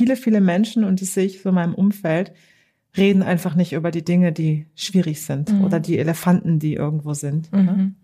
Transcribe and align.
viele, 0.00 0.16
viele 0.16 0.40
Menschen, 0.40 0.82
und 0.82 1.02
das 1.02 1.12
sehe 1.12 1.26
ich 1.26 1.42
so 1.42 1.50
in 1.50 1.54
meinem 1.54 1.74
Umfeld, 1.74 2.32
reden 2.96 3.22
einfach 3.22 3.54
nicht 3.54 3.74
über 3.74 3.90
die 3.90 4.02
Dinge, 4.02 4.32
die 4.32 4.66
schwierig 4.74 5.20
sind 5.20 5.52
mhm. 5.52 5.62
oder 5.62 5.78
die 5.78 5.98
Elefanten, 5.98 6.58
die 6.58 6.72
irgendwo 6.72 7.12
sind. 7.12 7.52
Mhm. 7.52 7.96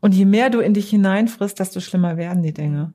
Und 0.00 0.14
je 0.14 0.26
mehr 0.26 0.48
du 0.48 0.60
in 0.60 0.74
dich 0.74 0.88
hineinfrisst, 0.90 1.58
desto 1.58 1.80
schlimmer 1.80 2.16
werden 2.16 2.44
die 2.44 2.54
Dinge. 2.54 2.94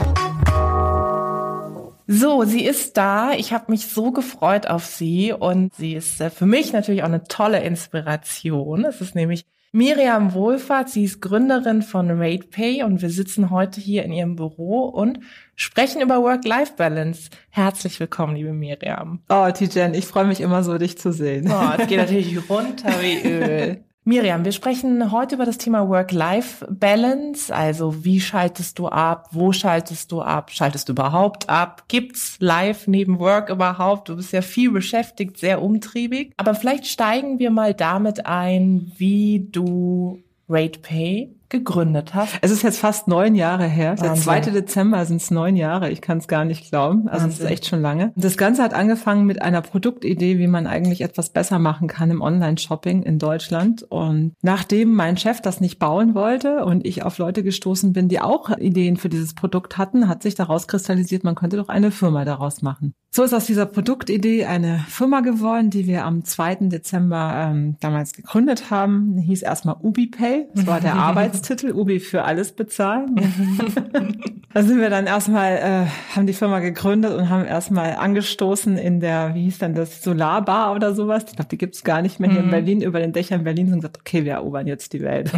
So, 2.13 2.43
sie 2.43 2.65
ist 2.65 2.97
da. 2.97 3.31
Ich 3.31 3.53
habe 3.53 3.71
mich 3.71 3.87
so 3.87 4.11
gefreut 4.11 4.67
auf 4.67 4.85
sie 4.85 5.31
und 5.31 5.73
sie 5.73 5.93
ist 5.93 6.19
äh, 6.19 6.29
für 6.29 6.45
mich 6.45 6.73
natürlich 6.73 7.03
auch 7.03 7.07
eine 7.07 7.23
tolle 7.23 7.63
Inspiration. 7.63 8.83
Es 8.83 8.99
ist 8.99 9.15
nämlich 9.15 9.45
Miriam 9.71 10.33
Wohlfahrt. 10.33 10.89
Sie 10.89 11.05
ist 11.05 11.21
Gründerin 11.21 11.81
von 11.81 12.11
RatePay 12.11 12.83
und 12.83 13.01
wir 13.01 13.09
sitzen 13.09 13.49
heute 13.49 13.79
hier 13.79 14.03
in 14.03 14.11
ihrem 14.11 14.35
Büro 14.35 14.89
und 14.89 15.19
sprechen 15.55 16.01
über 16.01 16.21
Work-Life-Balance. 16.21 17.29
Herzlich 17.49 17.97
willkommen, 18.01 18.35
liebe 18.35 18.51
Miriam. 18.51 19.21
Oh, 19.29 19.49
Tijen, 19.49 19.93
ich 19.93 20.05
freue 20.05 20.25
mich 20.25 20.41
immer 20.41 20.65
so, 20.65 20.77
dich 20.77 20.97
zu 20.97 21.13
sehen. 21.13 21.49
Oh, 21.49 21.71
es 21.79 21.87
geht 21.87 21.97
natürlich 21.97 22.37
runter 22.49 22.89
wie 22.99 23.25
Öl. 23.25 23.85
Miriam, 24.03 24.43
wir 24.43 24.51
sprechen 24.51 25.11
heute 25.11 25.35
über 25.35 25.45
das 25.45 25.59
Thema 25.59 25.87
Work-Life-Balance. 25.87 27.53
Also 27.53 28.03
wie 28.03 28.19
schaltest 28.19 28.79
du 28.79 28.87
ab? 28.87 29.27
Wo 29.31 29.51
schaltest 29.51 30.11
du 30.11 30.23
ab? 30.23 30.49
Schaltest 30.49 30.89
du 30.89 30.93
überhaupt 30.93 31.47
ab? 31.49 31.83
Gibt's 31.87 32.37
Live 32.39 32.87
neben 32.87 33.19
Work 33.19 33.49
überhaupt? 33.49 34.09
Du 34.09 34.15
bist 34.15 34.33
ja 34.33 34.41
viel 34.41 34.71
beschäftigt, 34.71 35.37
sehr 35.37 35.61
umtriebig. 35.61 36.33
Aber 36.37 36.55
vielleicht 36.55 36.87
steigen 36.87 37.37
wir 37.37 37.51
mal 37.51 37.75
damit 37.75 38.25
ein, 38.25 38.91
wie 38.97 39.47
du 39.51 40.23
RatePay 40.49 41.35
gegründet 41.51 42.15
hast. 42.15 42.39
Es 42.41 42.49
ist 42.49 42.63
jetzt 42.63 42.79
fast 42.79 43.07
neun 43.07 43.35
Jahre 43.35 43.67
her. 43.67 43.91
Wahnsinn. 43.91 44.05
Der 44.05 44.15
2. 44.15 44.39
Dezember 44.51 45.05
sind 45.05 45.21
es 45.21 45.29
neun 45.29 45.55
Jahre. 45.55 45.91
Ich 45.91 46.01
kann 46.01 46.17
es 46.17 46.27
gar 46.27 46.45
nicht 46.45 46.69
glauben. 46.69 47.07
Also 47.07 47.27
es 47.27 47.39
ist 47.39 47.45
echt 47.45 47.67
schon 47.67 47.81
lange. 47.81 48.11
Das 48.15 48.37
Ganze 48.37 48.63
hat 48.63 48.73
angefangen 48.73 49.25
mit 49.25 49.41
einer 49.41 49.61
Produktidee, 49.61 50.39
wie 50.39 50.47
man 50.47 50.65
eigentlich 50.65 51.01
etwas 51.01 51.29
besser 51.29 51.59
machen 51.59 51.87
kann 51.87 52.09
im 52.09 52.21
Online-Shopping 52.21 53.03
in 53.03 53.19
Deutschland. 53.19 53.83
Und 53.83 54.33
nachdem 54.41 54.93
mein 54.93 55.17
Chef 55.17 55.41
das 55.41 55.61
nicht 55.61 55.77
bauen 55.77 56.15
wollte 56.15 56.65
und 56.65 56.85
ich 56.85 57.03
auf 57.03 57.17
Leute 57.17 57.43
gestoßen 57.43 57.93
bin, 57.93 58.07
die 58.07 58.19
auch 58.19 58.49
Ideen 58.57 58.97
für 58.97 59.09
dieses 59.09 59.35
Produkt 59.35 59.77
hatten, 59.77 60.07
hat 60.07 60.23
sich 60.23 60.35
daraus 60.35 60.67
kristallisiert, 60.67 61.23
man 61.23 61.35
könnte 61.35 61.57
doch 61.57 61.69
eine 61.69 61.91
Firma 61.91 62.25
daraus 62.25 62.61
machen. 62.61 62.95
So 63.13 63.23
ist 63.23 63.33
aus 63.33 63.45
dieser 63.45 63.65
Produktidee 63.65 64.45
eine 64.45 64.85
Firma 64.87 65.19
geworden, 65.19 65.69
die 65.69 65.85
wir 65.85 66.05
am 66.05 66.23
2. 66.23 66.69
Dezember 66.69 67.33
ähm, 67.35 67.75
damals 67.81 68.13
gegründet 68.13 68.71
haben. 68.71 69.17
Hieß 69.17 69.41
erstmal 69.41 69.75
UbiPay. 69.81 70.47
Das 70.55 70.65
war 70.65 70.79
der 70.79 70.95
Arbeitstitel, 71.41 71.71
Ubi 71.71 71.99
für 71.99 72.23
alles 72.23 72.51
bezahlen. 72.51 73.15
da 74.53 74.61
sind 74.61 74.79
wir 74.79 74.91
dann 74.91 75.07
erstmal, 75.07 75.53
äh, 75.53 76.15
haben 76.15 76.27
die 76.27 76.33
Firma 76.33 76.59
gegründet 76.59 77.13
und 77.13 77.29
haben 77.29 77.45
erstmal 77.45 77.95
angestoßen 77.95 78.77
in 78.77 78.99
der, 78.99 79.33
wie 79.33 79.43
hieß 79.45 79.57
denn 79.57 79.73
das, 79.73 80.03
Solarbar 80.03 80.75
oder 80.75 80.93
sowas. 80.93 81.25
Ich 81.27 81.35
glaube, 81.35 81.49
die 81.49 81.57
gibt's 81.57 81.83
gar 81.83 82.03
nicht 82.03 82.19
mehr 82.19 82.29
hier 82.29 82.41
in 82.41 82.47
mhm. 82.47 82.51
Berlin, 82.51 82.81
über 82.81 82.99
den 82.99 83.11
Dächern 83.11 83.43
Berlin 83.43 83.73
und 83.73 83.79
gesagt, 83.79 83.97
okay, 83.99 84.23
wir 84.23 84.33
erobern 84.33 84.67
jetzt 84.67 84.93
die 84.93 85.01
Welt. 85.01 85.31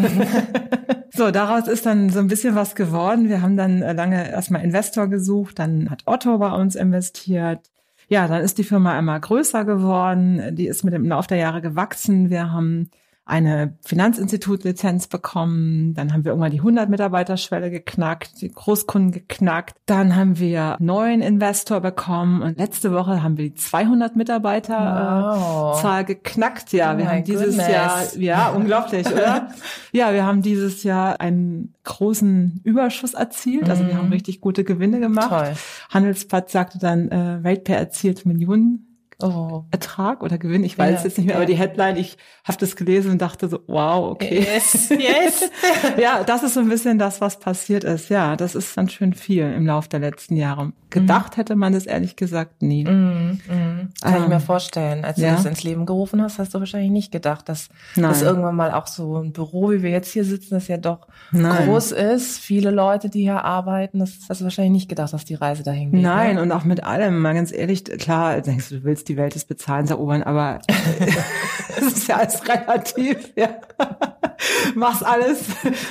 so, 1.11 1.31
daraus 1.31 1.69
ist 1.69 1.85
dann 1.85 2.09
so 2.09 2.19
ein 2.19 2.27
bisschen 2.27 2.55
was 2.55 2.75
geworden. 2.75 3.29
Wir 3.29 3.41
haben 3.41 3.55
dann 3.55 3.81
äh, 3.81 3.93
lange 3.93 4.29
erstmal 4.29 4.63
Investor 4.63 5.07
gesucht, 5.07 5.59
dann 5.59 5.89
hat 5.89 6.03
Otto 6.05 6.37
bei 6.37 6.51
uns 6.51 6.75
investiert 6.75 7.61
ja, 8.09 8.27
dann 8.27 8.43
ist 8.43 8.57
die 8.57 8.65
Firma 8.65 8.95
einmal 8.95 9.19
größer 9.21 9.63
geworden. 9.63 10.55
Die 10.55 10.67
ist 10.67 10.83
mit 10.83 10.93
dem 10.93 11.05
Lauf 11.05 11.25
der 11.25 11.37
Jahre 11.37 11.61
gewachsen. 11.61 12.29
Wir 12.29 12.51
haben 12.51 12.91
eine 13.25 13.77
Finanzinstitutlizenz 13.85 15.07
bekommen. 15.07 15.93
Dann 15.93 16.11
haben 16.11 16.25
wir 16.25 16.31
irgendwann 16.31 16.51
die 16.51 16.59
100 16.59 16.89
Mitarbeiter-Schwelle 16.89 17.71
geknackt, 17.71 18.41
die 18.41 18.49
Großkunden 18.49 19.11
geknackt. 19.11 19.77
Dann 19.85 20.17
haben 20.17 20.39
wir 20.39 20.75
neuen 20.79 21.21
Investor 21.21 21.79
bekommen 21.79 22.41
und 22.41 22.57
letzte 22.57 22.91
Woche 22.91 23.23
haben 23.23 23.37
wir 23.37 23.49
die 23.49 23.53
200 23.53 24.17
Mitarbeiter-Zahl 24.17 26.01
wow. 26.01 26.05
geknackt. 26.05 26.73
Ja, 26.73 26.93
oh 26.93 26.97
wir 26.97 27.09
haben 27.09 27.23
dieses 27.23 27.55
goodness. 27.55 27.71
Jahr, 27.71 28.17
ja, 28.17 28.49
unglaublich, 28.49 29.07
oder? 29.07 29.49
Ja, 29.95 30.11
wir 30.11 30.25
haben 30.25 30.41
dieses 30.41 30.81
Jahr 30.81 31.21
einen 31.21 31.75
großen 31.83 32.61
Überschuss 32.63 33.13
erzielt. 33.13 33.69
Also 33.69 33.85
wir 33.85 33.95
haben 33.95 34.07
mhm. 34.07 34.13
richtig 34.13 34.41
gute 34.41 34.63
Gewinne 34.63 34.99
gemacht. 34.99 35.29
Toll. 35.29 35.53
Handelsplatz 35.91 36.51
sagte 36.51 36.79
dann, 36.79 37.09
äh, 37.09 37.47
RatePay 37.47 37.75
erzielt 37.75 38.25
Millionen 38.25 38.92
oh. 39.21 39.63
Ertrag 39.71 40.23
oder 40.23 40.37
Gewinn. 40.37 40.63
Ich 40.63 40.77
weiß 40.77 40.99
ja, 40.99 41.03
jetzt 41.03 41.17
nicht 41.17 41.27
mehr, 41.27 41.35
ja. 41.35 41.41
aber 41.41 41.45
die 41.45 41.55
Headline, 41.55 41.97
ich 41.97 42.17
habe 42.43 42.57
das 42.57 42.75
gelesen 42.75 43.11
und 43.11 43.21
dachte 43.21 43.47
so, 43.47 43.59
wow, 43.67 44.11
okay. 44.11 44.39
Yes, 44.39 44.89
yes. 44.89 45.49
ja, 45.97 46.23
das 46.23 46.43
ist 46.43 46.55
so 46.55 46.59
ein 46.59 46.69
bisschen 46.69 46.99
das, 46.99 47.21
was 47.21 47.39
passiert 47.39 47.83
ist. 47.83 48.09
Ja, 48.09 48.35
das 48.35 48.55
ist 48.55 48.75
ganz 48.75 48.93
schön 48.93 49.13
viel 49.13 49.43
im 49.43 49.65
Laufe 49.65 49.89
der 49.89 49.99
letzten 49.99 50.35
Jahre. 50.35 50.73
Gedacht 50.89 51.33
mhm. 51.33 51.37
hätte 51.37 51.55
man 51.55 51.73
das 51.73 51.85
ehrlich 51.85 52.15
gesagt 52.15 52.61
nie. 52.61 52.85
Mhm, 52.85 53.39
mh. 53.47 53.87
Kann 54.01 54.15
ähm, 54.15 54.23
ich 54.23 54.27
mir 54.29 54.39
vorstellen. 54.39 55.05
Als 55.05 55.15
du 55.15 55.23
ja. 55.23 55.33
das 55.33 55.45
ins 55.45 55.63
Leben 55.63 55.85
gerufen 55.85 56.21
hast, 56.21 56.37
hast 56.39 56.53
du 56.53 56.59
wahrscheinlich 56.59 56.91
nicht 56.91 57.11
gedacht, 57.11 57.49
dass 57.49 57.69
das 57.95 58.21
irgendwann 58.21 58.55
mal 58.55 58.71
auch 58.71 58.87
so 58.87 59.17
ein 59.17 59.33
Büro, 59.33 59.71
wie 59.71 59.81
wir 59.81 59.89
jetzt 59.89 60.11
hier 60.11 60.25
sitzen, 60.25 60.53
das 60.53 60.67
ja 60.67 60.77
doch 60.77 61.07
Nein. 61.31 61.65
groß 61.65 61.93
ist. 61.93 62.39
Viele 62.39 62.71
Leute, 62.71 63.09
die 63.09 63.21
hier 63.21 63.43
arbeiten, 63.43 63.99
das 63.99 64.19
hast 64.29 64.41
du 64.41 64.45
wahrscheinlich 64.45 64.73
nicht 64.73 64.89
gedacht, 64.89 65.13
dass 65.13 65.25
die 65.25 65.35
Reise 65.35 65.63
dahin 65.63 65.91
geht. 65.91 66.01
Nein, 66.01 66.35
ne? 66.35 66.41
und 66.41 66.51
auch 66.51 66.63
mit 66.63 66.83
allem, 66.83 67.19
mal 67.19 67.33
ganz 67.33 67.51
ehrlich, 67.51 67.83
klar, 67.85 68.41
denkst 68.41 68.69
du, 68.69 68.79
du 68.79 68.83
willst 68.83 69.02
die 69.03 69.17
Welt 69.17 69.35
des 69.35 69.45
Bezahlens 69.45 69.89
erobern, 69.91 70.23
aber 70.23 70.59
es 71.77 71.83
ist 71.83 72.07
ja 72.07 72.17
alles 72.17 72.47
relativ, 72.47 73.33
ja. 73.35 73.49
Mach's 74.75 75.03
alles, 75.03 75.45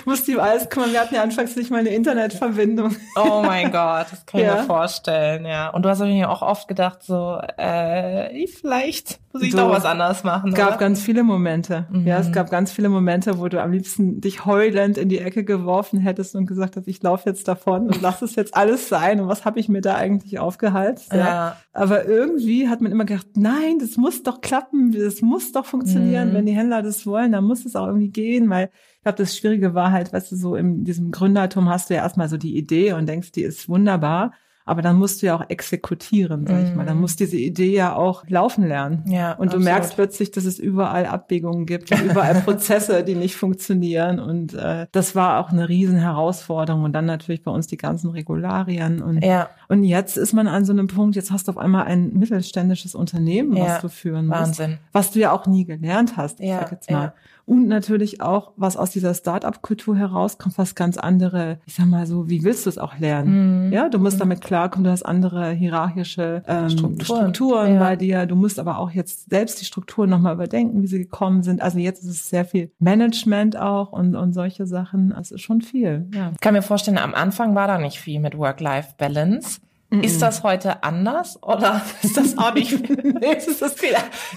musst 0.05 0.29
ihm 0.29 0.41
alles 0.41 0.69
kümmern. 0.69 0.93
Wir 0.93 1.01
hatten 1.01 1.15
ja 1.15 1.23
anfangs 1.23 1.57
nicht 1.57 1.71
mal 1.71 1.79
eine 1.79 1.91
Internetverbindung. 1.91 2.97
Oh 3.17 3.43
mein 3.45 3.71
Gott, 3.71 4.07
das 4.11 4.27
kann 4.27 4.41
ich 4.41 4.47
ja. 4.47 4.57
mir 4.57 4.63
vorstellen, 4.65 5.47
ja. 5.47 5.71
Und 5.71 5.83
du 5.83 5.89
hast 5.89 6.01
wahrscheinlich 6.01 6.27
auch 6.27 6.43
oft 6.43 6.69
gedacht, 6.69 7.03
so, 7.03 7.41
äh, 7.57 8.47
vielleicht 8.49 9.21
muss 9.33 9.43
ich 9.43 9.53
so, 9.53 9.59
doch 9.59 9.71
was 9.71 9.85
anderes 9.87 10.25
machen. 10.25 10.51
Es 10.51 10.55
gab 10.55 10.69
oder? 10.71 10.77
ganz 10.79 11.01
viele 11.01 11.23
Momente. 11.23 11.87
Mhm. 11.91 12.07
Ja, 12.07 12.19
es 12.19 12.33
gab 12.33 12.51
ganz 12.51 12.71
viele 12.71 12.91
Momente, 12.91 13.39
wo 13.39 13.49
du 13.49 13.63
am 13.63 13.73
liebsten 13.73 14.21
dich 14.21 14.45
heulend 14.45 14.99
in 14.99 15.09
die 15.09 15.19
Ecke 15.19 15.45
geworfen 15.45 15.99
hättest 16.01 16.35
und 16.35 16.47
gesagt 16.47 16.77
hast, 16.77 16.87
ich 16.87 17.03
laufe 17.03 17.29
jetzt 17.29 17.49
davon 17.49 17.87
und 17.87 18.03
lass 18.03 18.21
es 18.21 18.35
jetzt 18.35 18.55
alles 18.55 18.89
sein. 18.89 19.21
Und 19.21 19.29
was 19.29 19.45
habe 19.45 19.59
ich 19.59 19.69
mir 19.69 19.81
da 19.81 19.95
eigentlich 19.95 20.39
aufgehalten? 20.39 21.03
Ja. 21.13 21.17
ja. 21.17 21.57
Aber 21.73 22.05
irgendwie 22.05 22.69
hat 22.69 22.83
man 22.83 22.93
immer 22.93 23.02
gedacht, 23.05 23.29
nein, 23.37 23.79
das 23.79 23.97
muss 23.97 24.23
doch 24.23 24.41
klappen, 24.41 24.93
das 24.93 25.23
muss 25.23 25.53
doch 25.53 25.65
funktionieren. 25.65 26.31
Mhm. 26.31 26.35
Wenn 26.35 26.47
die 26.47 26.57
Händler 26.57 26.83
das 26.83 27.07
wollen, 27.07 27.33
dann 27.33 27.45
muss 27.45 27.65
es 27.65 27.77
auch 27.77 27.87
irgendwie 27.87 28.11
gehen, 28.11 28.49
weil 28.51 28.71
ich 28.97 29.03
glaube, 29.03 29.19
das 29.19 29.37
Schwierige 29.37 29.75
war 29.75 29.93
halt, 29.93 30.13
weißt 30.13 30.33
du, 30.33 30.37
so 30.37 30.57
in 30.57 30.85
diesem 30.85 31.11
Gründertum 31.11 31.69
hast 31.69 31.91
du 31.91 31.95
ja 31.95 32.03
erstmal 32.03 32.29
so 32.29 32.37
die 32.37 32.57
Idee 32.57 32.93
und 32.93 33.07
denkst, 33.09 33.33
die 33.33 33.43
ist 33.43 33.69
wunderbar. 33.69 34.33
Aber 34.65 34.83
dann 34.83 34.97
musst 34.97 35.23
du 35.23 35.27
ja 35.27 35.37
auch 35.37 35.49
exekutieren, 35.49 36.47
sag 36.47 36.65
ich 36.65 36.75
mal. 36.75 36.87
Dann 36.87 36.97
mhm. 36.97 37.03
muss 37.03 37.17
diese 37.17 37.37
Idee 37.37 37.75
ja 37.75 37.97
auch 37.97 38.25
laufen 38.29 38.67
lernen. 38.67 39.05
Ja, 39.07 39.33
und 39.33 39.53
du 39.53 39.57
absolut. 39.57 39.65
merkst 39.65 39.95
plötzlich, 39.95 40.31
dass 40.31 40.45
es 40.45 40.59
überall 40.59 41.07
Abbiegungen 41.07 41.67
gibt 41.67 41.91
und 41.91 42.03
überall 42.03 42.35
Prozesse, 42.45 43.03
die 43.03 43.15
nicht 43.15 43.37
funktionieren. 43.37 44.21
Und 44.21 44.55
äh, 44.55 44.87
das 44.93 45.15
war 45.17 45.41
auch 45.41 45.51
eine 45.51 45.69
riesen 45.69 45.99
Herausforderung. 45.99 46.85
Und 46.85 46.93
dann 46.93 47.07
natürlich 47.07 47.43
bei 47.43 47.51
uns 47.51 47.67
die 47.67 47.77
ganzen 47.77 48.11
Regularien. 48.11 49.03
Und, 49.03 49.25
ja. 49.25 49.51
und 49.69 49.83
jetzt 49.85 50.17
ist 50.17 50.33
man 50.33 50.47
an 50.47 50.65
so 50.65 50.73
einem 50.73 50.87
Punkt, 50.87 51.17
jetzt 51.17 51.33
hast 51.33 51.49
du 51.49 51.53
auf 51.53 51.59
einmal 51.59 51.85
ein 51.85 52.13
mittelständisches 52.13 52.95
Unternehmen, 52.95 53.57
was 53.59 53.81
du 53.81 53.89
führen 53.89 54.27
musst. 54.27 54.41
Wahnsinn. 54.41 54.79
Was 54.93 55.11
du 55.11 55.19
ja 55.19 55.33
auch 55.33 55.47
nie 55.47 55.65
gelernt 55.65 56.17
hast, 56.17 56.39
ja, 56.41 56.61
sag 56.61 56.73
jetzt 56.73 56.91
mal. 56.91 57.03
Ja 57.03 57.15
und 57.53 57.69
natürlich 57.69 58.23
auch, 58.23 58.53
was 58.57 58.79
aus 58.79 58.93
dieser 58.93 59.13
Start-up-Kultur 59.13 59.95
herauskommt, 59.95 60.57
was 60.57 60.75
ganz 60.75 60.97
andere, 60.97 61.59
ich 61.67 61.75
sag 61.75 61.85
mal 61.85 62.07
so, 62.07 62.31
wie 62.31 62.45
willst 62.45 62.65
du 62.65 62.71
es 62.71 62.79
auch 62.79 62.99
lernen? 62.99 63.67
Mhm. 63.67 63.73
Ja, 63.75 63.91
du 63.91 63.99
musst 63.99 64.19
damit 64.23 64.41
klarkommen, 64.41 64.85
du 64.85 64.91
hast 64.91 65.03
andere 65.03 65.51
hierarchische 65.51 66.43
ähm, 66.47 66.71
Strukturen, 66.71 67.35
Strukturen 67.35 67.75
ja. 67.75 67.79
bei 67.79 67.97
dir. 67.97 68.25
Du 68.25 68.37
musst 68.37 68.59
aber 68.59 68.79
auch 68.79 68.91
jetzt 68.91 69.29
selbst 69.29 69.61
die 69.61 69.67
Strukturen 69.67 70.09
nochmal 70.09 70.33
überdenken, 70.33 70.81
wie 70.81 70.87
sie 70.87 71.01
gekommen 71.01 71.43
sind. 71.43 71.61
Also 71.61 71.79
jetzt 71.79 72.03
ist 72.03 72.09
es 72.09 72.31
sehr 72.31 72.47
viel 72.47 72.73
Management 72.79 73.59
auch 73.59 73.93
und, 73.93 74.17
und 74.17 74.33
solche 74.33 74.65
Sachen. 74.65 75.13
Es 75.13 75.31
ist 75.31 75.43
schon 75.43 75.61
viel. 75.61 76.09
Ja. 76.15 76.31
Ich 76.33 76.41
kann 76.41 76.55
mir 76.55 76.63
vorstellen, 76.63 76.97
am 76.97 77.13
Anfang 77.13 77.55
war 77.55 77.69
da 77.69 77.77
nicht 77.77 78.01
viel 78.01 78.19
mit 78.19 78.39
Work-Life-Balance. 78.39 79.61
Ist 80.01 80.23
das 80.23 80.43
heute 80.43 80.83
anders 80.83 81.39
oder 81.43 81.83
ist 82.03 82.17
das 82.17 82.39
auch 82.39 82.55
nicht? 82.55 82.73
ist 82.73 83.61
das 83.61 83.75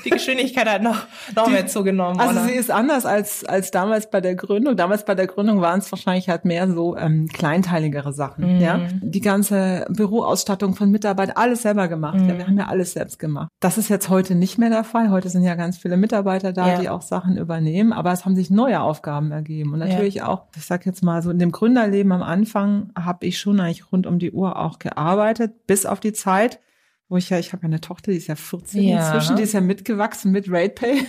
die 0.04 0.10
Geschwindigkeit 0.10 0.68
hat 0.68 0.81
noch, 0.81 1.06
noch 1.36 1.46
die, 1.46 1.52
mehr 1.52 1.68
zugenommen? 1.68 2.19
Also 2.19 2.40
oder? 2.40 2.50
sie 2.50 2.56
ist 2.56 2.72
anders 2.72 3.06
als, 3.06 3.46
als 3.46 3.72
damals 3.72 4.10
bei 4.10 4.22
der 4.22 4.36
Gründung. 4.36 4.75
Damals 4.75 5.06
bei 5.06 5.16
der 5.16 5.28
Gründung 5.28 5.62
waren 5.62 5.80
es 5.80 5.92
wahrscheinlich 5.92 6.30
halt 6.30 6.46
mehr 6.46 6.69
so 6.69 6.98
ähm, 6.98 7.28
kleinteiligere 7.31 8.12
Sachen. 8.12 8.56
Mhm. 8.56 8.62
Ja, 8.62 8.80
Die 9.02 9.22
ganze 9.22 9.86
Büroausstattung 9.90 10.75
von 10.75 10.92
Mitarbeitern, 10.92 11.38
alles 11.38 11.62
selber 11.62 11.88
gemacht. 11.88 12.19
Mhm. 12.19 12.30
Ja, 12.30 12.38
wir 12.38 12.48
haben 12.48 12.57
ja 12.57 12.68
alles 12.68 12.94
selbst 12.94 13.19
gemacht. 13.19 13.50
Das 13.60 13.78
ist 13.78 13.90
jetzt 13.90 14.10
heute 14.10 14.36
nicht 14.36 14.57
mehr 14.57 14.69
der 14.69 14.84
Fall. 14.84 15.10
Heute 15.10 15.30
sind 15.30 15.44
ja 15.44 15.56
ganz 15.56 15.78
viele 15.78 15.98
Mitarbeiter 15.98 16.54
da, 16.54 16.68
ja. 16.68 16.80
die 16.80 16.90
auch 16.90 17.02
Sachen 17.02 17.38
übernehmen. 17.38 17.94
Aber 17.94 18.12
es 18.12 18.25
haben 18.25 18.36
sich 18.36 18.50
neue 18.50 18.81
Aufgaben 18.81 19.31
ergeben. 19.31 19.74
Und 19.74 19.80
natürlich 19.80 20.16
ja. 20.16 20.28
auch, 20.28 20.44
ich 20.56 20.66
sag 20.66 20.86
jetzt 20.86 21.04
mal 21.04 21.22
so, 21.22 21.31
in 21.31 21.40
dem 21.40 21.52
Gründerleben 21.52 22.12
am 22.12 22.24
Anfang 22.24 22.90
habe 22.98 23.25
ich 23.25 23.40
schon 23.40 23.60
eigentlich 23.60 23.92
rund 23.92 24.07
um 24.07 24.19
die 24.19 24.31
Uhr 24.31 24.57
auch 24.57 24.80
gearbeitet, 24.80 25.44
bis 25.47 25.86
auf 25.86 26.00
die 26.00 26.13
Zeit, 26.13 26.59
wo 27.07 27.18
ich 27.18 27.30
ja, 27.30 27.38
ich 27.38 27.53
habe 27.53 27.63
ja 27.63 27.68
eine 27.68 27.81
Tochter, 27.81 28.12
die 28.12 28.18
ist 28.18 28.27
ja 28.27 28.36
14 28.36 28.83
ja. 28.83 28.97
inzwischen, 28.97 29.36
die 29.36 29.44
ist 29.44 29.53
ja 29.53 29.62
mitgewachsen 29.62 30.31
mit 30.31 30.51
RatePay. 30.51 31.06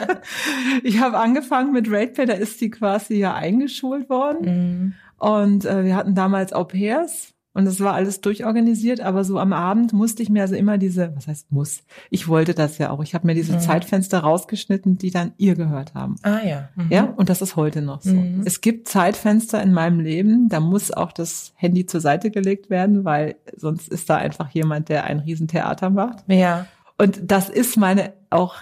ich 0.82 1.00
habe 1.00 1.18
angefangen 1.18 1.72
mit 1.72 1.90
RatePay, 1.90 2.26
da 2.26 2.34
ist 2.34 2.60
die 2.60 2.70
quasi 2.70 3.16
ja 3.16 3.34
eingeschult 3.34 4.08
worden. 4.10 4.44
Mhm. 4.44 4.94
Und 5.18 5.64
äh, 5.64 5.84
wir 5.84 5.96
hatten 5.96 6.14
damals 6.14 6.52
Au 6.52 6.64
pairs 6.64 7.33
und 7.54 7.68
es 7.68 7.80
war 7.80 7.94
alles 7.94 8.20
durchorganisiert, 8.20 9.00
aber 9.00 9.22
so 9.22 9.38
am 9.38 9.52
Abend 9.52 9.92
musste 9.92 10.24
ich 10.24 10.28
mir 10.28 10.42
also 10.42 10.56
immer 10.56 10.76
diese, 10.76 11.14
was 11.14 11.28
heißt 11.28 11.52
muss? 11.52 11.84
Ich 12.10 12.26
wollte 12.26 12.52
das 12.52 12.78
ja 12.78 12.90
auch. 12.90 13.00
Ich 13.00 13.14
habe 13.14 13.28
mir 13.28 13.34
diese 13.34 13.54
mhm. 13.54 13.60
Zeitfenster 13.60 14.18
rausgeschnitten, 14.18 14.98
die 14.98 15.12
dann 15.12 15.32
ihr 15.38 15.54
gehört 15.54 15.94
haben. 15.94 16.16
Ah 16.22 16.40
ja. 16.44 16.68
Mhm. 16.74 16.88
Ja, 16.90 17.04
und 17.04 17.28
das 17.28 17.42
ist 17.42 17.54
heute 17.54 17.80
noch 17.80 18.02
so. 18.02 18.12
Mhm. 18.12 18.42
Es 18.44 18.60
gibt 18.60 18.88
Zeitfenster 18.88 19.62
in 19.62 19.72
meinem 19.72 20.00
Leben, 20.00 20.48
da 20.48 20.58
muss 20.58 20.90
auch 20.90 21.12
das 21.12 21.52
Handy 21.54 21.86
zur 21.86 22.00
Seite 22.00 22.32
gelegt 22.32 22.70
werden, 22.70 23.04
weil 23.04 23.36
sonst 23.56 23.88
ist 23.88 24.10
da 24.10 24.16
einfach 24.16 24.50
jemand, 24.50 24.88
der 24.88 25.04
ein 25.04 25.20
Riesentheater 25.20 25.90
macht. 25.90 26.24
Ja. 26.26 26.66
Und 26.98 27.20
das 27.22 27.48
ist 27.48 27.76
meine 27.76 28.14
auch, 28.30 28.56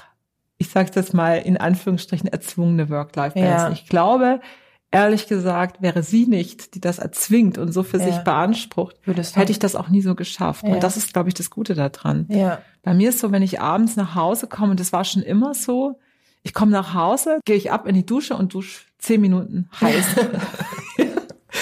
ich 0.59 0.69
sage 0.69 0.91
das 0.95 1.15
mal 1.15 1.37
in 1.37 1.57
Anführungsstrichen, 1.57 2.29
erzwungene 2.29 2.91
Work-Life-Balance. 2.91 3.67
Ja. 3.67 3.73
Ich 3.73 3.87
glaube, 3.87 4.41
ehrlich 4.93 5.27
gesagt, 5.27 5.83
wäre 5.83 6.03
sie 6.03 6.27
nicht, 6.27 6.75
die 6.75 6.81
das 6.81 6.99
erzwingt 6.99 7.59
und 7.59 7.73
so 7.73 7.83
für 7.83 7.99
ja. 7.99 8.05
sich 8.05 8.19
beansprucht, 8.19 8.97
hätte 9.05 9.51
ich 9.51 9.59
das 9.59 9.75
auch 9.75 9.89
nie 9.89 10.03
so 10.03 10.15
geschafft. 10.15 10.65
Ja. 10.65 10.75
Und 10.75 10.83
das 10.83 10.97
ist, 10.97 11.13
glaube 11.13 11.29
ich, 11.29 11.35
das 11.35 11.51
Gute 11.51 11.75
daran. 11.75 12.27
Ja. 12.29 12.61
Bei 12.83 12.95
mir 12.95 13.09
ist 13.09 13.19
so, 13.19 13.33
wenn 13.33 13.43
ich 13.43 13.61
abends 13.61 13.97
nach 13.97 14.15
Hause 14.15 14.47
komme, 14.47 14.73
und 14.73 14.81
das 14.81 14.93
war 14.93 15.05
schon 15.05 15.23
immer 15.23 15.55
so, 15.55 15.99
ich 16.45 16.55
komme 16.55 16.73
nach 16.73 16.95
Hause, 16.95 17.41
gehe 17.45 17.57
ich 17.57 17.73
ab 17.73 17.87
in 17.87 17.95
die 17.95 18.07
Dusche 18.07 18.37
und 18.37 18.55
dusche 18.55 18.81
zehn 18.99 19.21
Minuten 19.21 19.69
heiß. 19.81 20.05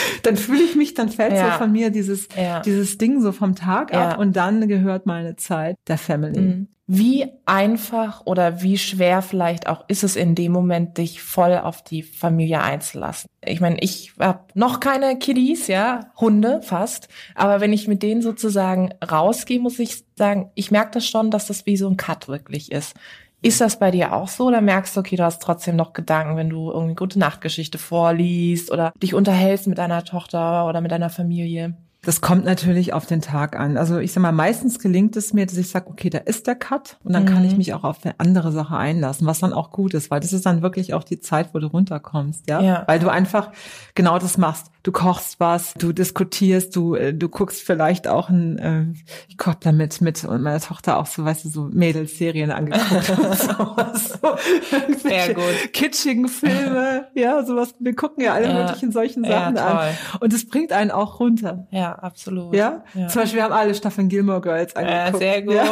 dann 0.23 0.37
fühle 0.37 0.63
ich 0.63 0.77
mich, 0.77 0.95
dann 0.95 1.09
fällt 1.09 1.33
ja. 1.33 1.53
so 1.53 1.59
von 1.59 1.73
mir 1.73 1.91
dieses, 1.91 2.29
ja. 2.37 2.61
dieses 2.61 2.99
Ding 2.99 3.21
so 3.21 3.33
vom 3.33 3.55
Tag 3.55 3.95
ab 3.95 4.19
und 4.19 4.37
dann 4.37 4.69
gehört 4.69 5.07
meine 5.07 5.37
Zeit 5.37 5.77
der 5.89 5.99
Family. 5.99 6.41
Mhm. 6.41 6.69
Wie 6.93 7.29
einfach 7.47 8.27
oder 8.27 8.63
wie 8.63 8.77
schwer 8.77 9.23
vielleicht 9.23 9.69
auch 9.69 9.85
ist 9.87 10.03
es 10.03 10.17
in 10.17 10.35
dem 10.35 10.51
Moment, 10.51 10.99
dich 10.99 11.23
voll 11.23 11.57
auf 11.57 11.85
die 11.85 12.03
Familie 12.03 12.63
einzulassen? 12.63 13.31
Ich 13.47 13.61
meine, 13.61 13.77
ich 13.79 14.15
habe 14.19 14.41
noch 14.55 14.81
keine 14.81 15.17
Kiddies, 15.17 15.69
ja, 15.69 16.11
Hunde 16.17 16.63
fast, 16.63 17.07
aber 17.37 17.61
wenn 17.61 17.73
ich 17.73 17.87
mit 17.87 18.03
denen 18.03 18.23
sozusagen 18.23 18.93
rausgehe, 19.09 19.61
muss 19.61 19.79
ich 19.79 20.03
sagen, 20.17 20.51
ich 20.57 20.73
merke 20.73 20.91
das 20.95 21.07
schon, 21.07 21.31
dass 21.31 21.47
das 21.47 21.65
wie 21.65 21.77
so 21.77 21.89
ein 21.89 21.97
Cut 21.97 22.27
wirklich 22.27 22.73
ist. 22.73 22.97
Ist 23.43 23.61
das 23.61 23.79
bei 23.79 23.91
dir 23.91 24.13
auch 24.13 24.29
so 24.29 24.49
oder 24.49 24.61
merkst 24.61 24.97
du, 24.97 25.01
okay, 25.01 25.17
du 25.17 25.25
hast 25.25 25.41
trotzdem 25.43 25.75
noch 25.77 25.93
Gedanken, 25.95 26.37
wenn 26.37 26.51
du 26.51 26.71
irgendwie 26.71 26.95
gute 26.95 27.19
Nachtgeschichte 27.19 27.79
vorliest 27.79 28.71
oder 28.71 28.93
dich 29.03 29.15
unterhältst 29.15 29.67
mit 29.67 29.79
deiner 29.79 30.05
Tochter 30.05 30.67
oder 30.67 30.81
mit 30.83 30.91
deiner 30.91 31.09
Familie? 31.11 31.75
Das 32.03 32.23
kommt 32.23 32.45
natürlich 32.45 32.93
auf 32.95 33.05
den 33.05 33.21
Tag 33.21 33.59
an. 33.59 33.77
Also 33.77 33.99
ich 33.99 34.13
sag 34.13 34.23
mal, 34.23 34.33
meistens 34.33 34.79
gelingt 34.79 35.17
es 35.17 35.35
mir, 35.35 35.45
dass 35.45 35.59
ich 35.59 35.69
sage, 35.69 35.89
okay, 35.89 36.09
da 36.09 36.19
ist 36.19 36.47
der 36.47 36.55
Cut 36.55 36.97
und 37.05 37.13
dann 37.13 37.25
mhm. 37.25 37.29
kann 37.29 37.45
ich 37.45 37.53
mhm. 37.53 37.59
mich 37.59 37.75
auch 37.75 37.85
auf 37.85 38.05
eine 38.05 38.15
andere 38.19 38.53
Sache 38.53 38.77
einlassen, 38.77 39.27
was 39.27 39.41
dann 39.41 39.53
auch 39.53 39.71
gut 39.71 39.93
ist, 39.93 40.11
weil 40.11 40.21
das 40.21 40.33
ist 40.33 40.47
dann 40.47 40.63
wirklich 40.63 40.95
auch 40.95 41.05
die 41.05 41.21
Zeit, 41.21 41.53
wo 41.53 41.59
du 41.59 41.67
runterkommst, 41.67 42.49
ja? 42.49 42.61
ja. 42.63 42.85
Weil 42.87 43.01
du 43.01 43.11
einfach 43.11 43.51
genau 43.95 44.19
das 44.19 44.39
machst 44.39 44.71
du 44.83 44.93
kochst 44.93 45.41
was, 45.41 45.75
du 45.75 45.93
diskutierst, 45.93 46.75
du 46.75 46.95
äh, 46.95 47.13
du 47.13 47.29
guckst 47.29 47.61
vielleicht 47.63 48.09
auch 48.09 48.29
ein, 48.31 48.59
äh, 48.59 48.85
ich 49.29 49.37
koch 49.37 49.55
damit 49.55 50.01
mit 50.01 50.25
und 50.25 50.43
meine 50.43 50.61
Tochter 50.61 50.99
auch 50.99 51.07
so, 51.07 51.25
weißt 51.25 51.45
du, 51.45 51.49
so 51.49 51.69
Mädelsserien 51.73 52.51
angeguckt 52.51 53.11
und 53.19 53.39
sowas. 53.39 54.19
So, 54.21 55.09
Sehr 55.09 55.35
gut. 55.35 55.73
Kitschigen 55.73 56.29
Filme, 56.29 57.09
ja, 57.15 57.45
sowas. 57.45 57.75
Wir 57.79 57.95
gucken 57.95 58.25
ja 58.25 58.35
alle 58.35 58.49
ja. 58.49 58.55
möglichen 58.55 58.93
solchen 58.93 59.25
Sachen 59.25 59.57
ja, 59.57 59.67
an. 59.67 59.95
Und 60.21 60.33
es 60.33 60.49
bringt 60.49 60.73
einen 60.73 60.91
auch 60.91 61.21
runter. 61.21 61.67
Ja, 61.71 61.90
absolut. 61.93 62.55
Ja? 62.55 62.85
ja. 62.95 63.09
Zum 63.09 63.23
Beispiel, 63.23 63.39
wir 63.39 63.45
haben 63.45 63.53
alle 63.53 63.75
Staffeln 63.75 64.09
Gilmore 64.09 64.41
Girls 64.41 64.75
angeguckt. 64.77 65.01
Ja, 65.01 65.19
sehr 65.19 65.43
gut, 65.43 65.55
ja. 65.55 65.65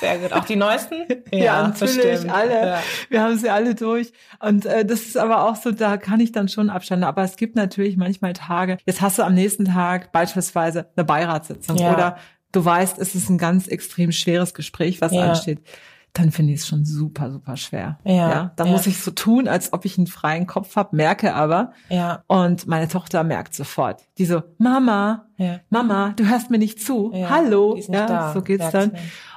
sehr 0.00 0.18
gut. 0.18 0.32
Auch 0.32 0.44
die 0.44 0.56
neuesten? 0.56 0.96
Ja, 1.32 1.38
ja 1.44 1.68
natürlich, 1.68 1.96
bestimmt. 1.96 2.32
alle. 2.32 2.78
Wir 3.08 3.22
haben 3.22 3.36
sie 3.36 3.50
alle 3.50 3.74
durch. 3.74 4.12
Und 4.40 4.66
äh, 4.66 4.84
das 4.84 5.02
ist 5.02 5.16
aber 5.16 5.44
auch 5.48 5.56
so, 5.56 5.70
da 5.70 5.96
kann 5.96 6.18
ich 6.20 6.32
dann 6.32 6.48
schon 6.48 6.70
abstanden. 6.70 7.04
Aber 7.04 7.22
es 7.22 7.36
gibt 7.36 7.56
natürlich 7.56 7.96
manchmal 7.96 8.32
Tage, 8.32 8.78
jetzt 8.84 9.00
hast 9.00 9.18
du 9.18 9.22
am 9.22 9.34
nächsten 9.34 9.66
Tag 9.66 10.12
beispielsweise 10.12 10.86
eine 10.96 11.04
Beiratssitzung 11.04 11.76
ja. 11.76 11.92
oder 11.92 12.16
du 12.52 12.64
weißt, 12.64 12.98
es 12.98 13.14
ist 13.14 13.28
ein 13.28 13.38
ganz 13.38 13.68
extrem 13.68 14.12
schweres 14.12 14.54
Gespräch, 14.54 15.00
was 15.00 15.12
ja. 15.12 15.30
ansteht 15.30 15.60
dann 16.12 16.30
finde 16.30 16.52
ich 16.52 16.60
es 16.60 16.66
schon 16.66 16.84
super, 16.84 17.30
super 17.30 17.56
schwer. 17.56 17.98
Ja, 18.04 18.12
ja 18.12 18.52
dann 18.56 18.68
ja. 18.68 18.72
muss 18.72 18.86
ich 18.86 18.98
so 18.98 19.10
tun, 19.10 19.48
als 19.48 19.72
ob 19.72 19.84
ich 19.84 19.96
einen 19.96 20.06
freien 20.06 20.46
Kopf 20.46 20.76
habe, 20.76 20.96
merke 20.96 21.34
aber. 21.34 21.72
Ja. 21.88 22.24
Und 22.26 22.66
meine 22.66 22.88
Tochter 22.88 23.22
merkt 23.22 23.54
sofort. 23.54 24.02
Die 24.18 24.24
so, 24.24 24.42
Mama, 24.58 25.26
ja. 25.36 25.60
Mama, 25.70 26.12
du 26.16 26.28
hörst 26.28 26.50
mir 26.50 26.58
nicht 26.58 26.80
zu. 26.80 27.12
Ja, 27.14 27.30
Hallo. 27.30 27.76
ja, 27.88 28.06
da. 28.06 28.32
so 28.32 28.42
geht's 28.42 28.70
dann. 28.70 28.92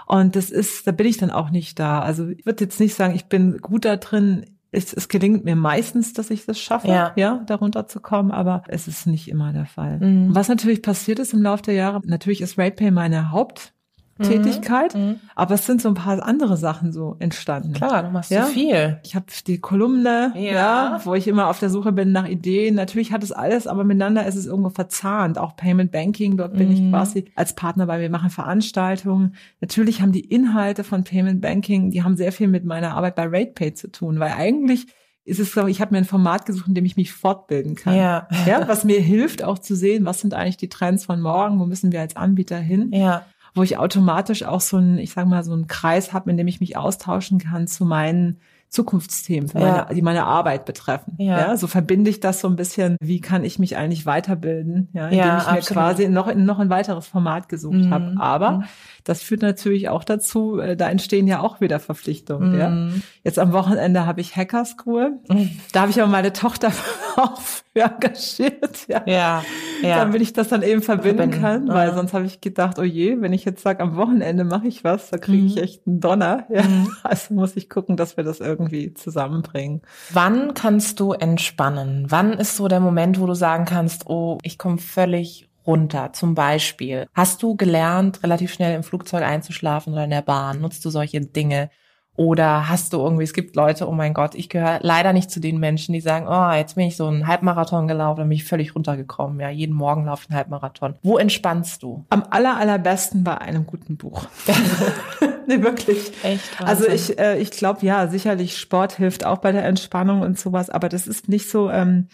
Und 0.06 0.36
das 0.36 0.50
ist, 0.50 0.86
da 0.88 0.92
bin 0.92 1.08
ich 1.08 1.18
dann 1.18 1.32
auch 1.32 1.50
nicht 1.50 1.80
da. 1.80 2.02
Also 2.02 2.28
ich 2.30 2.46
würde 2.46 2.64
jetzt 2.64 2.80
nicht 2.80 2.96
sagen, 2.96 3.16
ich 3.16 3.26
bin 3.26 3.60
gut 3.60 3.86
da 3.86 3.96
drin, 3.96 4.46
es, 4.72 4.92
es 4.92 5.08
gelingt 5.08 5.46
mir 5.46 5.56
meistens, 5.56 6.14
dass 6.14 6.32
ich 6.32 6.46
das 6.46 6.60
schaffe, 6.60 6.88
ja, 6.88 7.14
ja 7.16 7.44
darunter 7.46 7.88
zu 7.88 8.00
kommen, 8.00 8.32
aber 8.32 8.64
es 8.68 8.88
ist 8.88 9.06
nicht 9.06 9.28
immer 9.28 9.54
der 9.54 9.68
Fall. 9.68 10.00
Mhm. 10.00 10.36
Was 10.36 10.50
natürlich 10.50 10.82
passiert 10.82 11.20
ist 11.20 11.34
im 11.34 11.44
Laufe 11.44 11.64
der 11.64 11.76
Jahre, 11.76 12.02
natürlich 12.06 12.42
ist 12.42 12.58
RatePay 12.58 12.92
meine 12.92 13.32
Haupt 13.32 13.74
Tätigkeit, 14.22 14.94
mhm. 14.94 15.16
aber 15.36 15.56
es 15.56 15.66
sind 15.66 15.82
so 15.82 15.90
ein 15.90 15.96
paar 15.96 16.24
andere 16.24 16.56
Sachen 16.56 16.92
so 16.92 17.16
entstanden. 17.18 17.74
Klar, 17.74 18.04
du 18.04 18.10
machst 18.12 18.30
ja? 18.30 18.46
so 18.46 18.52
viel. 18.52 19.00
Ich 19.04 19.16
habe 19.16 19.26
die 19.48 19.58
Kolumne, 19.60 20.34
ja. 20.36 20.42
ja. 20.42 21.02
wo 21.04 21.16
ich 21.16 21.28
immer 21.28 21.48
auf 21.48 21.60
der 21.60 21.72
Suche 21.72 21.92
bin 21.92 22.12
nach 22.12 22.28
Ideen. 22.28 22.76
Natürlich 22.76 23.12
hat 23.12 23.24
es 23.24 23.32
alles, 23.32 23.66
aber 23.66 23.84
miteinander 23.84 24.26
ist 24.28 24.36
es 24.36 24.46
irgendwo 24.46 24.70
verzahnt. 24.70 25.40
Auch 25.40 25.56
Payment 25.56 25.92
Banking, 25.92 26.38
dort 26.38 26.54
mhm. 26.54 26.58
bin 26.58 26.72
ich 26.72 26.82
mhm. 26.82 26.92
quasi 26.92 27.26
als 27.36 27.56
Partner 27.56 27.88
bei. 27.88 28.00
Wir 28.00 28.12
machen 28.12 28.30
Veranstaltungen. 28.30 29.36
Natürlich 29.62 30.02
haben 30.02 30.12
die 30.12 30.26
Inhalte 30.26 30.84
von 30.84 31.04
Payment 31.04 31.42
Banking, 31.42 31.90
die 31.90 32.04
haben 32.04 32.16
sehr 32.16 32.32
viel 32.32 32.48
mit 32.48 32.66
meiner 32.66 32.96
Arbeit 32.96 33.16
bei 33.16 33.24
RatePay 33.26 33.74
zu 33.74 33.92
tun, 33.92 34.20
weil 34.20 34.34
eigentlich 34.34 34.86
ist 35.26 35.40
es, 35.40 35.54
glaube 35.54 35.72
ich, 35.72 35.82
habe 35.82 35.94
mir 35.94 36.00
ein 36.00 36.06
Format 36.06 36.46
gesucht, 36.46 36.68
in 36.68 36.76
dem 36.76 36.86
ich 36.86 36.98
mich 36.98 37.14
fortbilden 37.14 37.76
kann. 37.76 37.96
Ja. 37.96 38.28
ja. 38.46 38.68
Was 38.68 38.84
mir 38.84 39.00
hilft, 39.00 39.42
auch 39.42 39.58
zu 39.58 39.74
sehen, 39.74 40.06
was 40.06 40.20
sind 40.20 40.34
eigentlich 40.34 40.58
die 40.58 40.68
Trends 40.68 41.06
von 41.06 41.22
morgen, 41.22 41.60
wo 41.60 41.66
müssen 41.66 41.94
wir 41.94 42.02
als 42.02 42.16
Anbieter 42.16 42.60
hin. 42.60 42.92
Ja 42.92 43.26
wo 43.56 43.64
ich 43.64 43.78
automatisch 43.78 44.44
auch 44.44 44.62
so 44.62 44.78
ein, 44.78 44.98
ich 44.98 45.12
sag 45.12 45.28
mal, 45.28 45.44
so 45.44 45.54
einen 45.54 45.68
Kreis 45.68 46.14
habe, 46.14 46.32
in 46.32 46.38
dem 46.38 46.48
ich 46.48 46.60
mich 46.60 46.78
austauschen 46.78 47.40
kann 47.40 47.68
zu 47.68 47.86
meinen 47.86 48.40
Zukunftsthemen, 48.74 49.52
ja. 49.54 49.60
meine, 49.60 49.86
die 49.94 50.02
meine 50.02 50.26
Arbeit 50.26 50.66
betreffen. 50.66 51.14
Ja. 51.20 51.40
ja. 51.40 51.58
so 51.58 51.68
verbinde 51.68 52.10
ich 52.10 52.20
das 52.20 52.42
so 52.42 52.48
ein 52.48 52.56
bisschen, 52.56 52.98
wie 53.00 53.22
kann 53.22 53.44
ich 53.44 53.60
mich 53.60 53.78
eigentlich 53.78 54.08
weiterbilden, 54.08 54.90
ja, 54.94 55.06
indem 55.06 55.20
ja, 55.20 55.38
ich 55.38 55.44
mir 55.44 55.52
absolut. 55.60 55.84
quasi 55.84 56.10
noch, 56.10 56.34
noch 56.34 56.58
ein 56.58 56.72
weiteres 56.72 57.06
Format 57.06 57.50
gesucht 57.50 57.76
mhm. 57.76 57.94
habe. 57.94 58.16
Aber 58.18 58.52
mhm. 58.52 58.64
das 59.04 59.22
führt 59.22 59.44
natürlich 59.44 59.90
auch 59.90 60.04
dazu, 60.04 60.58
äh, 60.58 60.76
da 60.76 60.90
entstehen 60.90 61.28
ja 61.28 61.42
auch 61.42 61.62
wieder 61.62 61.80
Verpflichtungen. 61.80 62.54
Mhm. 62.54 62.60
Ja. 62.60 63.02
Jetzt 63.24 63.38
am 63.38 63.54
Wochenende 63.54 64.08
habe 64.08 64.22
ich 64.22 64.36
Hacker 64.36 64.66
School. 64.66 65.20
Mhm. 65.30 65.52
Da 65.72 65.82
habe 65.82 65.92
ich 65.92 66.02
aber 66.02 66.10
meine 66.10 66.34
Tochter 66.34 66.72
auch 67.16 67.40
für 67.42 67.82
engagiert. 67.82 68.88
Ja. 68.88 69.04
ja, 69.06 69.44
ja. 69.84 69.98
Damit 69.98 70.24
ich 70.24 70.34
das 70.34 70.48
dann 70.48 70.64
eben 70.64 70.82
verbinden, 70.82 71.32
verbinden. 71.32 71.42
kann, 71.42 71.68
weil 71.68 71.94
sonst 71.94 72.14
habe 72.14 72.26
ich 72.26 72.42
gedacht, 72.42 72.80
oh 72.80 72.84
je, 72.84 73.22
wenn 73.22 73.34
ich 73.34 73.46
jetzt 73.46 73.62
sage, 73.62 73.84
am 73.84 73.98
Wochenende 73.98 74.44
mache 74.46 74.68
ich 74.68 74.84
was, 74.84 75.12
da 75.12 75.20
kriege 75.20 75.46
ich 75.46 75.56
mhm. 75.58 75.62
echt 75.62 75.86
einen 75.86 76.00
Donner. 76.00 76.46
Ja. 76.50 76.64
Mhm. 76.64 76.92
Also 77.04 77.34
muss 77.34 77.56
ich 77.58 77.70
gucken, 77.70 77.98
dass 77.98 78.18
wir 78.18 78.24
das 78.24 78.40
irgendwie 78.40 78.63
zusammenbringen. 78.96 79.82
Wann 80.12 80.54
kannst 80.54 81.00
du 81.00 81.14
entspannen? 81.14 82.06
Wann 82.10 82.34
ist 82.34 82.58
so 82.58 82.68
der 82.68 82.80
Moment, 82.80 83.20
wo 83.20 83.26
du 83.26 83.34
sagen 83.34 83.66
kannst, 83.66 84.08
oh, 84.08 84.38
ich 84.44 84.58
komme 84.58 84.78
völlig 84.78 85.50
runter. 85.66 86.14
Zum 86.14 86.36
Beispiel, 86.36 87.08
hast 87.14 87.42
du 87.42 87.56
gelernt, 87.56 88.24
relativ 88.24 88.54
schnell 88.54 88.76
im 88.76 88.84
Flugzeug 88.84 89.24
einzuschlafen 89.24 89.94
oder 89.94 90.04
in 90.04 90.10
der 90.10 90.22
Bahn? 90.22 90.62
Nutzt 90.62 90.84
du 90.86 90.90
solche 90.90 91.22
Dinge? 91.22 91.70
Oder 92.16 92.70
hast 92.70 92.94
du 92.94 92.98
irgendwie, 93.00 93.24
es 93.24 93.34
gibt 93.34 93.56
Leute, 93.56 93.90
oh 93.90 93.92
mein 93.92 94.14
Gott, 94.14 94.36
ich 94.36 94.48
gehöre 94.48 94.80
leider 94.84 95.14
nicht 95.14 95.32
zu 95.32 95.40
den 95.40 95.58
Menschen, 95.58 95.94
die 95.94 96.02
sagen, 96.02 96.28
oh, 96.28 96.52
jetzt 96.52 96.76
bin 96.76 96.86
ich 96.86 96.96
so 96.96 97.08
einen 97.08 97.26
Halbmarathon 97.26 97.88
gelaufen, 97.88 98.20
dann 98.20 98.30
bin 98.30 98.36
ich 98.36 98.44
völlig 98.44 98.76
runtergekommen. 98.76 99.40
Ja, 99.40 99.50
jeden 99.50 99.74
Morgen 99.74 100.06
laufe 100.06 100.24
ich 100.24 100.30
einen 100.30 100.38
Halbmarathon. 100.38 100.96
Wo 101.02 101.18
entspannst 101.18 101.82
du? 101.82 102.06
Am 102.12 102.24
aller, 102.30 102.58
allerbesten 102.58 103.24
bei 103.24 103.40
einem 103.40 103.66
guten 103.66 103.98
Buch. 103.98 104.28
nee, 105.48 105.62
wirklich. 105.62 106.12
Echt? 106.24 106.60
Wahnsinn. 106.60 106.68
Also 106.68 106.88
ich, 106.88 107.20
äh, 107.20 107.40
ich 107.40 107.52
glaube, 107.52 107.86
ja, 107.86 108.08
sicherlich 108.08 108.58
Sport 108.58 108.94
hilft 108.98 109.26
auch 109.26 109.40
bei 109.40 109.52
der 109.52 109.66
Entspannung 109.66 110.22
und 110.22 110.40
sowas, 110.40 110.70
aber 110.70 110.90
das 110.90 111.08
ist 111.08 111.30
nicht 111.30 111.50
so, 111.50 111.70
ähm, 111.70 112.08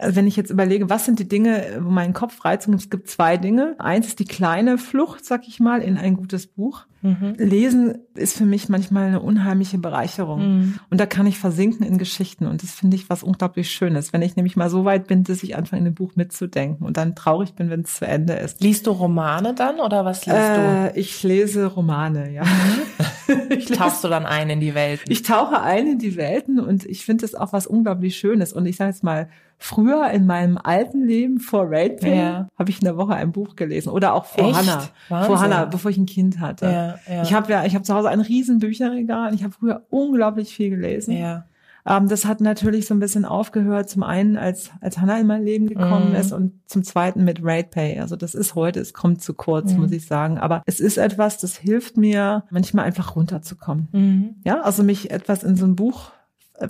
wenn 0.00 0.28
ich 0.28 0.36
jetzt 0.36 0.50
überlege, 0.50 0.88
was 0.88 1.04
sind 1.04 1.18
die 1.18 1.28
Dinge, 1.28 1.80
wo 1.80 1.90
mein 1.90 2.12
Kopf 2.12 2.44
reizt, 2.44 2.68
es 2.68 2.88
gibt 2.88 3.08
zwei 3.08 3.36
Dinge. 3.36 3.74
Eins 3.78 4.06
ist 4.06 4.20
die 4.20 4.26
kleine 4.26 4.78
Flucht, 4.78 5.24
sag 5.24 5.48
ich 5.48 5.58
mal, 5.58 5.82
in 5.82 5.96
ein 5.96 6.16
gutes 6.16 6.46
Buch. 6.46 6.86
Mhm. 7.02 7.34
Lesen 7.36 7.98
ist 8.14 8.36
für 8.36 8.44
mich 8.44 8.68
manchmal 8.68 9.06
eine 9.06 9.20
unheimliche 9.20 9.78
Bereicherung. 9.78 10.40
Mhm. 10.40 10.74
Und 10.90 11.00
da 11.00 11.06
kann 11.06 11.26
ich 11.26 11.38
versinken 11.38 11.84
in 11.84 11.98
Geschichten. 11.98 12.46
Und 12.46 12.62
das 12.62 12.72
finde 12.72 12.96
ich 12.96 13.10
was 13.10 13.24
unglaublich 13.24 13.72
Schönes. 13.72 14.12
Wenn 14.12 14.22
ich 14.22 14.36
nämlich 14.36 14.56
mal 14.56 14.70
so 14.70 14.84
weit 14.84 15.08
bin, 15.08 15.24
dass 15.24 15.42
ich 15.42 15.56
anfange, 15.56 15.80
in 15.80 15.84
dem 15.86 15.94
Buch 15.94 16.12
mitzudenken 16.14 16.86
und 16.86 16.96
dann 16.96 17.16
traurig 17.16 17.54
bin, 17.54 17.68
wenn 17.68 17.80
es 17.80 17.96
zu 17.96 18.06
Ende 18.06 18.34
ist. 18.34 18.60
Liest 18.60 18.86
du 18.86 18.92
Romane 18.92 19.54
dann 19.54 19.80
oder 19.80 20.04
was 20.04 20.26
liest 20.26 20.38
äh, 20.38 20.92
du? 20.92 20.98
Ich 20.98 21.22
lese 21.24 21.66
Romane, 21.66 22.32
ja. 22.32 22.44
Mhm. 22.44 23.50
ich 23.50 23.66
Tauchst 23.66 24.04
du 24.04 24.08
dann 24.08 24.26
ein 24.26 24.48
in 24.48 24.60
die 24.60 24.74
Welt? 24.74 25.00
Ich 25.08 25.22
tauche 25.22 25.60
ein 25.60 25.88
in 25.88 25.98
die 25.98 26.16
Welten 26.16 26.60
und 26.60 26.84
ich 26.84 27.04
finde 27.04 27.24
es 27.24 27.34
auch 27.34 27.52
was 27.52 27.66
unglaublich 27.66 28.16
Schönes. 28.16 28.52
Und 28.52 28.66
ich 28.66 28.76
sage 28.76 28.90
jetzt 28.90 29.02
mal, 29.02 29.28
Früher 29.60 30.08
in 30.10 30.24
meinem 30.24 30.56
alten 30.56 31.04
Leben 31.04 31.40
vor 31.40 31.66
Ratepay 31.68 32.16
ja. 32.16 32.48
habe 32.56 32.70
ich 32.70 32.78
in 32.78 32.84
der 32.84 32.96
Woche 32.96 33.14
ein 33.14 33.32
Buch 33.32 33.56
gelesen 33.56 33.90
oder 33.90 34.14
auch 34.14 34.24
vor 34.24 34.48
Echt? 34.48 34.56
Hannah, 34.56 34.88
Wahnsinn. 35.08 35.26
vor 35.26 35.40
Hannah, 35.40 35.64
bevor 35.64 35.90
ich 35.90 35.96
ein 35.96 36.06
Kind 36.06 36.38
hatte. 36.38 36.66
Ja, 36.66 36.98
ja. 37.12 37.22
Ich 37.22 37.32
habe 37.32 37.50
ja, 37.50 37.64
ich 37.64 37.74
habe 37.74 37.82
zu 37.82 37.92
Hause 37.92 38.08
ein 38.08 38.20
riesen 38.20 38.60
Bücherregal 38.60 39.30
und 39.30 39.34
ich 39.34 39.42
habe 39.42 39.52
früher 39.52 39.82
unglaublich 39.90 40.54
viel 40.54 40.70
gelesen. 40.70 41.16
Ja. 41.16 41.44
Ähm, 41.88 42.08
das 42.08 42.24
hat 42.24 42.40
natürlich 42.40 42.86
so 42.86 42.94
ein 42.94 43.00
bisschen 43.00 43.24
aufgehört. 43.24 43.88
Zum 43.88 44.02
einen, 44.02 44.36
als 44.36 44.70
als 44.80 44.98
Hannah 44.98 45.18
in 45.18 45.26
mein 45.26 45.42
Leben 45.42 45.66
gekommen 45.66 46.12
mm. 46.12 46.16
ist 46.16 46.32
und 46.32 46.52
zum 46.66 46.84
zweiten 46.84 47.24
mit 47.24 47.40
Ratepay. 47.42 47.98
Also 47.98 48.14
das 48.14 48.34
ist 48.34 48.54
heute, 48.54 48.78
es 48.78 48.92
kommt 48.92 49.22
zu 49.22 49.32
kurz, 49.34 49.72
mm. 49.72 49.80
muss 49.80 49.92
ich 49.92 50.06
sagen. 50.06 50.38
Aber 50.38 50.62
es 50.66 50.80
ist 50.80 50.98
etwas, 50.98 51.38
das 51.38 51.56
hilft 51.56 51.96
mir 51.96 52.44
manchmal 52.50 52.84
einfach 52.84 53.16
runterzukommen. 53.16 53.88
Mm. 53.92 54.24
Ja, 54.44 54.60
also 54.60 54.82
mich 54.82 55.10
etwas 55.10 55.42
in 55.42 55.56
so 55.56 55.64
ein 55.64 55.76
Buch 55.76 56.12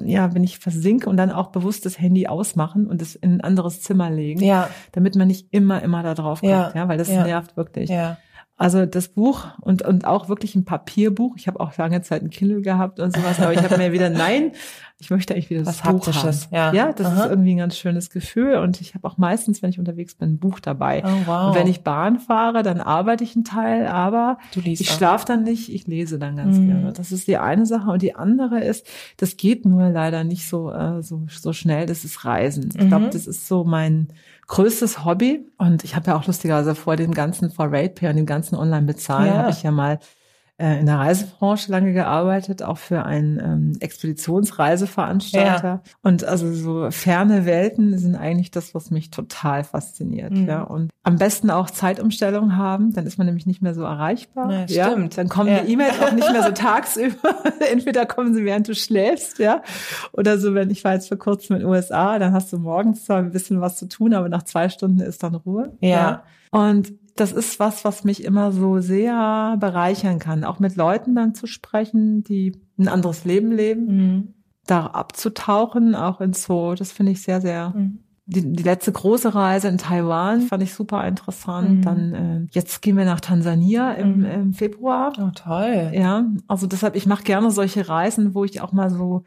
ja, 0.04 0.35
wenn 0.35 0.45
ich 0.45 0.59
versinke 0.59 1.09
und 1.09 1.16
dann 1.16 1.30
auch 1.30 1.49
bewusst 1.49 1.87
das 1.87 1.99
Handy 1.99 2.26
ausmachen 2.26 2.87
und 2.87 3.00
es 3.00 3.14
in 3.14 3.35
ein 3.35 3.40
anderes 3.40 3.80
Zimmer 3.80 4.11
legen, 4.11 4.42
ja. 4.42 4.68
damit 4.92 5.16
man 5.16 5.28
nicht 5.28 5.49
immer, 5.52 5.83
immer 5.83 6.02
da 6.02 6.14
drauf 6.14 6.40
kommt, 6.40 6.52
ja, 6.52 6.73
ja 6.75 6.88
weil 6.88 6.99
das 6.99 7.09
ja. 7.09 7.25
nervt 7.25 7.57
wirklich. 7.57 7.90
Ja. 7.90 8.18
Also 8.59 8.87
das 8.87 9.07
Buch 9.07 9.47
und, 9.61 9.83
und 9.83 10.05
auch 10.05 10.29
wirklich 10.29 10.57
ein 10.57 10.65
Papierbuch. 10.65 11.37
Ich 11.37 11.47
habe 11.47 11.61
auch 11.61 11.77
lange 11.77 12.03
Zeit 12.03 12.23
ein 12.23 12.31
Kindle 12.31 12.61
gehabt 12.61 12.99
und 12.99 13.15
sowas, 13.15 13.38
aber 13.38 13.53
ich 13.53 13.62
habe 13.62 13.79
mir 13.79 13.93
wieder, 13.93 14.11
nein, 14.11 14.50
ich 14.99 15.11
möchte 15.11 15.33
eigentlich 15.33 15.49
wieder 15.49 15.62
das 15.62 15.85
Was 15.85 15.93
Buch 15.93 16.12
haben. 16.12 16.37
Ja, 16.50 16.73
ja 16.73 16.93
das 16.93 17.07
Aha. 17.07 17.25
ist 17.25 17.31
irgendwie 17.31 17.53
ein 17.53 17.59
ganz 17.59 17.79
schönes 17.79 18.11
Gefühl. 18.11 18.57
Und 18.57 18.81
ich 18.81 18.97
habe 18.97 19.07
auch 19.07 19.17
meistens, 19.17 19.62
wenn 19.62 19.71
ich 19.71 19.79
unterwegs 19.79 20.17
bin, 20.17 20.31
ein 20.31 20.38
Buch 20.38 20.59
dabei. 20.59 21.05
Oh, 21.07 21.27
wow. 21.27 21.49
Und 21.49 21.55
wenn 21.55 21.69
ich 21.69 21.83
Bahn 21.83 22.19
fahre, 22.19 22.65
dann 22.65 22.81
arbeite 22.81 23.23
ich 23.23 23.37
einen 23.37 23.45
Teil, 23.45 23.87
aber 23.87 24.38
ich 24.57 24.91
schlafe 24.91 25.25
dann 25.25 25.45
nicht, 25.45 25.73
ich 25.73 25.87
lese 25.87 26.19
dann 26.19 26.35
ganz 26.35 26.59
mhm. 26.59 26.67
gerne. 26.67 26.93
Das 26.93 27.12
ist 27.12 27.29
die 27.29 27.37
eine 27.37 27.65
Sache. 27.65 27.88
Und 27.88 28.03
die 28.03 28.17
andere 28.17 28.59
ist, 28.59 28.88
das 29.19 29.37
geht 29.37 29.67
nur 29.67 29.88
leider 29.88 30.25
nicht 30.25 30.49
so, 30.49 30.73
äh, 30.73 31.00
so, 31.05 31.27
so 31.31 31.53
schnell, 31.53 31.87
das 31.87 32.05
ist 32.05 32.25
Reisen. 32.25 32.71
Ich 32.75 32.83
mhm. 32.83 32.88
glaube, 32.88 33.11
das 33.11 33.29
ist 33.29 33.47
so 33.47 33.62
mein 33.62 34.09
größtes 34.49 35.05
Hobby. 35.05 35.47
Und 35.57 35.85
ich 35.85 35.95
habe 35.95 36.11
ja 36.11 36.17
auch 36.17 36.26
lustigerweise 36.26 36.75
vor 36.75 36.97
dem 36.97 37.14
ganzen, 37.14 37.50
vor 37.50 37.67
RatePay 37.67 38.09
und 38.09 38.17
dem 38.17 38.26
ganzen 38.26 38.57
Online-Bezahlen, 38.57 39.28
ja. 39.28 39.38
habe 39.38 39.50
ich 39.50 39.62
ja 39.62 39.71
mal 39.71 40.00
in 40.61 40.87
der 40.87 40.99
Reisebranche 40.99 41.71
lange 41.71 41.93
gearbeitet, 41.93 42.65
auch 42.65 42.79
für 42.79 43.05
einen 43.05 43.38
ähm, 43.38 43.73
Expeditionsreiseveranstalter. 43.79 45.62
Ja. 45.62 45.83
Und 46.03 46.25
also 46.25 46.53
so 46.53 46.91
ferne 46.91 47.47
Welten 47.47 47.97
sind 47.97 48.17
eigentlich 48.17 48.50
das, 48.50 48.75
was 48.75 48.91
mich 48.91 49.12
total 49.12 49.62
fasziniert. 49.62 50.33
Mhm. 50.33 50.49
Ja. 50.49 50.62
Und 50.62 50.91
am 51.05 51.17
besten 51.17 51.50
auch 51.50 51.71
Zeitumstellung 51.71 52.57
haben, 52.57 52.93
dann 52.93 53.07
ist 53.07 53.19
man 53.19 53.29
nämlich 53.29 53.47
nicht 53.47 53.62
mehr 53.62 53.73
so 53.73 53.83
erreichbar. 53.83 54.50
Ja, 54.53 54.65
ja. 54.67 54.91
stimmt. 54.91 55.17
Dann 55.17 55.29
kommen 55.29 55.50
ja. 55.50 55.61
die 55.61 55.73
E-Mails 55.73 56.00
auch 56.03 56.11
nicht 56.12 56.33
mehr 56.33 56.43
so 56.43 56.50
tagsüber. 56.55 57.37
Entweder 57.71 58.05
kommen 58.05 58.35
sie, 58.35 58.45
während 58.45 58.67
du 58.67 58.75
schläfst, 58.75 59.38
ja. 59.38 59.62
Oder 60.12 60.38
so, 60.38 60.55
wenn 60.55 60.71
ich 60.71 60.83
war 60.83 60.95
jetzt 60.95 61.07
vor 61.07 61.19
kurzem 61.19 61.55
in 61.55 61.62
den 61.62 61.69
USA, 61.69 62.19
dann 62.19 62.33
hast 62.33 62.53
du 62.53 62.59
morgens 62.59 63.05
zwar 63.05 63.19
ein 63.19 63.31
bisschen 63.31 63.61
was 63.61 63.77
zu 63.77 63.87
tun, 63.87 64.12
aber 64.12 64.29
nach 64.29 64.43
zwei 64.43 64.69
Stunden 64.69 64.99
ist 64.99 65.23
dann 65.23 65.37
Ruhe. 65.37 65.73
Ja. 65.81 66.25
Und 66.50 66.93
das 67.21 67.33
ist 67.33 67.59
was, 67.59 67.85
was 67.85 68.05
mich 68.05 68.25
immer 68.25 68.53
so 68.53 68.81
sehr 68.81 69.57
bereichern 69.59 70.19
kann, 70.19 70.45
auch 70.45 70.59
mit 70.59 70.77
Leuten 70.77 71.15
dann 71.15 71.35
zu 71.35 71.47
sprechen, 71.47 72.23
die 72.23 72.53
ein 72.79 72.89
anderes 72.89 73.25
Leben 73.25 73.51
leben, 73.51 73.87
mhm. 73.87 74.35
da 74.67 74.87
abzutauchen, 74.87 75.95
auch 75.95 76.21
ins 76.21 76.45
so, 76.45 76.75
das 76.75 76.93
finde 76.93 77.13
ich 77.13 77.23
sehr, 77.23 77.41
sehr. 77.41 77.73
Mhm. 77.75 77.99
Die, 78.27 78.53
die 78.53 78.63
letzte 78.63 78.93
große 78.93 79.35
Reise 79.35 79.69
in 79.69 79.79
Taiwan 79.79 80.43
fand 80.43 80.63
ich 80.63 80.75
super 80.75 81.07
interessant. 81.09 81.79
Mhm. 81.79 81.83
Dann 81.83 82.15
äh, 82.15 82.47
jetzt 82.51 82.83
gehen 82.83 82.97
wir 82.99 83.07
nach 83.07 83.21
Tansania 83.21 83.93
im, 83.93 84.19
mhm. 84.19 84.25
im 84.25 84.53
Februar. 84.53 85.15
Oh 85.19 85.31
toll. 85.35 85.93
Ja, 85.95 86.27
also 86.47 86.67
deshalb 86.67 86.95
ich 86.95 87.07
mache 87.07 87.25
gerne 87.25 87.51
solche 87.51 87.89
Reisen, 87.89 88.35
wo 88.35 88.45
ich 88.45 88.61
auch 88.61 88.73
mal 88.73 88.91
so 88.91 89.25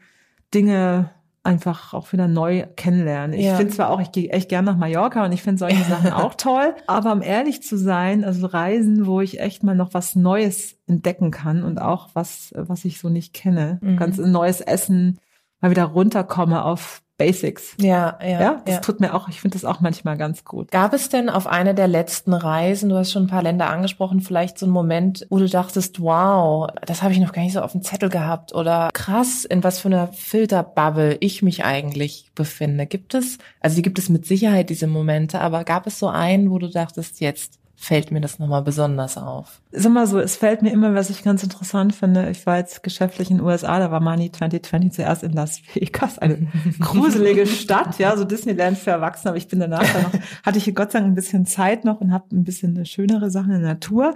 Dinge 0.54 1.10
einfach 1.44 1.92
auch 1.92 2.12
wieder 2.12 2.28
neu 2.28 2.66
kennenlernen. 2.76 3.38
Ich 3.38 3.46
ja. 3.46 3.56
finde 3.56 3.72
zwar 3.72 3.90
auch, 3.90 4.00
ich 4.00 4.12
gehe 4.12 4.30
echt 4.30 4.48
gern 4.48 4.64
nach 4.64 4.76
Mallorca 4.76 5.24
und 5.24 5.32
ich 5.32 5.42
finde 5.42 5.58
solche 5.58 5.82
Sachen 5.84 6.12
auch 6.12 6.34
toll, 6.34 6.74
aber 6.86 7.12
um 7.12 7.22
ehrlich 7.22 7.62
zu 7.62 7.76
sein, 7.76 8.24
also 8.24 8.46
Reisen, 8.46 9.06
wo 9.06 9.20
ich 9.20 9.40
echt 9.40 9.64
mal 9.64 9.74
noch 9.74 9.92
was 9.92 10.14
Neues 10.14 10.76
entdecken 10.86 11.30
kann 11.30 11.64
und 11.64 11.80
auch 11.80 12.10
was, 12.14 12.52
was 12.56 12.84
ich 12.84 13.00
so 13.00 13.08
nicht 13.08 13.34
kenne, 13.34 13.78
mhm. 13.82 13.96
ganz 13.96 14.18
neues 14.18 14.60
Essen, 14.60 15.18
mal 15.60 15.70
wieder 15.70 15.84
runterkomme 15.84 16.64
auf 16.64 17.02
Basics. 17.22 17.74
Ja, 17.78 18.18
ja. 18.20 18.40
Ja, 18.40 18.62
das 18.64 18.74
ja. 18.74 18.80
tut 18.80 18.98
mir 18.98 19.14
auch, 19.14 19.28
ich 19.28 19.40
finde 19.40 19.54
das 19.54 19.64
auch 19.64 19.80
manchmal 19.80 20.16
ganz 20.16 20.44
gut. 20.44 20.72
Gab 20.72 20.92
es 20.92 21.08
denn 21.08 21.28
auf 21.30 21.46
einer 21.46 21.72
der 21.72 21.86
letzten 21.86 22.34
Reisen, 22.34 22.88
du 22.88 22.96
hast 22.96 23.12
schon 23.12 23.24
ein 23.24 23.28
paar 23.28 23.44
Länder 23.44 23.70
angesprochen, 23.70 24.20
vielleicht 24.20 24.58
so 24.58 24.66
einen 24.66 24.72
Moment, 24.72 25.24
wo 25.30 25.38
du 25.38 25.48
dachtest, 25.48 26.02
wow, 26.02 26.68
das 26.84 27.04
habe 27.04 27.12
ich 27.12 27.20
noch 27.20 27.32
gar 27.32 27.42
nicht 27.42 27.52
so 27.52 27.60
auf 27.60 27.72
dem 27.72 27.82
Zettel 27.82 28.08
gehabt 28.08 28.52
oder 28.54 28.90
krass, 28.92 29.44
in 29.44 29.62
was 29.62 29.78
für 29.78 29.86
einer 29.86 30.08
Filterbubble 30.08 31.16
ich 31.20 31.42
mich 31.42 31.64
eigentlich 31.64 32.32
befinde. 32.34 32.86
Gibt 32.86 33.14
es, 33.14 33.38
also 33.60 33.76
die 33.76 33.82
gibt 33.82 34.00
es 34.00 34.08
mit 34.08 34.26
Sicherheit 34.26 34.68
diese 34.68 34.88
Momente, 34.88 35.40
aber 35.40 35.62
gab 35.62 35.86
es 35.86 36.00
so 36.00 36.08
einen, 36.08 36.50
wo 36.50 36.58
du 36.58 36.68
dachtest, 36.68 37.20
jetzt 37.20 37.60
fällt 37.76 38.10
mir 38.10 38.20
das 38.20 38.40
nochmal 38.40 38.62
besonders 38.62 39.16
auf? 39.16 39.61
Sag 39.74 39.92
mal 39.92 40.06
so, 40.06 40.18
es 40.18 40.36
fällt 40.36 40.60
mir 40.60 40.70
immer, 40.70 40.94
was 40.94 41.08
ich 41.08 41.22
ganz 41.22 41.42
interessant 41.42 41.94
finde. 41.94 42.28
Ich 42.30 42.44
war 42.44 42.58
jetzt 42.58 42.82
geschäftlich 42.82 43.30
in 43.30 43.38
den 43.38 43.46
USA, 43.46 43.78
da 43.78 43.90
war 43.90 44.00
Money 44.00 44.30
2020 44.30 44.92
zuerst 44.92 45.22
in 45.22 45.32
Las 45.32 45.62
Vegas, 45.74 46.18
eine 46.18 46.48
gruselige 46.78 47.46
Stadt, 47.46 47.98
ja, 47.98 48.16
so 48.16 48.24
Disneyland 48.24 48.76
für 48.76 48.90
Erwachsene, 48.90 49.30
aber 49.30 49.38
ich 49.38 49.48
bin 49.48 49.60
danach 49.60 49.82
dann 49.92 50.02
noch, 50.02 50.12
hatte 50.42 50.58
ich 50.58 50.64
hier 50.64 50.74
Gott 50.74 50.92
sei 50.92 50.98
Dank 50.98 51.12
ein 51.12 51.14
bisschen 51.14 51.46
Zeit 51.46 51.84
noch 51.84 52.00
und 52.00 52.12
habe 52.12 52.36
ein 52.36 52.44
bisschen 52.44 52.84
schönere 52.84 53.30
Sachen 53.30 53.52
in 53.52 53.60
der 53.60 53.70
Natur. 53.70 54.14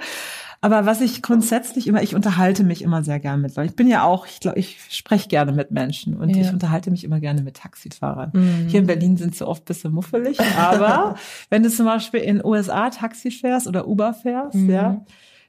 Aber 0.61 0.87
was 0.87 1.01
ich 1.01 1.23
grundsätzlich 1.23 1.87
immer, 1.87 2.03
ich 2.03 2.15
unterhalte 2.15 2.65
mich 2.65 2.83
immer 2.83 3.03
sehr 3.03 3.21
gerne 3.21 3.43
mit 3.43 3.55
Leuten. 3.57 3.69
Ich 3.69 3.77
bin 3.77 3.89
ja 3.89 4.05
auch, 4.05 4.27
ich 4.27 4.41
glaube, 4.41 4.59
ich 4.59 4.79
spreche 4.91 5.29
gerne 5.29 5.53
mit 5.53 5.71
Menschen 5.71 6.17
und 6.17 6.31
ja. 6.31 6.43
ich 6.43 6.53
unterhalte 6.53 6.91
mich 6.91 7.05
immer 7.05 7.21
gerne 7.21 7.43
mit 7.43 7.59
Taxifahrern. 7.59 8.31
Mhm. 8.33 8.69
Hier 8.69 8.81
in 8.81 8.87
Berlin 8.87 9.17
sind 9.17 9.35
sie 9.35 9.47
oft 9.47 9.63
ein 9.63 9.67
bisschen 9.67 9.93
muffelig, 9.93 10.39
aber 10.59 11.17
wenn 11.51 11.63
du 11.63 11.71
zum 11.71 11.87
Beispiel 11.87 12.21
in 12.21 12.45
USA 12.45 12.91
Taxi 12.91 13.31
fährst 13.31 13.67
oder 13.67 13.87
Uber 13.87 14.15
fährst, 14.15 14.55
mhm. 14.55 14.71
ja, 14.71 15.05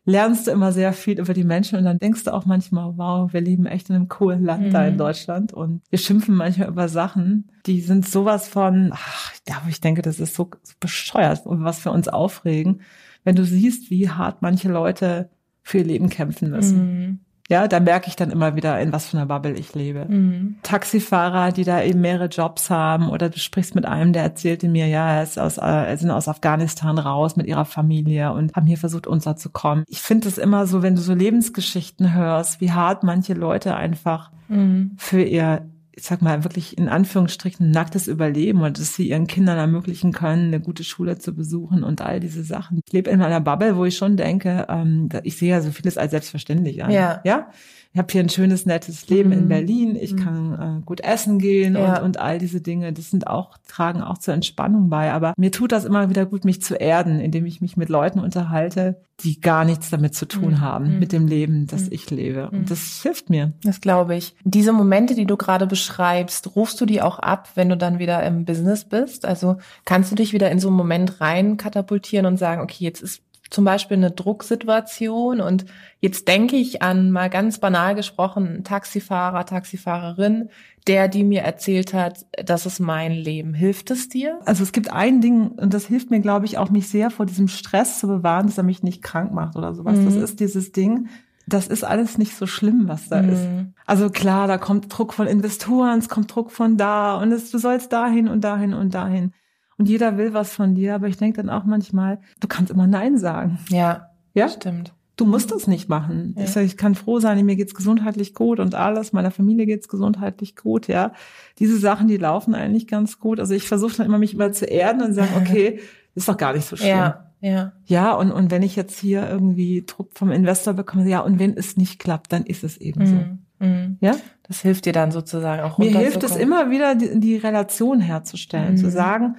lernst 0.07 0.47
du 0.47 0.51
immer 0.51 0.71
sehr 0.71 0.93
viel 0.93 1.19
über 1.19 1.35
die 1.35 1.43
Menschen 1.43 1.77
und 1.77 1.85
dann 1.85 1.99
denkst 1.99 2.23
du 2.23 2.33
auch 2.33 2.45
manchmal, 2.45 2.97
wow, 2.97 3.31
wir 3.31 3.41
leben 3.41 3.67
echt 3.67 3.89
in 3.89 3.95
einem 3.95 4.07
coolen 4.07 4.43
Land 4.43 4.67
mhm. 4.67 4.71
da 4.71 4.87
in 4.87 4.93
mhm. 4.93 4.97
Deutschland 4.97 5.53
und 5.53 5.81
wir 5.89 5.99
schimpfen 5.99 6.33
manchmal 6.33 6.69
über 6.69 6.89
Sachen, 6.89 7.51
die 7.65 7.81
sind 7.81 8.07
sowas 8.07 8.47
von, 8.47 8.91
ach, 8.93 9.33
ja, 9.47 9.61
ich 9.69 9.81
denke, 9.81 10.01
das 10.01 10.19
ist 10.19 10.33
so, 10.33 10.49
so 10.63 10.73
bescheuert 10.79 11.45
und 11.45 11.63
was 11.63 11.85
wir 11.85 11.91
uns 11.91 12.07
aufregen 12.07 12.81
wenn 13.27 13.35
du 13.35 13.43
siehst, 13.43 13.91
wie 13.91 14.09
hart 14.09 14.41
manche 14.41 14.69
Leute 14.69 15.29
für 15.61 15.79
ihr 15.79 15.83
Leben 15.83 16.09
kämpfen 16.09 16.49
müssen. 16.49 16.77
Mhm. 16.77 17.19
Ja, 17.49 17.69
da 17.69 17.79
merke 17.79 18.09
ich 18.09 18.17
dann 18.17 18.29
immer 18.29 18.57
wieder, 18.57 18.79
in 18.81 18.91
was 18.91 19.07
für 19.07 19.17
einer 19.17 19.25
Bubble 19.25 19.53
ich 19.53 19.73
lebe. 19.73 20.05
Mhm. 20.05 20.57
Taxifahrer, 20.63 21.53
die 21.53 21.63
da 21.63 21.81
eben 21.81 22.01
mehrere 22.01 22.27
Jobs 22.27 22.69
haben, 22.69 23.09
oder 23.09 23.29
du 23.29 23.39
sprichst 23.39 23.73
mit 23.73 23.85
einem, 23.85 24.11
der 24.11 24.23
erzählte 24.23 24.67
mir, 24.67 24.87
ja, 24.87 25.15
er 25.15 25.23
ist 25.23 25.39
aus, 25.39 25.57
äh, 25.57 25.95
sind 25.95 26.11
aus 26.11 26.27
Afghanistan 26.27 26.97
raus 26.97 27.37
mit 27.37 27.47
ihrer 27.47 27.65
Familie 27.65 28.33
und 28.33 28.53
haben 28.55 28.65
hier 28.65 28.77
versucht, 28.77 29.07
unterzukommen. 29.07 29.85
Ich 29.87 30.01
finde 30.01 30.27
es 30.27 30.37
immer 30.37 30.67
so, 30.67 30.81
wenn 30.81 30.95
du 30.95 31.01
so 31.01 31.13
Lebensgeschichten 31.13 32.13
hörst, 32.13 32.59
wie 32.59 32.73
hart 32.73 33.03
manche 33.03 33.33
Leute 33.33 33.75
einfach 33.75 34.29
mhm. 34.49 34.91
für 34.97 35.21
ihr 35.21 35.69
ich 35.97 36.03
sag 36.03 36.21
mal, 36.21 36.43
wirklich 36.43 36.77
in 36.77 36.89
Anführungsstrichen 36.89 37.71
nacktes 37.71 38.07
Überleben 38.07 38.61
und 38.61 38.79
dass 38.79 38.93
sie 38.95 39.09
ihren 39.09 39.25
Kindern 39.25 39.57
ermöglichen 39.57 40.11
können, 40.11 40.47
eine 40.47 40.59
gute 40.59 40.83
Schule 40.83 41.17
zu 41.17 41.33
besuchen 41.33 41.83
und 41.83 42.01
all 42.01 42.19
diese 42.19 42.43
Sachen. 42.43 42.81
Ich 42.85 42.93
lebe 42.93 43.09
in 43.09 43.19
einer 43.19 43.41
Bubble, 43.41 43.75
wo 43.75 43.83
ich 43.83 43.97
schon 43.97 44.15
denke, 44.15 44.67
ähm, 44.69 45.09
ich 45.23 45.37
sehe 45.37 45.49
ja 45.49 45.59
so 45.59 45.71
vieles 45.71 45.97
als 45.97 46.11
selbstverständlich 46.11 46.83
an. 46.83 46.91
Ja. 46.91 47.19
ja? 47.25 47.49
Ich 47.97 47.99
habe 47.99 48.11
hier 48.11 48.21
ein 48.21 48.29
schönes, 48.29 48.67
nettes 48.67 49.09
Leben 49.09 49.29
mhm. 49.29 49.37
in 49.37 49.47
Berlin, 49.47 49.97
ich 49.99 50.13
mhm. 50.13 50.19
kann 50.19 50.81
äh, 50.81 50.85
gut 50.85 51.01
essen 51.01 51.39
gehen 51.39 51.75
ja. 51.75 51.97
und, 51.97 52.03
und 52.03 52.19
all 52.19 52.37
diese 52.37 52.61
Dinge, 52.61 52.93
das 52.93 53.09
sind 53.09 53.25
auch, 53.25 53.57
tragen 53.67 54.03
auch 54.03 54.19
zur 54.19 54.35
Entspannung 54.35 54.87
bei. 54.87 55.11
Aber 55.11 55.33
mir 55.35 55.51
tut 55.51 55.71
das 55.71 55.83
immer 55.83 56.07
wieder 56.07 56.27
gut, 56.27 56.45
mich 56.45 56.61
zu 56.61 56.75
erden, 56.75 57.19
indem 57.19 57.47
ich 57.47 57.59
mich 57.59 57.75
mit 57.75 57.89
Leuten 57.89 58.19
unterhalte, 58.19 59.01
die 59.21 59.41
gar 59.41 59.65
nichts 59.65 59.89
damit 59.89 60.13
zu 60.13 60.27
tun 60.27 60.51
mhm. 60.51 60.61
haben, 60.61 60.93
mhm. 60.93 60.99
mit 60.99 61.11
dem 61.11 61.27
Leben, 61.27 61.65
das 61.65 61.85
mhm. 61.85 61.87
ich 61.89 62.11
lebe. 62.11 62.51
Und 62.51 62.59
mhm. 62.59 62.65
das 62.67 63.01
hilft 63.01 63.31
mir. 63.31 63.53
Das 63.63 63.81
glaube 63.81 64.15
ich. 64.15 64.35
Diese 64.43 64.73
Momente, 64.73 65.15
die 65.15 65.25
du 65.25 65.35
gerade 65.35 65.65
beschreibst, 65.65 66.55
rufst 66.55 66.79
du 66.79 66.85
die 66.85 67.01
auch 67.01 67.17
ab, 67.17 67.49
wenn 67.55 67.69
du 67.69 67.77
dann 67.77 67.97
wieder 67.97 68.21
im 68.21 68.45
Business 68.45 68.85
bist? 68.85 69.25
Also 69.25 69.57
kannst 69.85 70.11
du 70.11 70.15
dich 70.15 70.33
wieder 70.33 70.51
in 70.51 70.59
so 70.59 70.67
einen 70.67 70.77
Moment 70.77 71.19
rein 71.19 71.57
katapultieren 71.57 72.27
und 72.27 72.37
sagen, 72.37 72.61
okay, 72.61 72.83
jetzt 72.83 73.01
ist 73.01 73.23
zum 73.49 73.65
Beispiel 73.65 73.97
eine 73.97 74.11
Drucksituation 74.11 75.41
und 75.41 75.65
jetzt 75.99 76.27
denke 76.27 76.55
ich 76.55 76.81
an 76.81 77.11
mal 77.11 77.29
ganz 77.29 77.59
banal 77.59 77.95
gesprochen 77.95 78.63
Taxifahrer, 78.63 79.45
Taxifahrerin, 79.45 80.49
der, 80.87 81.07
die 81.07 81.23
mir 81.23 81.41
erzählt 81.41 81.93
hat, 81.93 82.25
das 82.43 82.65
ist 82.65 82.79
mein 82.79 83.11
Leben. 83.11 83.53
Hilft 83.53 83.91
es 83.91 84.09
dir? 84.09 84.39
Also 84.45 84.63
es 84.63 84.71
gibt 84.71 84.91
ein 84.91 85.21
Ding 85.21 85.49
und 85.49 85.73
das 85.73 85.85
hilft 85.85 86.11
mir, 86.11 86.21
glaube 86.21 86.45
ich, 86.45 86.57
auch 86.57 86.69
mich 86.69 86.87
sehr 86.87 87.09
vor 87.09 87.25
diesem 87.25 87.47
Stress 87.47 87.99
zu 87.99 88.07
bewahren, 88.07 88.47
dass 88.47 88.57
er 88.57 88.63
mich 88.63 88.83
nicht 88.83 89.01
krank 89.01 89.33
macht 89.33 89.55
oder 89.55 89.73
sowas. 89.73 89.97
Mhm. 89.97 90.05
Das 90.05 90.15
ist 90.15 90.39
dieses 90.39 90.71
Ding, 90.71 91.09
das 91.47 91.67
ist 91.67 91.83
alles 91.83 92.17
nicht 92.17 92.35
so 92.35 92.45
schlimm, 92.45 92.87
was 92.87 93.09
da 93.09 93.21
mhm. 93.21 93.29
ist. 93.29 93.47
Also 93.85 94.09
klar, 94.09 94.47
da 94.47 94.57
kommt 94.57 94.85
Druck 94.89 95.13
von 95.13 95.27
Investoren, 95.27 95.99
es 95.99 96.09
kommt 96.09 96.33
Druck 96.33 96.51
von 96.51 96.77
da 96.77 97.17
und 97.17 97.31
es, 97.31 97.51
du 97.51 97.57
sollst 97.57 97.91
dahin 97.93 98.27
und 98.27 98.41
dahin 98.41 98.73
und 98.73 98.93
dahin. 98.93 99.33
Und 99.77 99.87
jeder 99.87 100.17
will 100.17 100.33
was 100.33 100.53
von 100.53 100.75
dir, 100.75 100.95
aber 100.95 101.07
ich 101.07 101.17
denke 101.17 101.37
dann 101.37 101.49
auch 101.49 101.63
manchmal, 101.63 102.19
du 102.39 102.47
kannst 102.47 102.71
immer 102.71 102.87
Nein 102.87 103.17
sagen. 103.17 103.59
Ja, 103.69 104.09
ja, 104.33 104.49
stimmt. 104.49 104.93
Du 105.17 105.25
musst 105.25 105.51
das 105.51 105.65
nicht 105.65 105.89
machen. 105.89 106.35
Ja. 106.37 106.43
Ich, 106.43 106.51
sag, 106.51 106.63
ich 106.63 106.77
kann 106.77 106.93
froh 106.93 107.19
sein, 107.19 107.43
mir 107.45 107.55
geht's 107.55 107.73
gesundheitlich 107.73 108.35
gut 108.35 108.59
und 108.59 108.75
alles, 108.75 109.13
meiner 109.13 109.31
Familie 109.31 109.65
geht's 109.65 109.87
gesundheitlich 109.87 110.55
gut, 110.55 110.87
ja. 110.87 111.11
Diese 111.57 111.77
Sachen, 111.77 112.07
die 112.07 112.17
laufen 112.17 112.53
eigentlich 112.53 112.87
ganz 112.87 113.19
gut. 113.19 113.39
Also 113.39 113.55
ich 113.55 113.67
versuche 113.67 113.97
dann 113.97 114.05
immer, 114.05 114.19
mich 114.19 114.35
immer 114.35 114.51
zu 114.51 114.65
erden 114.65 115.01
und 115.01 115.13
sagen, 115.13 115.31
okay, 115.37 115.79
ist 116.13 116.27
doch 116.29 116.37
gar 116.37 116.53
nicht 116.53 116.67
so 116.67 116.75
schlimm. 116.75 116.89
Ja. 116.89 117.23
Ja. 117.39 117.73
Ja, 117.85 118.13
und, 118.13 118.31
und 118.31 118.51
wenn 118.51 118.63
ich 118.63 118.75
jetzt 118.75 118.99
hier 118.99 119.27
irgendwie 119.29 119.83
Druck 119.85 120.09
vom 120.13 120.31
Investor 120.31 120.73
bekomme, 120.73 121.07
ja, 121.07 121.19
und 121.19 121.39
wenn 121.39 121.55
es 121.55 121.77
nicht 121.77 121.99
klappt, 121.99 122.33
dann 122.33 122.45
ist 122.45 122.63
es 122.63 122.77
eben 122.77 123.05
so. 123.05 123.13
Mm, 123.13 123.67
mm. 123.67 123.97
Ja? 124.01 124.15
Das 124.47 124.61
hilft 124.61 124.85
dir 124.85 124.93
dann 124.93 125.11
sozusagen 125.11 125.61
auch 125.61 125.77
Mir 125.77 125.91
hilft 125.91 126.23
es 126.23 126.35
immer 126.35 126.71
wieder, 126.71 126.95
die, 126.95 127.19
die 127.19 127.37
Relation 127.37 128.01
herzustellen, 128.01 128.73
mm. 128.73 128.77
zu 128.77 128.89
sagen, 128.89 129.35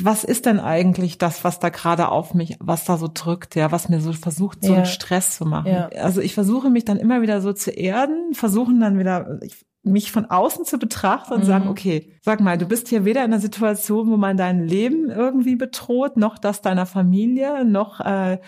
was 0.00 0.24
ist 0.24 0.46
denn 0.46 0.60
eigentlich 0.60 1.18
das, 1.18 1.44
was 1.44 1.58
da 1.58 1.68
gerade 1.68 2.08
auf 2.08 2.34
mich, 2.34 2.56
was 2.60 2.84
da 2.84 2.96
so 2.96 3.08
drückt, 3.12 3.54
ja, 3.56 3.72
was 3.72 3.88
mir 3.88 4.00
so 4.00 4.12
versucht, 4.12 4.62
so 4.62 4.72
ja. 4.72 4.78
einen 4.78 4.86
Stress 4.86 5.36
zu 5.36 5.44
machen. 5.44 5.72
Ja. 5.72 5.88
Also 6.00 6.20
ich 6.20 6.34
versuche 6.34 6.70
mich 6.70 6.84
dann 6.84 6.96
immer 6.96 7.22
wieder 7.22 7.40
so 7.40 7.52
zu 7.52 7.70
erden, 7.70 8.34
versuchen 8.34 8.80
dann 8.80 8.98
wieder, 8.98 9.40
ich, 9.42 9.66
mich 9.82 10.12
von 10.12 10.26
außen 10.26 10.64
zu 10.64 10.78
betrachten 10.78 11.32
und 11.32 11.40
mhm. 11.40 11.46
sagen, 11.46 11.68
okay, 11.68 12.12
sag 12.22 12.40
mal, 12.40 12.58
du 12.58 12.66
bist 12.66 12.88
hier 12.88 13.04
weder 13.04 13.24
in 13.24 13.32
einer 13.32 13.40
Situation, 13.40 14.10
wo 14.10 14.16
man 14.16 14.36
dein 14.36 14.66
Leben 14.66 15.10
irgendwie 15.10 15.56
bedroht, 15.56 16.16
noch 16.16 16.38
das 16.38 16.60
deiner 16.60 16.86
Familie, 16.86 17.64
noch 17.64 18.00
äh, 18.00 18.38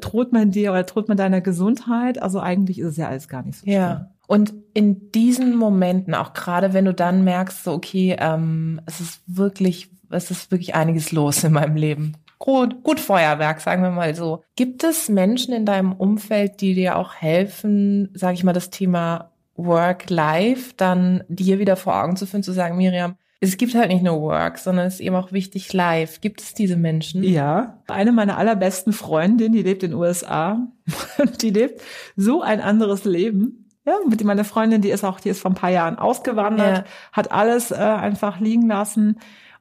droht 0.00 0.32
man 0.32 0.52
dir 0.52 0.70
oder 0.70 0.84
droht 0.84 1.08
man 1.08 1.16
deiner 1.16 1.40
Gesundheit. 1.40 2.22
Also 2.22 2.40
eigentlich 2.40 2.78
ist 2.78 2.88
es 2.88 2.96
ja 2.96 3.08
alles 3.08 3.28
gar 3.28 3.42
nicht 3.42 3.58
so 3.58 3.64
schlimm. 3.64 3.74
Ja. 3.74 4.10
Und 4.28 4.54
in 4.74 5.10
diesen 5.10 5.56
Momenten, 5.56 6.14
auch 6.14 6.32
gerade 6.32 6.74
wenn 6.74 6.84
du 6.84 6.94
dann 6.94 7.24
merkst, 7.24 7.64
so 7.64 7.72
okay, 7.72 8.14
ähm, 8.18 8.80
es 8.86 9.00
ist 9.00 9.22
wirklich 9.26 9.90
es 10.10 10.30
ist 10.30 10.50
wirklich 10.50 10.74
einiges 10.74 11.12
los 11.12 11.44
in 11.44 11.52
meinem 11.52 11.76
Leben. 11.76 12.16
Gut, 12.38 12.84
gut 12.84 13.00
Feuerwerk, 13.00 13.60
sagen 13.60 13.82
wir 13.82 13.90
mal 13.90 14.14
so. 14.14 14.42
Gibt 14.54 14.84
es 14.84 15.08
Menschen 15.08 15.52
in 15.52 15.66
deinem 15.66 15.92
Umfeld, 15.92 16.60
die 16.60 16.74
dir 16.74 16.96
auch 16.96 17.14
helfen, 17.14 18.10
sage 18.14 18.34
ich 18.34 18.44
mal, 18.44 18.52
das 18.52 18.70
Thema 18.70 19.32
Work-Life 19.56 20.74
dann 20.76 21.24
dir 21.28 21.58
wieder 21.58 21.76
vor 21.76 22.00
Augen 22.00 22.16
zu 22.16 22.26
führen, 22.26 22.44
zu 22.44 22.52
sagen, 22.52 22.76
Miriam, 22.76 23.16
es 23.40 23.56
gibt 23.56 23.74
halt 23.74 23.88
nicht 23.88 24.02
nur 24.02 24.20
Work, 24.20 24.58
sondern 24.58 24.86
es 24.86 24.94
ist 24.94 25.00
eben 25.00 25.14
auch 25.14 25.32
wichtig 25.32 25.72
live. 25.72 26.20
Gibt 26.20 26.40
es 26.40 26.54
diese 26.54 26.76
Menschen? 26.76 27.22
Ja. 27.22 27.80
Eine 27.88 28.12
meiner 28.12 28.36
allerbesten 28.36 28.92
Freundinnen, 28.92 29.52
die 29.52 29.62
lebt 29.62 29.82
in 29.82 29.90
den 29.90 29.98
USA, 29.98 30.66
die 31.40 31.50
lebt 31.50 31.82
so 32.16 32.42
ein 32.42 32.60
anderes 32.60 33.04
Leben. 33.04 33.68
Ja, 33.84 33.94
mit 34.08 34.22
meiner 34.22 34.44
Freundin, 34.44 34.82
die 34.82 34.90
ist 34.90 35.04
auch, 35.04 35.18
die 35.18 35.30
ist 35.30 35.40
vor 35.40 35.50
ein 35.50 35.54
paar 35.54 35.70
Jahren 35.70 35.98
ausgewandert, 35.98 36.78
ja. 36.78 36.84
hat 37.12 37.32
alles 37.32 37.70
äh, 37.70 37.76
einfach 37.76 38.38
liegen 38.38 38.68
lassen 38.68 39.18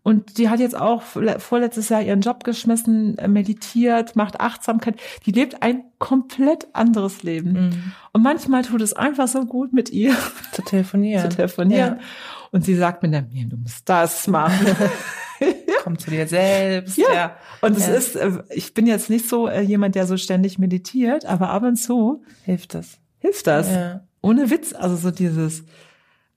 und 0.07 0.37
die 0.37 0.47
hat 0.47 0.61
jetzt 0.61 0.79
auch 0.79 1.01
vorletztes 1.01 1.89
Jahr 1.89 2.01
ihren 2.01 2.21
Job 2.21 2.45
geschmissen, 2.45 3.17
äh, 3.17 3.27
meditiert, 3.27 4.15
macht 4.15 4.39
Achtsamkeit. 4.39 4.95
Die 5.25 5.33
lebt 5.33 5.61
ein 5.61 5.83
komplett 5.99 6.65
anderes 6.71 7.23
Leben. 7.23 7.51
Mhm. 7.51 7.91
Und 8.13 8.23
manchmal 8.23 8.61
tut 8.61 8.81
es 8.81 8.93
einfach 8.93 9.27
so 9.27 9.43
gut 9.43 9.73
mit 9.73 9.89
ihr 9.89 10.15
zu 10.53 10.61
telefonieren. 10.61 11.29
zu 11.29 11.35
telefonieren. 11.35 11.95
Ja. 11.95 11.99
Und 12.53 12.63
sie 12.63 12.75
sagt 12.75 13.03
mir 13.03 13.09
dann, 13.09 13.27
du 13.33 13.57
musst 13.57 13.89
das 13.89 14.27
machen. 14.27 14.65
Komm 15.83 15.99
zu 15.99 16.09
dir 16.09 16.25
selbst. 16.25 16.97
Ja. 16.97 17.13
ja. 17.13 17.35
Und 17.59 17.75
es 17.75 17.87
ja. 17.87 17.93
ist, 17.95 18.15
äh, 18.15 18.43
ich 18.51 18.73
bin 18.73 18.87
jetzt 18.87 19.09
nicht 19.09 19.27
so 19.27 19.49
äh, 19.49 19.59
jemand, 19.59 19.95
der 19.95 20.07
so 20.07 20.15
ständig 20.15 20.57
meditiert, 20.57 21.25
aber 21.25 21.49
ab 21.49 21.63
und 21.63 21.75
zu 21.75 22.23
hilft 22.45 22.75
das. 22.75 22.97
Hilft 23.19 23.45
das. 23.45 23.69
Ja. 23.69 24.07
Ohne 24.21 24.49
Witz. 24.51 24.71
Also 24.71 24.95
so 24.95 25.11
dieses, 25.11 25.65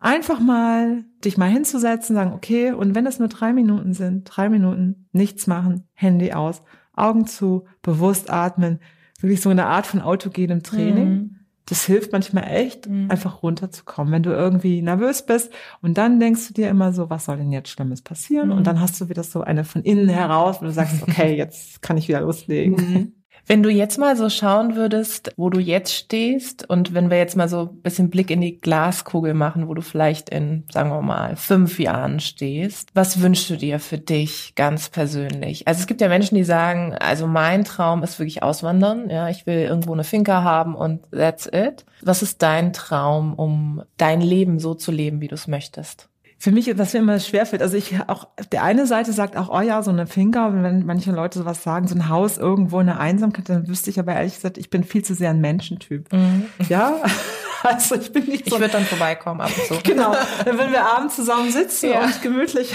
Einfach 0.02 0.40
mal 0.40 1.04
dich 1.22 1.36
mal 1.36 1.50
hinzusetzen, 1.50 2.16
sagen, 2.16 2.32
okay, 2.32 2.72
und 2.72 2.94
wenn 2.94 3.06
es 3.06 3.18
nur 3.18 3.28
drei 3.28 3.52
Minuten 3.52 3.92
sind, 3.92 4.24
drei 4.24 4.48
Minuten, 4.48 5.08
nichts 5.12 5.46
machen, 5.46 5.86
Handy 5.92 6.32
aus, 6.32 6.62
Augen 6.94 7.26
zu, 7.26 7.66
bewusst 7.82 8.30
atmen, 8.30 8.80
wirklich 9.20 9.42
so 9.42 9.50
eine 9.50 9.66
Art 9.66 9.86
von 9.86 10.00
autogenem 10.00 10.62
Training. 10.62 11.08
Mhm. 11.08 11.36
Das 11.66 11.84
hilft 11.84 12.12
manchmal 12.12 12.44
echt, 12.48 12.88
mhm. 12.88 13.10
einfach 13.10 13.42
runterzukommen, 13.42 14.12
wenn 14.12 14.22
du 14.22 14.30
irgendwie 14.30 14.80
nervös 14.80 15.26
bist 15.26 15.52
und 15.82 15.98
dann 15.98 16.18
denkst 16.18 16.48
du 16.48 16.54
dir 16.54 16.70
immer 16.70 16.92
so, 16.92 17.10
was 17.10 17.26
soll 17.26 17.36
denn 17.36 17.52
jetzt 17.52 17.68
Schlimmes 17.68 18.00
passieren? 18.00 18.48
Mhm. 18.48 18.56
Und 18.56 18.66
dann 18.66 18.80
hast 18.80 18.98
du 19.00 19.10
wieder 19.10 19.22
so 19.22 19.42
eine 19.42 19.64
von 19.64 19.82
innen 19.82 20.08
heraus, 20.08 20.62
wo 20.62 20.64
du 20.64 20.72
sagst, 20.72 21.02
okay, 21.02 21.36
jetzt 21.36 21.82
kann 21.82 21.98
ich 21.98 22.08
wieder 22.08 22.22
loslegen. 22.22 23.19
Wenn 23.46 23.62
du 23.62 23.70
jetzt 23.70 23.98
mal 23.98 24.16
so 24.16 24.28
schauen 24.28 24.76
würdest, 24.76 25.32
wo 25.36 25.50
du 25.50 25.60
jetzt 25.60 25.92
stehst 25.92 26.68
und 26.68 26.94
wenn 26.94 27.10
wir 27.10 27.18
jetzt 27.18 27.36
mal 27.36 27.48
so 27.48 27.70
ein 27.72 27.82
bisschen 27.82 28.10
Blick 28.10 28.30
in 28.30 28.40
die 28.40 28.60
Glaskugel 28.60 29.34
machen, 29.34 29.68
wo 29.68 29.74
du 29.74 29.82
vielleicht 29.82 30.30
in, 30.30 30.64
sagen 30.70 30.90
wir 30.90 31.02
mal, 31.02 31.36
fünf 31.36 31.78
Jahren 31.78 32.20
stehst, 32.20 32.90
was 32.94 33.20
wünschst 33.20 33.50
du 33.50 33.56
dir 33.56 33.78
für 33.78 33.98
dich 33.98 34.54
ganz 34.54 34.88
persönlich? 34.88 35.66
Also 35.66 35.80
es 35.80 35.86
gibt 35.86 36.00
ja 36.00 36.08
Menschen, 36.08 36.34
die 36.34 36.44
sagen, 36.44 36.94
also 36.94 37.26
mein 37.26 37.64
Traum 37.64 38.02
ist 38.02 38.18
wirklich 38.18 38.42
auswandern, 38.42 39.08
ja, 39.10 39.28
ich 39.28 39.46
will 39.46 39.60
irgendwo 39.60 39.92
eine 39.92 40.04
Finca 40.04 40.42
haben 40.42 40.74
und 40.74 41.10
that's 41.10 41.46
it. 41.46 41.84
Was 42.02 42.22
ist 42.22 42.42
dein 42.42 42.72
Traum, 42.72 43.34
um 43.34 43.82
dein 43.96 44.20
Leben 44.20 44.58
so 44.58 44.74
zu 44.74 44.92
leben, 44.92 45.20
wie 45.20 45.28
du 45.28 45.34
es 45.34 45.48
möchtest? 45.48 46.09
Für 46.42 46.52
mich, 46.52 46.72
was 46.78 46.94
mir 46.94 47.00
immer 47.00 47.20
schwerfällt, 47.20 47.60
also 47.60 47.76
ich 47.76 48.00
auch, 48.06 48.26
der 48.50 48.62
eine 48.62 48.86
Seite 48.86 49.12
sagt 49.12 49.36
auch, 49.36 49.50
oh 49.50 49.60
ja, 49.60 49.82
so 49.82 49.90
eine 49.90 50.06
Finger, 50.06 50.54
wenn 50.54 50.86
manche 50.86 51.12
Leute 51.12 51.38
sowas 51.38 51.62
sagen, 51.62 51.86
so 51.86 51.94
ein 51.94 52.08
Haus 52.08 52.38
irgendwo, 52.38 52.78
eine 52.78 52.98
Einsamkeit, 52.98 53.50
dann 53.50 53.68
wüsste 53.68 53.90
ich 53.90 54.00
aber 54.00 54.14
ehrlich 54.14 54.36
gesagt, 54.36 54.56
ich 54.56 54.70
bin 54.70 54.82
viel 54.82 55.04
zu 55.04 55.14
sehr 55.14 55.30
ein 55.30 55.42
Menschentyp. 55.42 56.10
Mhm. 56.10 56.46
Ja, 56.70 56.94
also 57.62 57.94
ich 57.94 58.10
bin 58.10 58.24
nicht 58.24 58.48
so. 58.48 58.56
Ich 58.56 58.60
würde 58.62 58.72
dann 58.72 58.86
vorbeikommen 58.86 59.42
ab 59.42 59.50
und 59.54 59.66
zu. 59.66 59.82
Genau, 59.84 60.16
dann 60.46 60.58
würden 60.58 60.72
wir 60.72 60.86
abends 60.86 61.16
zusammen 61.16 61.50
sitzen 61.50 61.90
ja. 61.90 62.04
und 62.04 62.22
gemütlich 62.22 62.74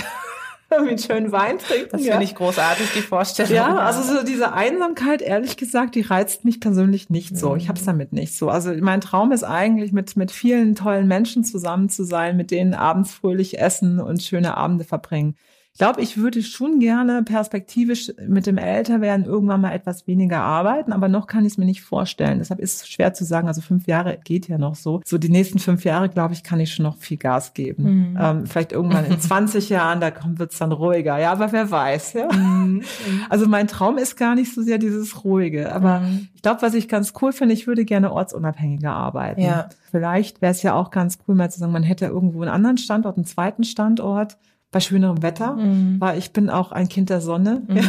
irgendwie 0.71 0.91
einen 0.91 0.99
schönen 0.99 1.32
Wein 1.32 1.60
trinken. 1.60 1.89
Das 1.91 2.01
finde 2.01 2.23
ich 2.23 2.36
großartig, 2.36 2.91
die 2.95 3.01
Vorstellung. 3.01 3.54
Ja, 3.54 3.75
also 3.78 4.01
so 4.01 4.23
diese 4.23 4.54
Einsamkeit, 4.54 5.21
ehrlich 5.21 5.58
gesagt, 5.58 5.95
die 5.95 6.01
reizt 6.01 6.45
mich 6.45 6.60
persönlich 6.60 7.10
nicht 7.10 7.38
so. 7.38 7.56
Ich 7.56 7.67
habe 7.67 7.80
es 7.80 7.86
damit 7.86 8.13
nicht 8.13 8.36
so. 8.36 8.49
Also 8.49 8.73
mein 8.80 9.01
Traum 9.01 9.32
ist 9.32 9.43
eigentlich, 9.43 9.91
mit, 9.91 10.15
mit 10.17 10.32
vielen 10.32 10.75
tollen 10.75 11.08
Menschen 11.08 11.43
zusammen 11.43 11.89
zu 11.89 12.04
sein, 12.04 12.38
mit 12.38 12.51
denen 12.51 12.73
abends 12.73 13.13
fröhlich 13.13 13.60
essen 13.60 13.99
und 13.99 14.21
schöne 14.23 14.58
Abende 14.58 14.84
verbringen. 14.84 15.36
Ich 15.76 15.80
glaube, 15.80 16.02
ich 16.02 16.16
würde 16.16 16.42
schon 16.42 16.80
gerne 16.80 17.22
perspektivisch 17.24 18.10
mit 18.26 18.48
dem 18.48 18.58
Älterwerden 18.58 19.26
irgendwann 19.26 19.60
mal 19.60 19.74
etwas 19.74 20.08
weniger 20.08 20.40
arbeiten, 20.40 20.94
aber 20.94 21.10
noch 21.10 21.28
kann 21.28 21.44
ich 21.44 21.52
es 21.52 21.58
mir 21.58 21.66
nicht 21.66 21.82
vorstellen. 21.82 22.38
Deshalb 22.40 22.62
ist 22.62 22.84
es 22.84 22.88
schwer 22.88 23.14
zu 23.14 23.26
sagen. 23.26 23.50
Also 23.50 23.60
fünf 23.60 23.86
Jahre 23.86 24.18
geht 24.24 24.48
ja 24.48 24.58
noch 24.58 24.76
so. 24.76 25.02
So 25.04 25.18
die 25.18 25.28
nächsten 25.28 25.60
fünf 25.60 25.84
Jahre, 25.84 26.08
glaube 26.08 26.34
ich, 26.34 26.44
kann 26.44 26.62
ich 26.62 26.74
schon 26.74 26.84
noch 26.84 26.96
viel 26.96 27.18
Gas 27.18 27.54
geben. 27.54 28.12
Mhm. 28.12 28.18
Ähm, 28.18 28.46
vielleicht 28.48 28.72
irgendwann 28.72 29.04
in 29.04 29.20
20 29.20 29.68
Jahren, 29.68 30.00
da 30.00 30.14
wird 30.26 30.54
es 30.54 30.60
dann 30.60 30.72
ruhiger. 30.72 31.20
Ja, 31.20 31.34
aber 31.34 31.52
wer 31.52 31.70
weiß. 31.70 32.14
Ja? 32.14 32.32
Mhm. 32.32 32.82
Also 33.30 33.46
mein 33.46 33.68
Traum 33.68 33.98
ist 33.98 34.16
gar 34.16 34.36
nicht 34.36 34.54
so 34.54 34.62
sehr 34.62 34.78
dieses 34.78 35.26
Ruhige. 35.26 35.74
Aber 35.74 36.00
mhm. 36.00 36.30
ich 36.36 36.42
glaube, 36.42 36.62
was 36.62 36.74
ich 36.74 36.88
ganz 36.88 37.12
cool 37.22 37.34
finde, 37.34 37.54
ich 37.54 37.68
würde 37.68 37.84
gerne 37.84 38.14
ortsunabhängiger 38.14 38.94
arbeiten. 38.94 39.42
Ja. 39.42 39.68
Vielleicht 39.92 40.42
wäre 40.42 40.52
es 40.52 40.62
ja 40.62 40.74
auch 40.74 40.90
ganz 40.90 41.18
cool, 41.28 41.36
mal 41.36 41.52
zu 41.52 41.60
sagen, 41.60 41.74
man 41.74 41.84
hätte 41.84 42.06
irgendwo 42.06 42.44
einen 42.44 42.52
anderen 42.52 42.78
Standort, 42.78 43.18
einen 43.18 43.26
zweiten 43.26 43.66
Standort 43.66 44.38
bei 44.71 44.80
schönerem 44.80 45.21
Wetter, 45.21 45.56
mhm. 45.56 45.99
weil 45.99 46.17
ich 46.17 46.34
bin 46.34 46.49
auch 46.49 46.71
ein 46.71 46.89
Kind 46.89 47.10
der 47.10 47.21
Sonne. 47.21 47.63
Mhm. 47.67 47.80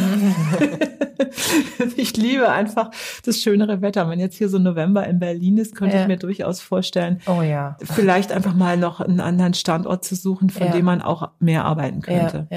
ich 1.97 2.15
liebe 2.15 2.49
einfach 2.49 2.91
das 3.25 3.41
schönere 3.41 3.81
Wetter. 3.81 4.09
Wenn 4.09 4.19
jetzt 4.19 4.37
hier 4.37 4.49
so 4.49 4.59
November 4.59 5.05
in 5.05 5.19
Berlin 5.19 5.57
ist, 5.57 5.75
könnte 5.75 5.95
ja. 5.95 6.01
ich 6.03 6.07
mir 6.07 6.17
durchaus 6.17 6.61
vorstellen, 6.61 7.21
oh 7.27 7.41
ja. 7.41 7.77
vielleicht 7.81 8.31
einfach 8.31 8.53
mal 8.53 8.77
noch 8.77 9.01
einen 9.01 9.19
anderen 9.19 9.53
Standort 9.53 10.05
zu 10.05 10.15
suchen, 10.15 10.49
von 10.49 10.67
ja. 10.67 10.73
dem 10.73 10.85
man 10.85 11.01
auch 11.01 11.29
mehr 11.39 11.65
arbeiten 11.65 12.01
könnte. 12.01 12.47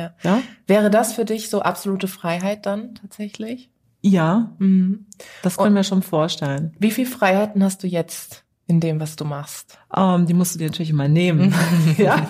Wäre 0.66 0.90
das 0.90 1.12
für 1.12 1.24
dich 1.24 1.50
so 1.50 1.62
absolute 1.62 2.08
Freiheit 2.08 2.66
dann 2.66 2.94
tatsächlich? 2.94 3.70
Ja, 4.02 4.52
mhm. 4.58 5.06
das 5.42 5.56
können 5.56 5.74
wir 5.74 5.84
schon 5.84 6.02
vorstellen. 6.02 6.74
Wie 6.78 6.90
viel 6.90 7.06
Freiheiten 7.06 7.62
hast 7.62 7.82
du 7.82 7.86
jetzt? 7.86 8.44
In 8.70 8.80
dem, 8.80 9.00
was 9.00 9.16
du 9.16 9.24
machst? 9.24 9.78
Um, 9.94 10.20
ähm, 10.20 10.26
die 10.26 10.34
musst 10.34 10.54
du 10.54 10.58
dir 10.60 10.68
natürlich 10.68 10.90
immer 10.90 11.08
nehmen. 11.08 11.52
ja. 11.98 12.28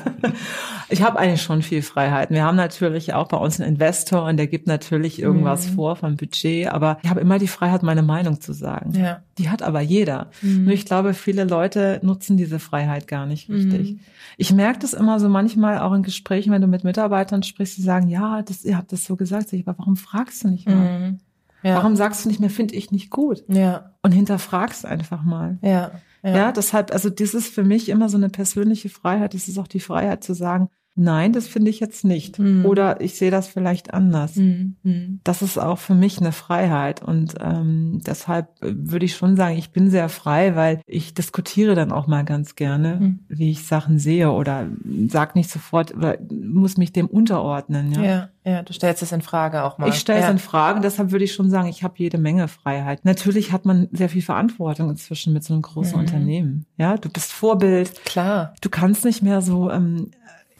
Ich 0.89 1.03
habe 1.03 1.19
eigentlich 1.19 1.43
schon 1.43 1.61
viel 1.61 1.83
Freiheit. 1.83 2.31
Wir 2.31 2.45
haben 2.45 2.57
natürlich 2.57 3.13
auch 3.13 3.29
bei 3.29 3.37
uns 3.37 3.61
einen 3.61 3.75
Investor 3.75 4.25
und 4.25 4.39
der 4.39 4.47
gibt 4.47 4.67
natürlich 4.67 5.21
irgendwas 5.21 5.69
mhm. 5.69 5.75
vor 5.75 5.97
vom 5.97 6.17
Budget, 6.17 6.69
aber 6.69 6.99
ich 7.03 7.11
habe 7.11 7.21
immer 7.21 7.39
die 7.39 7.47
Freiheit, 7.47 7.83
meine 7.83 8.03
Meinung 8.03 8.41
zu 8.41 8.55
sagen. 8.55 8.99
Ja. 8.99 9.23
Die 9.37 9.51
hat 9.51 9.63
aber 9.63 9.83
jeder. 9.83 10.31
Mhm. 10.41 10.65
Nur 10.65 10.73
ich 10.73 10.87
glaube, 10.87 11.13
viele 11.13 11.45
Leute 11.45 12.01
nutzen 12.03 12.39
diese 12.39 12.59
Freiheit 12.59 13.07
gar 13.07 13.27
nicht 13.27 13.51
richtig. 13.51 13.93
Mhm. 13.93 14.01
Ich 14.39 14.53
merke 14.53 14.79
das 14.79 14.95
immer 14.95 15.21
so 15.21 15.29
manchmal 15.29 15.79
auch 15.79 15.93
in 15.93 16.03
Gesprächen, 16.03 16.53
wenn 16.53 16.63
du 16.63 16.67
mit 16.67 16.83
Mitarbeitern 16.83 17.43
sprichst, 17.43 17.77
die 17.77 17.83
sagen, 17.83 18.09
ja, 18.09 18.41
das, 18.41 18.65
ihr 18.65 18.79
habt 18.79 18.93
das 18.93 19.05
so 19.05 19.17
gesagt. 19.17 19.53
Ich, 19.53 19.69
aber 19.69 19.79
warum 19.79 19.97
fragst 19.97 20.43
du 20.43 20.49
nicht 20.49 20.67
mal? 20.67 20.99
Mhm. 20.99 21.19
Ja. 21.63 21.77
Warum 21.77 21.97
sagst 21.97 22.25
du 22.25 22.29
nicht 22.29 22.41
mehr, 22.41 22.51
finde 22.51 22.75
ich 22.75 22.91
nicht 22.91 23.11
gut? 23.11 23.45
Ja. 23.49 23.91
Und 24.03 24.13
hinterfragst 24.13 24.87
einfach 24.87 25.23
mal. 25.23 25.59
Ja. 25.63 25.91
Ja. 26.23 26.37
ja, 26.37 26.53
deshalb, 26.53 26.93
also 26.93 27.09
das 27.11 27.35
ist 27.35 27.49
für 27.53 27.65
mich 27.65 27.89
immer 27.89 28.09
so 28.09 28.17
eine 28.17 28.29
persönliche 28.29 28.89
Freiheit. 28.89 29.35
Das 29.35 29.49
ist 29.49 29.59
auch 29.59 29.69
die 29.69 29.81
Freiheit 29.81 30.23
zu 30.23 30.35
sagen, 30.35 30.69
nein, 31.01 31.33
das 31.33 31.49
finde 31.49 31.71
ich 31.71 31.81
jetzt 31.81 32.05
nicht. 32.05 32.39
Mhm. 32.39 32.67
Oder 32.67 33.01
ich 33.01 33.15
sehe 33.15 33.31
das 33.31 33.49
vielleicht 33.49 33.95
anders. 33.95 34.37
Mhm. 34.37 35.21
Das 35.25 35.41
ist 35.41 35.59
auch 35.59 35.79
für 35.79 35.95
mich 35.95 36.19
eine 36.19 36.33
Freiheit. 36.33 37.03
Und 37.03 37.35
ähm, 37.41 38.01
deshalb 38.07 38.49
würde 38.61 39.07
ich 39.07 39.17
schon 39.17 39.35
sagen, 39.35 39.57
ich 39.57 39.73
bin 39.73 39.91
sehr 39.91 40.09
frei, 40.09 40.55
weil 40.57 40.81
ich 40.87 41.15
diskutiere 41.15 41.75
dann 41.75 41.91
auch 41.91 42.07
mal 42.07 42.25
ganz 42.25 42.55
gerne, 42.55 42.97
mhm. 43.01 43.19
wie 43.29 43.51
ich 43.51 43.67
Sachen 43.67 43.99
sehe 43.99 44.31
oder 44.31 44.67
sag 45.09 45.35
nicht 45.35 45.51
sofort 45.51 45.95
oder 45.95 46.19
muss 46.31 46.77
mich 46.77 46.93
dem 46.93 47.07
unterordnen. 47.07 47.93
Ja, 47.93 48.03
ja, 48.03 48.29
ja 48.45 48.63
du 48.63 48.73
stellst 48.75 49.03
es 49.03 49.13
in 49.13 49.23
Frage 49.23 49.65
auch 49.65 49.79
mal. 49.79 49.89
Ich 49.89 49.97
stelle 49.97 50.19
es 50.19 50.27
ja. 50.27 50.31
in 50.31 50.39
Frage. 50.39 50.81
Deshalb 50.81 51.13
würde 51.13 51.25
ich 51.25 51.33
schon 51.33 51.49
sagen, 51.49 51.69
ich 51.69 51.83
habe 51.83 51.95
jede 51.97 52.19
Menge 52.19 52.47
Freiheit. 52.47 53.05
Natürlich 53.07 53.53
hat 53.53 53.65
man 53.65 53.89
sehr 53.93 54.11
viel 54.11 54.23
Verantwortung 54.23 54.91
inzwischen 54.91 55.33
mit 55.33 55.45
so 55.45 55.55
einem 55.55 55.63
großen 55.63 55.95
mhm. 55.95 56.01
Unternehmen. 56.01 56.67
Ja, 56.77 56.99
du 56.99 57.09
bist 57.09 57.33
Vorbild. 57.33 58.05
Klar. 58.05 58.55
Du 58.61 58.69
kannst 58.69 59.07
nicht 59.07 59.23
mehr 59.23 59.41
so 59.41 59.71
ähm, 59.71 60.11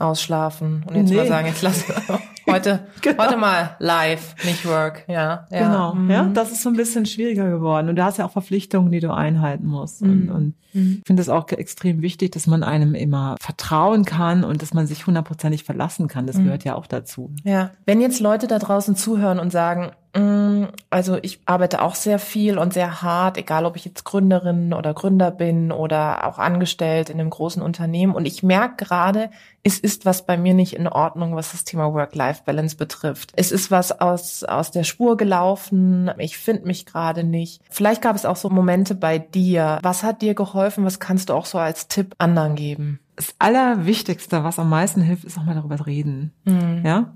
ausschlafen 0.01 0.85
und 0.89 0.97
jetzt 0.97 1.11
nee. 1.11 1.17
mal 1.17 1.27
sagen, 1.27 1.47
jetzt 1.47 1.63
lass 1.63 1.85
heute, 2.51 2.81
genau. 3.01 3.25
heute 3.25 3.37
mal 3.37 3.77
live, 3.79 4.35
nicht 4.45 4.67
work, 4.67 5.05
ja. 5.09 5.47
ja. 5.51 5.59
Genau, 5.59 5.95
mhm. 5.95 6.11
ja, 6.11 6.25
das 6.25 6.53
ist 6.53 6.63
so 6.63 6.69
ein 6.69 6.77
bisschen 6.77 7.07
schwieriger 7.07 7.49
geworden 7.49 7.89
und 7.89 7.97
du 7.97 8.05
hast 8.05 8.19
ja 8.19 8.27
auch 8.27 8.33
Verpflichtungen, 8.33 8.91
die 8.91 9.01
du 9.01 9.13
einhalten 9.13 9.67
musst 9.67 10.03
mhm. 10.03 10.11
und, 10.11 10.31
und 10.31 10.55
mhm. 10.73 10.97
ich 11.01 11.07
finde 11.07 11.23
es 11.23 11.29
auch 11.29 11.49
extrem 11.49 12.03
wichtig, 12.03 12.33
dass 12.33 12.47
man 12.47 12.63
einem 12.63 12.95
immer 12.95 13.37
vertrauen 13.41 14.05
kann 14.05 14.45
und 14.45 14.63
dass 14.63 14.75
man 14.75 14.87
sich 14.87 15.07
hundertprozentig 15.07 15.65
verlassen 15.65 16.09
kann, 16.09 16.27
das 16.27 16.37
mhm. 16.37 16.45
gehört 16.45 16.65
ja 16.65 16.75
auch 16.75 16.87
dazu. 16.87 17.33
Ja, 17.45 17.71
wenn 17.87 18.01
jetzt 18.01 18.21
Leute 18.21 18.47
da 18.47 18.59
draußen 18.59 18.97
zuhören 18.97 19.39
und 19.39 19.51
sagen, 19.51 19.93
also 20.13 21.19
ich 21.23 21.41
arbeite 21.47 21.83
auch 21.83 21.95
sehr 21.95 22.19
viel 22.19 22.59
und 22.59 22.73
sehr 22.73 23.03
hart, 23.03 23.37
egal 23.37 23.65
ob 23.65 23.77
ich 23.77 23.85
jetzt 23.85 24.05
Gründerin 24.05 24.73
oder 24.73 24.93
Gründer 24.93 25.31
bin 25.31 25.71
oder 25.71 26.27
auch 26.27 26.39
angestellt 26.39 27.11
in 27.11 27.21
einem 27.21 27.31
großen 27.31 27.63
Unternehmen. 27.63 28.15
Und 28.15 28.27
ich 28.27 28.43
merke 28.43 28.85
gerade, 28.85 29.31
es 29.63 29.79
ist 29.79 30.07
was 30.07 30.27
bei 30.27 30.37
mir 30.37 30.55
nicht 30.55 30.75
in 30.75 30.89
Ordnung, 30.89 31.37
was 31.37 31.53
das 31.53 31.65
Thema 31.65 31.93
Work-Life-Balance 31.93 32.77
betrifft. 32.77 33.33
Es 33.37 33.53
ist 33.53 33.71
was 33.71 34.01
aus, 34.01 34.43
aus 34.43 34.73
der 34.73 34.85
Spur 34.85 35.17
gelaufen. 35.17 36.11
Ich 36.19 36.39
finde 36.39 36.67
mich 36.67 36.87
gerade 36.87 37.23
nicht. 37.23 37.63
Vielleicht 37.71 38.03
gab 38.03 38.17
es 38.17 38.25
auch 38.25 38.37
so 38.37 38.51
Momente 38.51 38.97
bei 38.97 39.19
dir. 39.19 39.79
Was 39.83 40.03
hat 40.03 40.23
dir 40.23 40.35
geholfen? 40.35 40.85
Was 40.85 40.99
kannst 40.99 41.29
du 41.29 41.35
auch 41.35 41.47
so 41.47 41.59
als 41.59 41.87
Tipp 41.87 42.15
anderen 42.19 42.57
geben? 42.57 42.99
Das 43.15 43.35
Allerwichtigste, 43.39 44.43
was 44.43 44.59
am 44.59 44.71
meisten 44.71 45.03
hilft, 45.03 45.25
ist 45.25 45.39
auch 45.39 45.45
mal 45.45 45.55
darüber 45.55 45.87
reden. 45.87 46.33
Mhm. 46.47 46.83
Ja, 46.85 47.13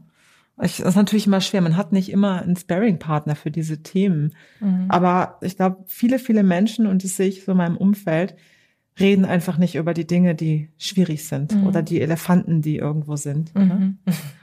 ich, 0.62 0.78
das 0.78 0.90
ist 0.90 0.96
natürlich 0.96 1.26
immer 1.26 1.40
schwer. 1.40 1.60
Man 1.60 1.76
hat 1.76 1.92
nicht 1.92 2.10
immer 2.10 2.42
einen 2.42 2.56
Sparring-Partner 2.56 3.34
für 3.34 3.50
diese 3.50 3.82
Themen. 3.82 4.34
Mhm. 4.60 4.86
Aber 4.88 5.38
ich 5.40 5.56
glaube, 5.56 5.84
viele, 5.86 6.18
viele 6.18 6.42
Menschen, 6.42 6.86
und 6.86 7.02
das 7.02 7.16
sehe 7.16 7.28
ich 7.28 7.44
so 7.44 7.52
in 7.52 7.58
meinem 7.58 7.76
Umfeld, 7.76 8.36
reden 8.98 9.24
einfach 9.24 9.58
nicht 9.58 9.74
über 9.74 9.94
die 9.94 10.06
Dinge, 10.06 10.34
die 10.36 10.70
schwierig 10.78 11.26
sind 11.26 11.54
mhm. 11.54 11.66
oder 11.66 11.82
die 11.82 12.00
Elefanten, 12.00 12.62
die 12.62 12.76
irgendwo 12.76 13.16
sind. 13.16 13.54
Mhm. 13.54 13.98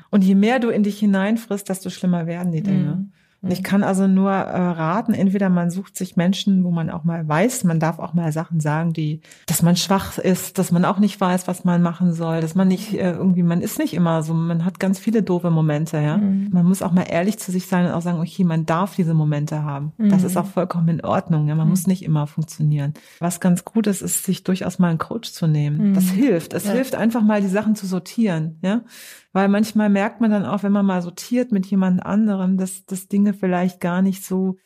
Und 0.09 0.23
je 0.25 0.35
mehr 0.35 0.59
du 0.59 0.69
in 0.69 0.83
dich 0.83 0.99
hineinfrisst, 0.99 1.69
desto 1.69 1.89
schlimmer 1.89 2.27
werden 2.27 2.51
die 2.51 2.63
Dinge. 2.63 3.05
Mhm. 3.41 3.51
Ich 3.51 3.63
kann 3.63 3.83
also 3.83 4.07
nur 4.07 4.31
äh, 4.31 4.57
raten, 4.59 5.13
entweder 5.13 5.49
man 5.49 5.71
sucht 5.71 5.97
sich 5.97 6.15
Menschen, 6.15 6.63
wo 6.63 6.71
man 6.71 6.89
auch 6.89 7.03
mal 7.03 7.27
weiß, 7.27 7.63
man 7.63 7.79
darf 7.79 7.99
auch 7.99 8.13
mal 8.13 8.31
Sachen 8.31 8.59
sagen, 8.59 8.93
die, 8.93 9.21
dass 9.47 9.63
man 9.63 9.75
schwach 9.75 10.17
ist, 10.19 10.57
dass 10.59 10.71
man 10.71 10.85
auch 10.85 10.99
nicht 10.99 11.19
weiß, 11.19 11.47
was 11.47 11.63
man 11.63 11.81
machen 11.81 12.13
soll, 12.13 12.41
dass 12.41 12.53
man 12.55 12.67
nicht 12.67 12.93
äh, 12.93 13.11
irgendwie, 13.11 13.43
man 13.43 13.61
ist 13.61 13.79
nicht 13.79 13.93
immer 13.93 14.21
so, 14.21 14.33
man 14.33 14.63
hat 14.63 14.79
ganz 14.79 14.99
viele 14.99 15.23
doofe 15.23 15.49
Momente, 15.49 15.97
ja. 15.97 16.17
Mhm. 16.17 16.49
Man 16.51 16.65
muss 16.65 16.83
auch 16.83 16.91
mal 16.91 17.03
ehrlich 17.03 17.39
zu 17.39 17.51
sich 17.51 17.65
sein 17.67 17.85
und 17.85 17.91
auch 17.91 18.01
sagen, 18.01 18.19
okay, 18.19 18.43
man 18.43 18.65
darf 18.65 18.95
diese 18.95 19.13
Momente 19.13 19.63
haben. 19.63 19.93
Mhm. 19.97 20.09
Das 20.09 20.23
ist 20.23 20.37
auch 20.37 20.45
vollkommen 20.45 20.87
in 20.89 21.03
Ordnung, 21.03 21.47
ja. 21.47 21.55
Man 21.55 21.65
mhm. 21.65 21.71
muss 21.71 21.87
nicht 21.87 22.03
immer 22.03 22.27
funktionieren. 22.27 22.93
Was 23.19 23.39
ganz 23.39 23.65
gut 23.65 23.87
ist, 23.87 24.01
ist, 24.01 24.23
sich 24.23 24.43
durchaus 24.43 24.77
mal 24.77 24.89
einen 24.89 24.99
Coach 24.99 25.31
zu 25.31 25.47
nehmen. 25.47 25.93
Das 25.93 26.05
mhm. 26.05 26.17
hilft. 26.17 26.53
Es 26.53 26.65
ja. 26.65 26.73
hilft 26.73 26.95
einfach 26.95 27.21
mal, 27.21 27.41
die 27.41 27.47
Sachen 27.47 27.75
zu 27.75 27.87
sortieren, 27.87 28.59
ja. 28.61 28.81
Weil 29.33 29.47
manchmal 29.47 29.89
merkt 29.89 30.19
man 30.19 30.29
dann 30.29 30.45
auch, 30.45 30.63
wenn 30.63 30.73
man 30.73 30.85
mal 30.85 31.01
sortiert 31.01 31.53
mit 31.53 31.65
jemand 31.65 32.05
anderem, 32.05 32.57
dass, 32.57 32.85
dass 32.85 33.07
Dinge 33.07 33.30
vielleicht 33.33 33.79
gar 33.79 34.01
nicht 34.01 34.23
so, 34.23 34.57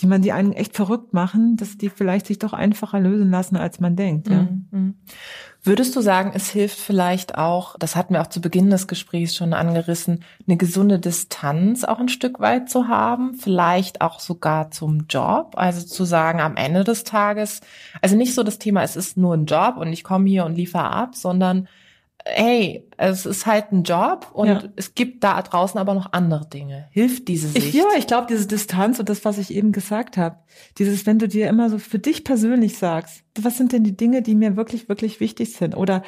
die 0.00 0.06
man 0.06 0.22
die 0.22 0.32
einen 0.32 0.52
echt 0.52 0.76
verrückt 0.76 1.12
machen, 1.12 1.56
dass 1.56 1.76
die 1.76 1.90
vielleicht 1.90 2.26
sich 2.26 2.38
doch 2.38 2.52
einfacher 2.52 3.00
lösen 3.00 3.30
lassen, 3.30 3.56
als 3.56 3.80
man 3.80 3.96
denkt. 3.96 4.28
Ja. 4.28 4.42
Mhm. 4.42 4.66
mhm. 4.70 4.94
Würdest 5.64 5.96
du 5.96 6.00
sagen, 6.00 6.30
es 6.34 6.50
hilft 6.50 6.78
vielleicht 6.78 7.36
auch, 7.36 7.76
das 7.78 7.96
hatten 7.96 8.14
wir 8.14 8.22
auch 8.22 8.28
zu 8.28 8.40
Beginn 8.40 8.70
des 8.70 8.86
Gesprächs 8.86 9.34
schon 9.34 9.52
angerissen, 9.52 10.24
eine 10.46 10.56
gesunde 10.56 11.00
Distanz 11.00 11.82
auch 11.82 11.98
ein 11.98 12.08
Stück 12.08 12.38
weit 12.38 12.70
zu 12.70 12.86
haben, 12.86 13.34
vielleicht 13.34 14.00
auch 14.00 14.20
sogar 14.20 14.70
zum 14.70 15.06
Job, 15.08 15.54
also 15.56 15.84
zu 15.84 16.04
sagen 16.04 16.40
am 16.40 16.56
Ende 16.56 16.84
des 16.84 17.02
Tages, 17.02 17.60
also 18.00 18.16
nicht 18.16 18.34
so 18.34 18.44
das 18.44 18.58
Thema, 18.58 18.82
es 18.82 18.94
ist 18.94 19.16
nur 19.16 19.34
ein 19.34 19.46
Job 19.46 19.76
und 19.78 19.92
ich 19.92 20.04
komme 20.04 20.28
hier 20.28 20.46
und 20.46 20.54
liefere 20.54 20.90
ab, 20.90 21.16
sondern 21.16 21.68
hey, 22.28 22.86
es 22.96 23.26
ist 23.26 23.46
halt 23.46 23.72
ein 23.72 23.82
Job 23.82 24.28
und 24.32 24.48
ja. 24.48 24.62
es 24.76 24.94
gibt 24.94 25.24
da 25.24 25.40
draußen 25.40 25.78
aber 25.78 25.94
noch 25.94 26.12
andere 26.12 26.48
Dinge. 26.48 26.86
Hilft 26.90 27.28
diese 27.28 27.48
Sicht? 27.48 27.68
Ich, 27.68 27.74
ja, 27.74 27.84
ich 27.96 28.06
glaube, 28.06 28.26
diese 28.28 28.46
Distanz 28.46 28.98
und 28.98 29.08
das, 29.08 29.24
was 29.24 29.38
ich 29.38 29.52
eben 29.52 29.72
gesagt 29.72 30.16
habe, 30.16 30.36
dieses, 30.78 31.06
wenn 31.06 31.18
du 31.18 31.28
dir 31.28 31.48
immer 31.48 31.70
so 31.70 31.78
für 31.78 31.98
dich 31.98 32.24
persönlich 32.24 32.78
sagst, 32.78 33.22
was 33.40 33.56
sind 33.56 33.72
denn 33.72 33.84
die 33.84 33.96
Dinge, 33.96 34.22
die 34.22 34.34
mir 34.34 34.56
wirklich, 34.56 34.88
wirklich 34.88 35.20
wichtig 35.20 35.52
sind? 35.54 35.76
Oder 35.76 36.02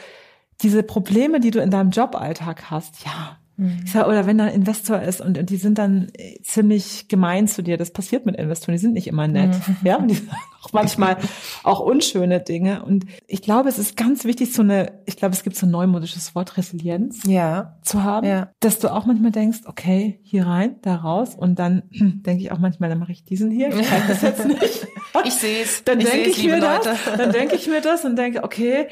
diese 0.62 0.82
Probleme, 0.82 1.40
die 1.40 1.50
du 1.50 1.60
in 1.60 1.70
deinem 1.70 1.90
Joballtag 1.90 2.70
hast, 2.70 3.04
ja. 3.04 3.39
Ich 3.84 3.92
sag, 3.92 4.06
oder 4.06 4.26
wenn 4.26 4.38
da 4.38 4.44
ein 4.44 4.54
Investor 4.54 5.00
ist 5.00 5.20
und, 5.20 5.38
und 5.38 5.50
die 5.50 5.56
sind 5.56 5.78
dann 5.78 6.08
äh, 6.14 6.40
ziemlich 6.42 7.08
gemein 7.08 7.48
zu 7.48 7.62
dir, 7.62 7.76
das 7.76 7.90
passiert 7.92 8.26
mit 8.26 8.36
Investoren, 8.36 8.72
die 8.74 8.80
sind 8.80 8.92
nicht 8.92 9.06
immer 9.06 9.28
nett, 9.28 9.54
mhm. 9.66 9.76
ja, 9.84 9.96
und 9.96 10.08
die 10.08 10.14
sagen 10.14 10.36
auch 10.62 10.72
manchmal 10.72 11.16
auch 11.62 11.80
unschöne 11.80 12.40
Dinge. 12.40 12.84
Und 12.84 13.06
ich 13.26 13.42
glaube, 13.42 13.68
es 13.68 13.78
ist 13.78 13.96
ganz 13.96 14.24
wichtig, 14.24 14.52
so 14.52 14.62
eine, 14.62 14.92
ich 15.06 15.16
glaube, 15.16 15.34
es 15.34 15.42
gibt 15.42 15.56
so 15.56 15.66
ein 15.66 15.70
neumodisches 15.70 16.34
Wort 16.34 16.56
Resilienz 16.56 17.22
ja. 17.26 17.78
zu 17.82 18.02
haben, 18.02 18.26
ja. 18.26 18.50
dass 18.60 18.78
du 18.78 18.92
auch 18.92 19.06
manchmal 19.06 19.32
denkst, 19.32 19.60
okay, 19.66 20.20
hier 20.22 20.46
rein, 20.46 20.76
da 20.82 20.96
raus, 20.96 21.34
und 21.34 21.58
dann 21.58 21.82
denke 21.90 22.42
ich 22.42 22.52
auch 22.52 22.58
manchmal, 22.58 22.90
dann 22.90 22.98
mache 22.98 23.12
ich 23.12 23.24
diesen 23.24 23.50
hier, 23.50 23.68
ich 23.68 23.88
kann 23.88 24.02
das 24.08 24.22
jetzt 24.22 24.46
nicht. 24.46 24.86
ich 25.24 25.34
sehe 25.34 25.62
es. 25.62 25.84
Dann 25.84 25.98
denke 25.98 26.30
ich 26.30 26.44
mir 26.44 26.60
das, 26.60 26.86
dann 27.16 27.32
denke 27.32 27.56
ich 27.56 27.68
mir 27.68 27.80
das 27.80 28.04
und 28.04 28.16
denke, 28.16 28.44
okay, 28.44 28.88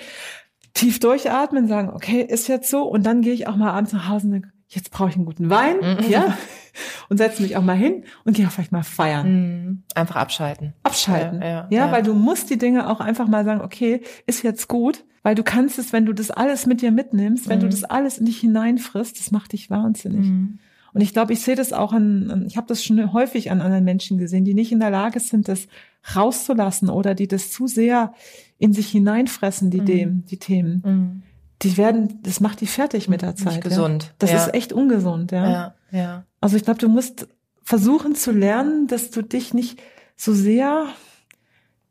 tief 0.75 1.01
durchatmen, 1.01 1.69
sagen, 1.69 1.91
okay, 1.91 2.23
ist 2.23 2.49
jetzt 2.49 2.71
so, 2.71 2.83
und 2.85 3.05
dann 3.05 3.21
gehe 3.21 3.33
ich 3.33 3.47
auch 3.47 3.57
mal 3.57 3.73
abends 3.73 3.93
nach 3.93 4.09
Hause 4.09 4.27
und 4.27 4.33
denke, 4.33 4.53
jetzt 4.69 4.91
brauche 4.91 5.09
ich 5.09 5.17
einen 5.17 5.25
guten 5.25 5.51
Wein, 5.51 5.77
mhm. 5.77 6.05
ja, 6.11 6.37
und 7.09 7.17
setze 7.17 7.43
mich 7.43 7.57
auch 7.57 7.63
mal 7.63 7.77
hin 7.77 8.05
und 8.25 8.37
gehe 8.37 8.47
auch 8.47 8.51
vielleicht 8.51 8.73
mal 8.73 8.85
feiern. 8.85 9.33
Mhm. 9.33 9.83
Einfach 9.95 10.17
abschalten. 10.17 10.75
Abschalten. 10.83 11.41
Ja, 11.41 11.49
ja, 11.49 11.69
ja, 11.71 11.87
ja, 11.87 11.93
weil 11.93 12.03
du 12.03 12.15
musst 12.15 12.51
die 12.51 12.59
Dinge 12.59 12.89
auch 12.89 13.01
einfach 13.01 13.27
mal 13.27 13.45
sagen, 13.45 13.61
okay, 13.63 14.03
ist 14.27 14.43
jetzt 14.43 14.69
gut, 14.69 15.05
weil 15.23 15.35
du 15.35 15.43
kannst 15.43 15.79
es, 15.79 15.93
wenn 15.93 16.07
du 16.07 16.13
das 16.13 16.31
alles 16.31 16.67
mit 16.67 16.83
dir 16.83 16.93
mitnimmst, 16.93 17.49
wenn 17.49 17.61
du 17.61 17.67
mhm. 17.67 17.71
das 17.71 17.85
alles 17.85 18.19
in 18.19 18.27
dich 18.27 18.39
hineinfrisst, 18.39 19.19
das 19.19 19.31
macht 19.31 19.53
dich 19.53 19.71
wahnsinnig. 19.71 20.27
Mhm. 20.27 20.59
Und 20.95 21.01
ich 21.03 21.13
glaube, 21.13 21.33
ich 21.33 21.41
sehe 21.41 21.55
das 21.55 21.73
auch 21.73 21.93
an, 21.93 22.45
ich 22.47 22.57
habe 22.57 22.67
das 22.67 22.83
schon 22.83 23.13
häufig 23.13 23.51
an 23.51 23.61
anderen 23.61 23.85
Menschen 23.85 24.19
gesehen, 24.19 24.45
die 24.45 24.55
nicht 24.55 24.73
in 24.73 24.81
der 24.81 24.91
Lage 24.91 25.21
sind, 25.21 25.49
das 25.49 25.69
rauszulassen 26.15 26.89
oder 26.89 27.15
die 27.15 27.29
das 27.29 27.51
zu 27.51 27.67
sehr 27.67 28.15
in 28.59 28.73
sich 28.73 28.89
hineinfressen, 28.89 29.71
die, 29.71 29.81
mhm. 29.81 29.87
dem, 29.87 30.25
die 30.27 30.39
Themen. 30.39 31.23
Mhm 31.59 31.63
die 31.63 31.77
werden, 31.77 32.21
das 32.23 32.41
macht 32.41 32.61
die 32.61 32.67
fertig 32.67 33.09
mit 33.09 33.23
der 33.23 33.37
Zeit. 33.37 33.55
Nicht 33.55 33.65
gesund. 33.65 34.05
Ja. 34.05 34.11
Das 34.19 34.31
ja. 34.31 34.37
ist 34.45 34.55
echt 34.55 34.73
ungesund, 34.73 35.33
ja. 35.33 35.51
ja, 35.51 35.75
ja. 35.91 36.25
Also 36.41 36.57
ich 36.57 36.65
glaube, 36.65 36.79
du 36.79 36.89
musst 36.89 37.27
versuchen 37.63 38.15
zu 38.15 38.31
lernen, 38.33 38.87
dass 38.87 39.11
du 39.11 39.23
dich 39.23 39.55
nicht 39.55 39.81
so 40.17 40.33
sehr, 40.33 40.87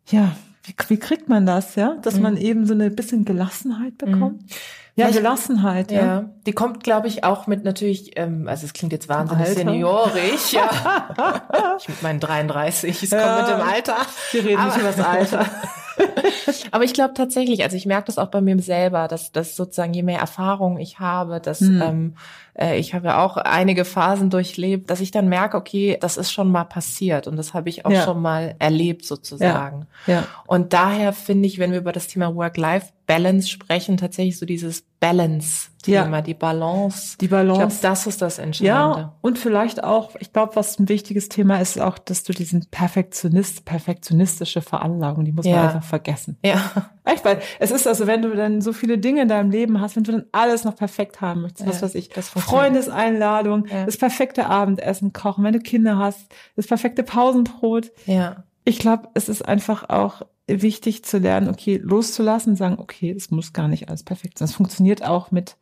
ja, 0.07 0.35
wie, 0.63 0.73
wie 0.87 0.97
kriegt 0.97 1.29
man 1.29 1.45
das, 1.45 1.75
ja? 1.75 1.97
Dass 2.01 2.15
mhm. 2.15 2.21
man 2.21 2.37
eben 2.37 2.65
so 2.65 2.73
eine 2.73 2.89
bisschen 2.89 3.25
Gelassenheit 3.25 3.97
bekommt. 3.97 4.41
Mhm. 4.41 4.47
Ja, 4.95 5.11
Gelassenheit, 5.11 5.91
ja. 5.91 6.05
ja. 6.05 6.29
Die 6.47 6.53
kommt, 6.53 6.83
glaube 6.83 7.07
ich, 7.07 7.23
auch 7.23 7.45
mit 7.45 7.63
natürlich, 7.63 8.17
ähm, 8.17 8.47
also 8.47 8.65
es 8.65 8.73
klingt 8.73 8.93
jetzt 8.93 9.07
wahnsinnig 9.07 9.47
Alter. 9.47 9.59
seniorisch, 9.59 10.53
ja. 10.53 11.45
ich 11.77 11.87
mit 11.87 12.01
meinen 12.01 12.19
33, 12.19 13.03
es 13.03 13.11
ja. 13.11 13.19
kommt 13.21 13.47
mit 13.47 13.57
dem 13.57 13.67
Alter. 13.67 13.97
Wir 14.31 14.45
reden 14.45 14.65
nicht 14.65 14.77
über 14.77 14.91
das 14.91 14.99
Alter. 14.99 15.45
Aber 16.71 16.83
ich 16.83 16.93
glaube 16.93 17.13
tatsächlich, 17.13 17.63
also 17.63 17.75
ich 17.75 17.85
merke 17.85 18.07
das 18.07 18.17
auch 18.17 18.29
bei 18.29 18.41
mir 18.41 18.59
selber, 18.59 19.07
dass, 19.07 19.31
dass 19.31 19.55
sozusagen 19.55 19.93
je 19.93 20.03
mehr 20.03 20.19
Erfahrung 20.19 20.77
ich 20.77 20.99
habe, 20.99 21.39
dass 21.39 21.59
hm. 21.59 21.81
ähm, 21.81 22.13
äh, 22.57 22.77
ich 22.77 22.93
habe 22.93 23.07
ja 23.07 23.23
auch 23.23 23.37
einige 23.37 23.85
Phasen 23.85 24.29
durchlebt, 24.29 24.89
dass 24.89 24.99
ich 24.99 25.11
dann 25.11 25.29
merke, 25.29 25.57
okay, 25.57 25.97
das 25.99 26.17
ist 26.17 26.31
schon 26.31 26.51
mal 26.51 26.63
passiert 26.63 27.27
und 27.27 27.37
das 27.37 27.53
habe 27.53 27.69
ich 27.69 27.85
auch 27.85 27.91
ja. 27.91 28.03
schon 28.03 28.21
mal 28.21 28.55
erlebt 28.59 29.05
sozusagen. 29.05 29.87
Ja. 30.07 30.13
ja. 30.13 30.27
Und 30.47 30.73
daher 30.73 31.13
finde 31.13 31.47
ich, 31.47 31.59
wenn 31.59 31.71
wir 31.71 31.79
über 31.79 31.91
das 31.91 32.07
Thema 32.07 32.35
Work-Life-Balance 32.35 33.47
sprechen, 33.47 33.97
tatsächlich 33.97 34.37
so 34.37 34.45
dieses 34.45 34.83
Balance-Thema, 34.99 36.17
ja. 36.17 36.21
die 36.21 36.33
Balance. 36.33 37.17
Die 37.19 37.27
Balance. 37.27 37.51
Ich 37.51 37.79
glaube, 37.79 37.81
das 37.81 38.07
ist 38.07 38.21
das 38.21 38.39
Entscheidende. 38.39 38.99
Ja, 38.99 39.13
und 39.21 39.37
vielleicht 39.37 39.83
auch, 39.83 40.15
ich 40.19 40.33
glaube, 40.33 40.55
was 40.55 40.79
ein 40.79 40.89
wichtiges 40.89 41.29
Thema 41.29 41.61
ist, 41.61 41.79
auch, 41.79 41.99
dass 41.99 42.23
du 42.23 42.33
diesen 42.33 42.65
Perfektionist, 42.71 43.63
perfektionistische 43.65 44.61
Veranlagung, 44.61 45.23
die 45.23 45.31
muss 45.31 45.45
man 45.45 45.55
einfach 45.55 45.83
vergessen. 45.83 46.37
Ja. 46.43 46.89
Echt, 47.05 47.23
weil 47.23 47.39
es 47.59 47.71
ist 47.71 47.87
also, 47.87 48.07
wenn 48.07 48.21
du 48.21 48.35
dann 48.35 48.61
so 48.61 48.73
viele 48.73 48.97
Dinge 48.97 49.21
in 49.21 49.27
deinem 49.29 49.51
Leben 49.51 49.79
hast, 49.79 49.95
wenn 49.95 50.03
du 50.03 50.11
dann 50.11 50.25
alles 50.31 50.65
noch 50.65 50.75
perfekt 50.75 51.21
haben 51.21 51.41
möchtest, 51.41 51.65
Ja, 51.65 51.73
was 51.73 51.81
weiß 51.81 51.95
ich, 51.95 52.09
das. 52.09 52.31
Freundeseinladung, 52.47 53.65
Ja. 53.67 53.85
das 53.85 53.97
perfekte 53.97 54.47
Abendessen 54.47 55.13
kochen, 55.13 55.43
wenn 55.43 55.53
du 55.53 55.59
Kinder 55.59 55.97
hast, 55.97 56.19
das 56.55 56.67
perfekte 56.67 57.03
Pausenbrot. 57.03 57.91
Ja. 58.05 58.43
Ich 58.63 58.79
glaube, 58.79 59.09
es 59.13 59.29
ist 59.29 59.47
einfach 59.47 59.89
auch 59.89 60.23
wichtig 60.47 61.03
zu 61.03 61.17
lernen, 61.17 61.49
okay, 61.49 61.77
loszulassen, 61.81 62.55
sagen, 62.55 62.77
okay, 62.79 63.11
es 63.11 63.31
muss 63.31 63.53
gar 63.53 63.67
nicht 63.67 63.89
alles 63.89 64.03
perfekt 64.03 64.37
sein. 64.37 64.45
Es 64.47 64.55
funktioniert 64.55 65.03
auch 65.05 65.31
mit, 65.31 65.57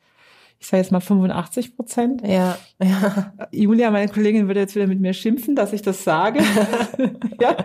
ich 0.60 0.68
sage 0.68 0.82
jetzt 0.82 0.92
mal 0.92 1.00
85 1.02 1.76
Prozent. 1.76 2.22
Ja. 2.26 2.58
Ja. 2.82 3.34
Julia, 3.52 3.92
meine 3.92 4.12
Kollegin, 4.12 4.48
würde 4.48 4.60
jetzt 4.62 4.76
wieder 4.76 4.88
mit 4.88 5.00
mir 5.02 5.14
schimpfen, 5.14 5.56
dass 5.56 5.74
ich 5.74 5.82
das 5.82 6.04
sage. 6.04 6.40
ja. 7.42 7.56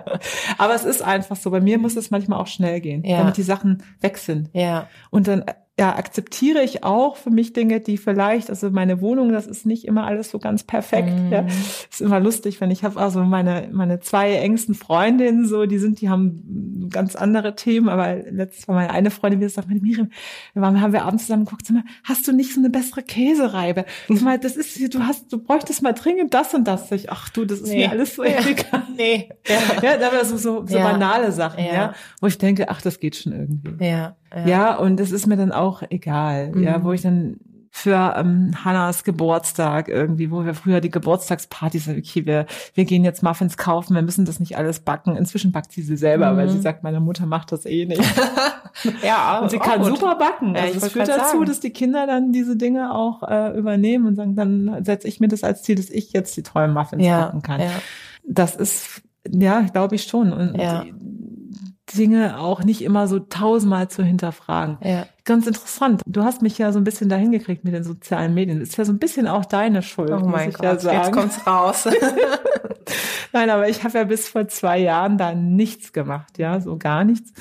Aber 0.59 0.74
es 0.74 0.85
ist 0.85 1.02
einfach 1.02 1.37
so. 1.37 1.50
Bei 1.50 1.61
mir 1.61 1.78
muss 1.78 1.96
es 1.96 2.11
manchmal 2.11 2.40
auch 2.40 2.46
schnell 2.46 2.80
gehen, 2.80 3.02
Ja. 3.04 3.18
damit 3.18 3.37
die 3.37 3.42
Sachen 3.42 3.83
weg 4.00 4.18
sind. 4.18 4.50
Ja. 4.54 4.88
Und 5.11 5.28
dann 5.28 5.44
ja, 5.80 5.96
akzeptiere 5.96 6.62
ich 6.62 6.84
auch 6.84 7.16
für 7.16 7.30
mich 7.30 7.54
Dinge, 7.54 7.80
die 7.80 7.96
vielleicht, 7.96 8.50
also 8.50 8.68
meine 8.70 9.00
Wohnung, 9.00 9.32
das 9.32 9.46
ist 9.46 9.64
nicht 9.64 9.86
immer 9.86 10.04
alles 10.06 10.30
so 10.30 10.38
ganz 10.38 10.62
perfekt. 10.62 11.08
Mhm. 11.08 11.32
Ja. 11.32 11.46
Ist 11.90 12.02
immer 12.02 12.20
lustig, 12.20 12.60
wenn 12.60 12.70
ich 12.70 12.84
habe 12.84 13.00
also 13.00 13.20
meine 13.24 13.70
meine 13.72 13.98
zwei 14.00 14.34
engsten 14.34 14.74
Freundinnen 14.74 15.46
so, 15.46 15.64
die 15.64 15.78
sind, 15.78 16.02
die 16.02 16.10
haben 16.10 16.88
ganz 16.92 17.16
andere 17.16 17.54
Themen, 17.56 17.88
aber 17.88 18.16
letztes 18.30 18.68
Mal 18.68 18.74
meine 18.74 18.90
eine 18.90 19.10
Freundin, 19.10 19.40
die 19.40 19.48
sagt, 19.48 19.68
meine 19.68 19.80
Miriam, 19.80 20.10
wir 20.52 20.60
waren, 20.60 20.82
haben 20.82 20.92
wir 20.92 21.04
abends 21.06 21.24
zusammen 21.24 21.46
geguckt, 21.46 21.64
sag 21.66 21.74
mal, 21.76 21.84
hast 22.04 22.28
du 22.28 22.32
nicht 22.32 22.52
so 22.52 22.60
eine 22.60 22.68
bessere 22.68 23.02
Käsereibe? 23.02 23.86
Sag 24.08 24.20
mal, 24.20 24.38
das 24.38 24.56
ist, 24.56 24.92
du 24.94 25.00
hast, 25.06 25.32
du 25.32 25.38
bräuchtest 25.38 25.82
mal 25.82 25.92
dringend 25.94 26.34
das 26.34 26.52
und 26.52 26.68
das. 26.68 26.92
Ich, 26.92 27.10
ach 27.10 27.30
du, 27.30 27.46
das 27.46 27.60
ist 27.60 27.68
Nee. 27.70 27.86
mir 27.86 27.90
alles 27.90 28.16
so 28.16 28.24
Ja. 28.24 28.40
egal. 28.46 28.82
Nee. 28.96 29.30
Ja. 29.48 29.82
Ja, 29.98 30.06
aber 30.08 30.24
so, 30.26 30.36
so, 30.36 30.66
so 30.66 30.76
Ja. 30.76 30.84
banale 30.92 31.32
Sachen, 31.32 31.64
Ja. 31.64 31.72
ja. 31.72 31.94
wo 32.20 32.26
ich 32.26 32.36
denke, 32.36 32.68
ach, 32.68 32.82
das 32.82 33.00
geht 33.00 33.16
schon 33.16 33.32
irgendwie. 33.32 33.82
Ja. 33.86 34.16
Ja, 34.46 34.76
und 34.76 35.00
es 35.00 35.10
ist 35.10 35.26
mir 35.26 35.36
dann 35.36 35.50
auch 35.50 35.69
egal, 35.88 36.50
Mhm. 36.52 36.62
ja, 36.62 36.85
wo 36.85 36.92
ich 36.92 37.02
dann 37.02 37.37
für 37.72 38.14
ähm, 38.16 38.50
Hannas 38.64 39.04
Geburtstag 39.04 39.88
irgendwie, 39.88 40.33
wo 40.33 40.44
wir 40.44 40.54
früher 40.54 40.80
die 40.80 40.90
Geburtstagspartys, 40.90 41.87
okay, 41.88 42.26
wir, 42.26 42.46
wir 42.74 42.85
gehen 42.85 43.04
jetzt 43.04 43.22
Muffins 43.22 43.56
kaufen, 43.56 43.94
wir 43.94 44.02
müssen 44.02 44.24
das 44.24 44.40
nicht 44.40 44.56
alles 44.59 44.80
backen. 44.80 45.14
Inzwischen 45.16 45.52
backt 45.52 45.70
sie 45.70 45.83
sie 45.83 45.96
selber, 45.96 46.33
Mhm. 46.33 46.37
weil 46.37 46.48
sie 46.48 46.59
sagt, 46.61 46.83
meine 46.83 46.98
Mutter 46.98 47.26
macht 47.26 47.52
das 47.52 47.66
eh 47.66 47.87
nicht. 47.87 48.02
Ja, 49.04 49.40
Und 49.40 49.50
sie 49.50 49.61
auch 49.61 49.64
kann 49.64 49.80
gut. 49.83 49.98
super 49.98 50.14
backen. 50.16 50.54
Ja, 50.54 50.62
Also 50.62 50.80
das 50.80 50.92
führt 50.92 51.09
dazu, 51.09 51.37
sagen. 51.38 51.44
dass 51.46 51.61
die 51.61 51.70
Kinder 51.70 52.06
dann 52.06 52.33
diese 52.33 52.56
Dinge 52.56 52.94
auch 52.94 53.22
äh, 53.28 53.56
übernehmen 53.59 54.06
und 54.06 54.14
sagen, 54.16 54.37
dann 54.37 54.85
setze 54.85 55.06
ich 55.09 55.20
mir 55.20 55.28
das 55.28 55.44
als 55.44 55.62
Ziel, 55.62 55.74
dass 55.76 55.90
ich 55.90 56.12
jetzt 56.12 56.37
die 56.37 56.42
tollen 56.42 56.72
Muffins 56.72 57.04
Ja. 57.04 57.26
backen 57.26 57.42
kann. 57.42 57.61
Ja. 57.61 57.70
Das 58.26 58.54
ist, 58.56 59.02
ja, 59.28 59.61
glaube 59.62 59.96
ich 59.96 60.04
schon. 60.04 60.33
Und 60.33 60.54
Ja. 60.56 60.85
die 60.85 60.94
Dinge 61.96 62.38
auch 62.38 62.62
nicht 62.64 62.83
immer 62.83 63.09
so 63.09 63.18
tausendmal 63.18 63.88
zu 63.88 64.02
hinterfragen. 64.04 64.78
Ja. 64.83 65.06
Ganz 65.30 65.46
interessant. 65.46 66.02
Du 66.06 66.24
hast 66.24 66.42
mich 66.42 66.58
ja 66.58 66.72
so 66.72 66.78
ein 66.78 66.84
bisschen 66.84 67.08
dahin 67.08 67.30
gekriegt 67.30 67.64
mit 67.64 67.72
den 67.72 67.84
sozialen 67.84 68.34
Medien. 68.34 68.58
Das 68.60 68.70
ist 68.70 68.76
ja 68.76 68.84
so 68.84 68.92
ein 68.92 68.98
bisschen 68.98 69.26
auch 69.28 69.44
deine 69.44 69.80
Schuld, 69.82 70.10
Oh 70.10 70.18
muss 70.18 70.26
mein 70.30 70.50
ich 70.50 70.56
ja 70.56 70.60
Gott, 70.60 70.72
jetzt 70.72 70.82
sagen. 70.82 71.12
kommt's 71.12 71.46
raus. 71.46 71.88
Nein, 73.32 73.50
aber 73.50 73.68
ich 73.68 73.84
habe 73.84 73.98
ja 73.98 74.04
bis 74.04 74.28
vor 74.28 74.48
zwei 74.48 74.78
Jahren 74.78 75.18
da 75.18 75.34
nichts 75.34 75.92
gemacht, 75.92 76.38
ja, 76.38 76.60
so 76.60 76.76
gar 76.76 77.04
nichts. 77.04 77.32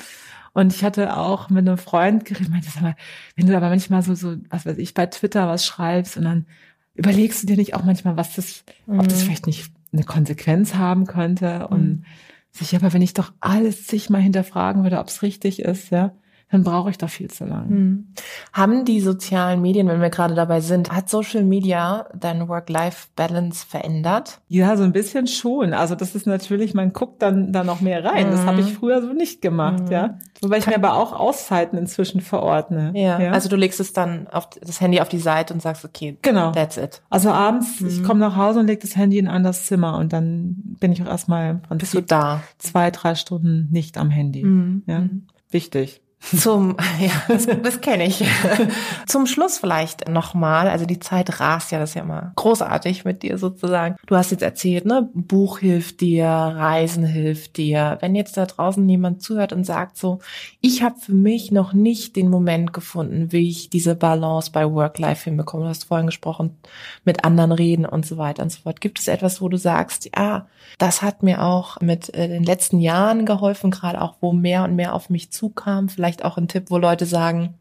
Und 0.52 0.72
ich 0.72 0.84
hatte 0.84 1.16
auch 1.16 1.48
mit 1.50 1.66
einem 1.66 1.78
Freund 1.78 2.24
geredet, 2.24 2.48
meinte, 2.50 2.68
sag 2.70 2.82
mal, 2.82 2.96
wenn 3.36 3.46
du 3.46 3.56
aber 3.56 3.68
manchmal 3.68 4.02
so, 4.02 4.14
so, 4.14 4.36
was 4.50 4.66
weiß 4.66 4.78
ich, 4.78 4.94
bei 4.94 5.06
Twitter 5.06 5.48
was 5.48 5.64
schreibst 5.66 6.16
und 6.16 6.24
dann 6.24 6.46
überlegst 6.94 7.42
du 7.42 7.46
dir 7.46 7.56
nicht 7.56 7.74
auch 7.74 7.84
manchmal, 7.84 8.16
was 8.16 8.34
das, 8.36 8.64
ob 8.86 9.08
das 9.08 9.20
Mhm. 9.20 9.24
vielleicht 9.24 9.46
nicht 9.46 9.72
eine 9.92 10.04
Konsequenz 10.04 10.74
haben 10.74 11.06
könnte 11.06 11.66
und 11.68 12.04
sich, 12.52 12.74
aber 12.76 12.92
wenn 12.92 13.02
ich 13.02 13.14
doch 13.14 13.32
alles 13.40 13.86
sich 13.86 14.10
mal 14.10 14.20
hinterfragen 14.20 14.82
würde, 14.82 14.98
ob 14.98 15.08
es 15.08 15.22
richtig 15.22 15.60
ist, 15.62 15.90
ja, 15.90 16.12
dann 16.50 16.64
brauche 16.64 16.90
ich 16.90 16.98
doch 16.98 17.08
viel 17.08 17.28
zu 17.30 17.44
lange. 17.44 17.68
Hm. 17.68 18.08
Haben 18.52 18.84
die 18.84 19.00
sozialen 19.00 19.62
Medien, 19.62 19.86
wenn 19.88 20.00
wir 20.00 20.10
gerade 20.10 20.34
dabei 20.34 20.60
sind, 20.60 20.90
hat 20.92 21.08
Social 21.08 21.44
Media 21.44 22.06
deine 22.14 22.48
Work-Life-Balance 22.48 23.66
verändert? 23.68 24.40
Ja, 24.48 24.76
so 24.76 24.82
ein 24.82 24.92
bisschen 24.92 25.26
schon. 25.26 25.72
Also 25.74 25.94
das 25.94 26.14
ist 26.14 26.26
natürlich, 26.26 26.74
man 26.74 26.92
guckt 26.92 27.22
dann 27.22 27.52
da 27.52 27.62
noch 27.64 27.80
mehr 27.80 28.04
rein. 28.04 28.30
Das 28.30 28.42
Mhm. 28.42 28.46
habe 28.46 28.60
ich 28.62 28.72
früher 28.72 29.00
so 29.02 29.12
nicht 29.12 29.42
gemacht, 29.42 29.84
Mhm. 29.84 29.92
ja. 29.92 30.18
Wobei 30.42 30.56
ich 30.58 30.66
mir 30.66 30.74
aber 30.76 30.94
auch 30.94 31.12
Auszeiten 31.12 31.78
inzwischen 31.78 32.20
verordne. 32.22 32.92
Ja. 32.94 33.18
Also 33.30 33.48
du 33.50 33.56
legst 33.56 33.78
es 33.78 33.92
dann 33.92 34.26
auf 34.28 34.48
das 34.50 34.80
Handy 34.80 35.00
auf 35.00 35.08
die 35.10 35.18
Seite 35.18 35.52
und 35.52 35.60
sagst, 35.60 35.84
okay, 35.84 36.16
genau. 36.22 36.52
that's 36.52 36.78
it. 36.78 37.02
Also 37.10 37.30
abends, 37.30 37.80
ich 37.82 38.00
Mhm. 38.00 38.04
komme 38.04 38.20
nach 38.20 38.36
Hause 38.36 38.60
und 38.60 38.66
lege 38.66 38.80
das 38.80 38.96
Handy 38.96 39.18
in 39.18 39.28
ein 39.28 39.34
anderes 39.36 39.66
Zimmer 39.66 39.98
und 39.98 40.12
dann 40.12 40.56
bin 40.80 40.92
ich 40.92 41.02
auch 41.02 41.06
erstmal 41.06 41.50
im 41.70 41.78
Bist 41.78 41.92
du 41.92 41.98
Prinzip 41.98 42.08
da? 42.08 42.42
zwei, 42.58 42.90
drei 42.90 43.14
Stunden 43.14 43.68
nicht 43.70 43.98
am 43.98 44.08
Handy. 44.10 44.42
Mhm. 44.42 44.82
Ja, 44.86 45.02
wichtig. 45.50 46.00
Zum, 46.20 46.76
ja, 47.00 47.10
das, 47.28 47.46
das 47.46 47.80
kenne 47.80 48.06
ich. 48.06 48.22
Zum 49.06 49.26
Schluss 49.26 49.58
vielleicht 49.58 50.08
nochmal, 50.08 50.68
also 50.68 50.84
die 50.84 51.00
Zeit 51.00 51.40
rast 51.40 51.72
ja, 51.72 51.78
das 51.78 51.90
ist 51.90 51.94
ja 51.94 52.02
immer 52.02 52.32
großartig 52.36 53.04
mit 53.04 53.22
dir 53.22 53.38
sozusagen. 53.38 53.96
Du 54.06 54.16
hast 54.16 54.30
jetzt 54.30 54.42
erzählt, 54.42 54.84
ne, 54.84 55.08
Buch 55.14 55.58
hilft 55.58 56.00
dir, 56.00 56.26
Reisen 56.26 57.04
hilft 57.04 57.56
dir. 57.56 57.98
Wenn 58.00 58.14
jetzt 58.14 58.36
da 58.36 58.46
draußen 58.46 58.86
jemand 58.88 59.22
zuhört 59.22 59.52
und 59.52 59.64
sagt 59.64 59.96
so, 59.96 60.20
ich 60.60 60.82
habe 60.82 61.00
für 61.00 61.14
mich 61.14 61.52
noch 61.52 61.72
nicht 61.72 62.16
den 62.16 62.28
Moment 62.28 62.72
gefunden, 62.72 63.32
wie 63.32 63.48
ich 63.48 63.70
diese 63.70 63.94
Balance 63.94 64.50
bei 64.52 64.70
Work-Life 64.70 65.24
hinbekomme. 65.24 65.64
Du 65.64 65.68
hast 65.70 65.84
vorhin 65.84 66.06
gesprochen, 66.06 66.58
mit 67.04 67.24
anderen 67.24 67.52
reden 67.52 67.86
und 67.86 68.04
so 68.04 68.18
weiter 68.18 68.42
und 68.42 68.50
so 68.50 68.60
fort. 68.60 68.80
Gibt 68.80 68.98
es 68.98 69.08
etwas, 69.08 69.40
wo 69.40 69.48
du 69.48 69.56
sagst, 69.56 70.10
ja, 70.14 70.46
das 70.78 71.02
hat 71.02 71.22
mir 71.22 71.42
auch 71.42 71.80
mit 71.80 72.12
äh, 72.14 72.28
den 72.28 72.44
letzten 72.44 72.78
Jahren 72.78 73.26
geholfen, 73.26 73.70
gerade 73.70 74.00
auch, 74.00 74.16
wo 74.20 74.32
mehr 74.32 74.64
und 74.64 74.76
mehr 74.76 74.94
auf 74.94 75.10
mich 75.10 75.30
zukam. 75.30 75.88
Vielleicht 75.88 76.09
auch 76.24 76.36
ein 76.36 76.48
Tipp, 76.48 76.66
wo 76.68 76.78
Leute 76.78 77.06
sagen, 77.06 77.54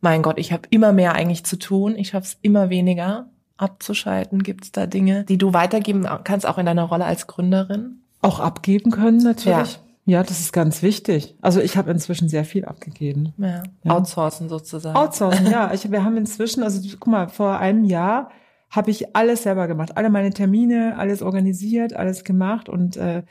mein 0.00 0.22
Gott, 0.22 0.38
ich 0.38 0.52
habe 0.52 0.62
immer 0.70 0.92
mehr 0.92 1.14
eigentlich 1.14 1.44
zu 1.44 1.58
tun, 1.58 1.94
ich 1.96 2.08
schaffe 2.08 2.26
es 2.26 2.38
immer 2.42 2.70
weniger 2.70 3.26
abzuschalten. 3.56 4.42
Gibt 4.42 4.64
es 4.64 4.72
da 4.72 4.86
Dinge, 4.86 5.24
die 5.24 5.38
du 5.38 5.52
weitergeben 5.52 6.06
kannst, 6.24 6.46
auch 6.46 6.58
in 6.58 6.66
deiner 6.66 6.84
Rolle 6.84 7.04
als 7.04 7.26
Gründerin? 7.26 8.02
Auch 8.20 8.40
abgeben 8.40 8.90
können 8.90 9.18
natürlich. 9.18 9.78
Ja, 10.04 10.22
das 10.24 10.40
ist 10.40 10.52
ganz 10.52 10.82
wichtig. 10.82 11.36
Also 11.40 11.60
ich 11.60 11.76
habe 11.76 11.92
inzwischen 11.92 12.28
sehr 12.28 12.44
viel 12.44 12.64
abgegeben. 12.64 13.32
Ja. 13.38 13.62
Ja. 13.84 13.96
Outsourcen 13.96 14.48
sozusagen. 14.48 14.96
Outsourcen, 14.96 15.48
ja. 15.48 15.70
Ich, 15.74 15.90
wir 15.90 16.04
haben 16.04 16.16
inzwischen, 16.16 16.64
also 16.64 16.80
guck 16.98 17.06
mal, 17.06 17.28
vor 17.28 17.58
einem 17.58 17.84
Jahr 17.84 18.30
habe 18.68 18.90
ich 18.90 19.14
alles 19.14 19.44
selber 19.44 19.68
gemacht, 19.68 19.96
alle 19.96 20.10
meine 20.10 20.30
Termine, 20.30 20.96
alles 20.96 21.22
organisiert, 21.22 21.92
alles 21.92 22.24
gemacht 22.24 22.68
und 22.68 22.96
äh, 22.96 23.22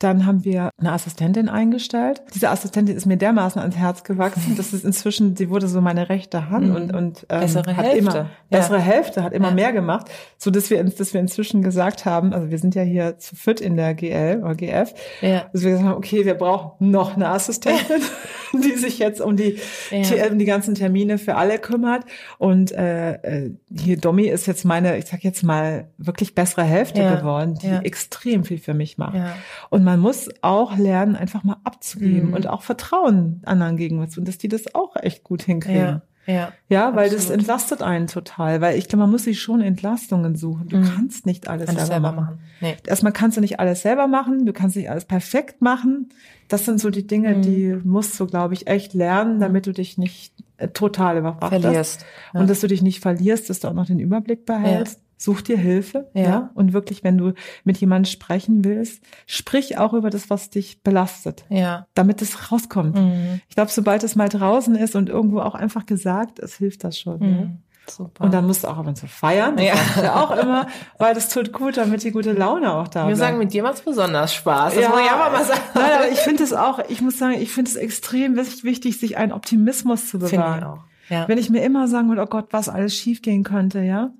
dann 0.00 0.26
haben 0.26 0.44
wir 0.44 0.70
eine 0.78 0.92
Assistentin 0.92 1.48
eingestellt. 1.48 2.22
Diese 2.34 2.50
Assistentin 2.50 2.96
ist 2.96 3.06
mir 3.06 3.16
dermaßen 3.16 3.60
ans 3.60 3.76
Herz 3.76 4.02
gewachsen, 4.02 4.56
dass 4.56 4.72
es 4.72 4.82
inzwischen, 4.82 5.36
sie 5.36 5.48
wurde 5.50 5.68
so 5.68 5.80
meine 5.80 6.08
rechte 6.08 6.50
Hand 6.50 6.68
Mhm. 6.68 6.74
und 6.74 6.94
und 6.96 7.26
ähm, 7.28 7.40
Bessere 7.40 7.76
hat 7.76 7.84
Hälfte. 7.84 7.98
immer 7.98 8.14
Ja. 8.16 8.26
bessere 8.50 8.80
Hälfte, 8.80 9.22
hat 9.22 9.32
immer 9.32 9.48
Ja. 9.50 9.54
mehr 9.54 9.72
gemacht, 9.72 10.06
so 10.38 10.50
dass 10.50 10.70
wir 10.70 10.82
dass 10.82 11.12
wir 11.14 11.20
inzwischen 11.20 11.62
gesagt 11.62 12.04
haben, 12.06 12.32
also 12.32 12.50
wir 12.50 12.58
sind 12.58 12.74
ja 12.74 12.82
hier 12.82 13.18
zu 13.18 13.36
fit 13.36 13.60
in 13.60 13.76
der 13.76 13.94
GL 13.94 14.40
oder 14.42 14.54
GF, 14.54 14.92
Ja. 15.20 15.44
dass 15.52 15.62
wir 15.62 15.70
gesagt 15.70 15.88
haben, 15.88 15.96
okay, 15.96 16.24
wir 16.24 16.34
brauchen 16.34 16.90
noch 16.90 17.14
eine 17.16 17.28
Assistentin, 17.28 18.00
die 18.54 18.76
sich 18.76 18.98
jetzt 18.98 19.20
um 19.20 19.36
die, 19.36 19.58
die, 19.90 20.30
um 20.30 20.38
die 20.38 20.44
ganzen 20.46 20.74
Termine 20.74 21.18
für 21.18 21.36
alle 21.36 21.58
kümmert. 21.58 22.04
Und 22.38 22.72
äh, 22.72 23.12
äh, 23.14 23.50
hier 23.78 23.98
Domi 23.98 24.24
ist 24.26 24.46
jetzt 24.46 24.64
meine, 24.64 24.96
ich 24.96 25.04
sag 25.06 25.22
jetzt 25.24 25.42
mal, 25.42 25.88
wirklich 25.98 26.34
bessere 26.34 26.62
Hälfte 26.64 27.02
geworden, 27.02 27.58
die 27.62 27.68
extrem 27.86 28.44
viel 28.44 28.58
für 28.58 28.72
mich 28.74 28.96
macht. 28.98 29.14
Ja. 29.16 29.34
Und 29.68 29.84
man 29.90 30.00
muss 30.00 30.28
auch 30.42 30.76
lernen, 30.76 31.16
einfach 31.16 31.44
mal 31.44 31.56
abzugeben 31.64 32.28
Mhm. 32.28 32.34
und 32.34 32.46
auch 32.46 32.62
Vertrauen 32.62 33.40
anderen 33.44 33.76
gegenüber 33.76 34.08
zu 34.08 34.20
und 34.20 34.28
dass 34.28 34.38
die 34.38 34.48
das 34.48 34.74
auch 34.74 34.96
echt 34.96 35.24
gut 35.24 35.42
hinkriegen. 35.42 35.78
Ja. 35.80 36.02
Ja. 36.26 36.52
Ja, 36.68 36.94
weil 36.94 37.06
das 37.08 37.22
Absolut. 37.22 37.40
entlastet 37.40 37.82
einen 37.82 38.06
total, 38.06 38.60
weil 38.60 38.78
ich 38.78 38.86
glaube, 38.88 39.00
man 39.02 39.10
muss 39.10 39.24
sich 39.24 39.40
schon 39.40 39.60
Entlastungen 39.62 40.36
suchen. 40.36 40.68
Du 40.68 40.76
Mhm. 40.76 40.84
kannst 40.94 41.26
nicht 41.26 41.48
alles 41.48 41.66
das 41.66 41.74
selber, 41.74 41.86
selber 41.86 42.12
machen. 42.12 42.24
machen. 42.24 42.38
Nee. 42.60 42.76
Erstmal 42.86 43.12
kannst 43.12 43.36
du 43.36 43.40
nicht 43.40 43.58
alles 43.58 43.82
selber 43.82 44.06
machen, 44.06 44.46
du 44.46 44.52
kannst 44.52 44.76
nicht 44.76 44.90
alles 44.90 45.06
perfekt 45.06 45.60
machen. 45.62 46.10
Das 46.46 46.66
sind 46.66 46.78
so 46.78 46.90
die 46.90 47.06
Dinge, 47.06 47.36
Mhm. 47.36 47.42
die 47.42 47.76
musst 47.84 48.20
du, 48.20 48.26
glaube 48.26 48.54
ich, 48.54 48.68
echt 48.68 48.94
lernen, 48.94 49.40
damit 49.40 49.66
du 49.66 49.72
dich 49.72 49.98
nicht 49.98 50.34
äh, 50.58 50.68
total 50.68 51.16
überfrachtet 51.18 51.62
Verlierst. 51.62 52.04
Ja. 52.34 52.40
und 52.40 52.50
dass 52.50 52.60
du 52.60 52.66
dich 52.66 52.82
nicht 52.82 53.00
verlierst, 53.00 53.48
dass 53.48 53.60
du 53.60 53.68
auch 53.68 53.72
noch 53.72 53.86
den 53.86 53.98
Überblick 53.98 54.44
behältst. 54.44 55.00
Such 55.22 55.42
dir 55.42 55.58
Hilfe, 55.58 56.08
Ja. 56.14 56.22
ja. 56.22 56.50
Und 56.54 56.72
wirklich, 56.72 57.04
wenn 57.04 57.18
du 57.18 57.34
mit 57.64 57.76
jemandem 57.76 58.10
sprechen 58.10 58.64
willst, 58.64 59.02
sprich 59.26 59.76
auch 59.76 59.92
über 59.92 60.08
das, 60.08 60.30
was 60.30 60.48
dich 60.48 60.82
belastet, 60.82 61.44
Ja. 61.50 61.86
damit 61.92 62.22
es 62.22 62.50
rauskommt. 62.50 62.96
Mhm. 62.96 63.42
Ich 63.48 63.54
glaube, 63.54 63.70
sobald 63.70 64.02
es 64.02 64.16
mal 64.16 64.30
draußen 64.30 64.74
ist 64.76 64.96
und 64.96 65.10
irgendwo 65.10 65.40
auch 65.40 65.54
einfach 65.54 65.84
gesagt 65.84 66.38
ist, 66.38 66.54
hilft 66.56 66.84
das 66.84 66.98
schon. 66.98 67.20
Ja? 67.20 67.26
Mhm. 67.28 67.58
Super. 67.86 68.24
Und 68.24 68.32
dann 68.32 68.46
musst 68.46 68.64
du 68.64 68.68
auch 68.68 68.78
und 68.78 68.96
zu 68.96 69.08
feiern. 69.08 69.56
Das 69.56 69.66
Ja. 69.66 69.74
ja 70.02 70.22
auch 70.24 70.30
immer, 70.30 70.68
weil 70.96 71.12
das 71.12 71.28
tut 71.28 71.52
gut, 71.52 71.76
damit 71.76 72.02
die 72.04 72.12
gute 72.12 72.32
Laune 72.32 72.72
auch 72.72 72.88
da 72.88 73.00
wir 73.00 73.06
bleibt. 73.08 73.18
sagen, 73.18 73.38
mit 73.38 73.52
dir 73.52 73.62
macht's 73.62 73.82
besonders 73.82 74.32
Spaß. 74.32 74.74
Das 74.74 74.88
muss 74.88 75.00
ich 75.04 75.10
aber 75.10 75.30
mal 75.36 75.44
sagen. 75.44 75.60
Nein, 75.74 75.90
aber 75.98 76.08
ich 76.08 76.18
finde 76.20 76.44
es 76.44 76.52
auch, 76.54 76.78
ich 76.88 77.02
muss 77.02 77.18
sagen, 77.18 77.34
ich 77.34 77.50
finde 77.52 77.68
es 77.70 77.76
extrem 77.76 78.36
wichtig, 78.36 78.98
sich 78.98 79.18
einen 79.18 79.32
Optimismus 79.32 80.08
zu 80.08 80.18
Finde 80.18 80.36
bewahren. 80.36 80.58
ich 80.60 80.64
auch. 80.64 80.78
Ja. 81.10 81.28
Wenn 81.28 81.36
ich 81.38 81.50
mir 81.50 81.62
immer 81.62 81.88
sagen 81.88 82.08
würde, 82.08 82.22
oh 82.22 82.26
Gott, 82.26 82.46
was 82.52 82.68
alles 82.70 82.94
schiefgehen 82.94 83.42
könnte, 83.42 83.80
ja, 83.82 84.10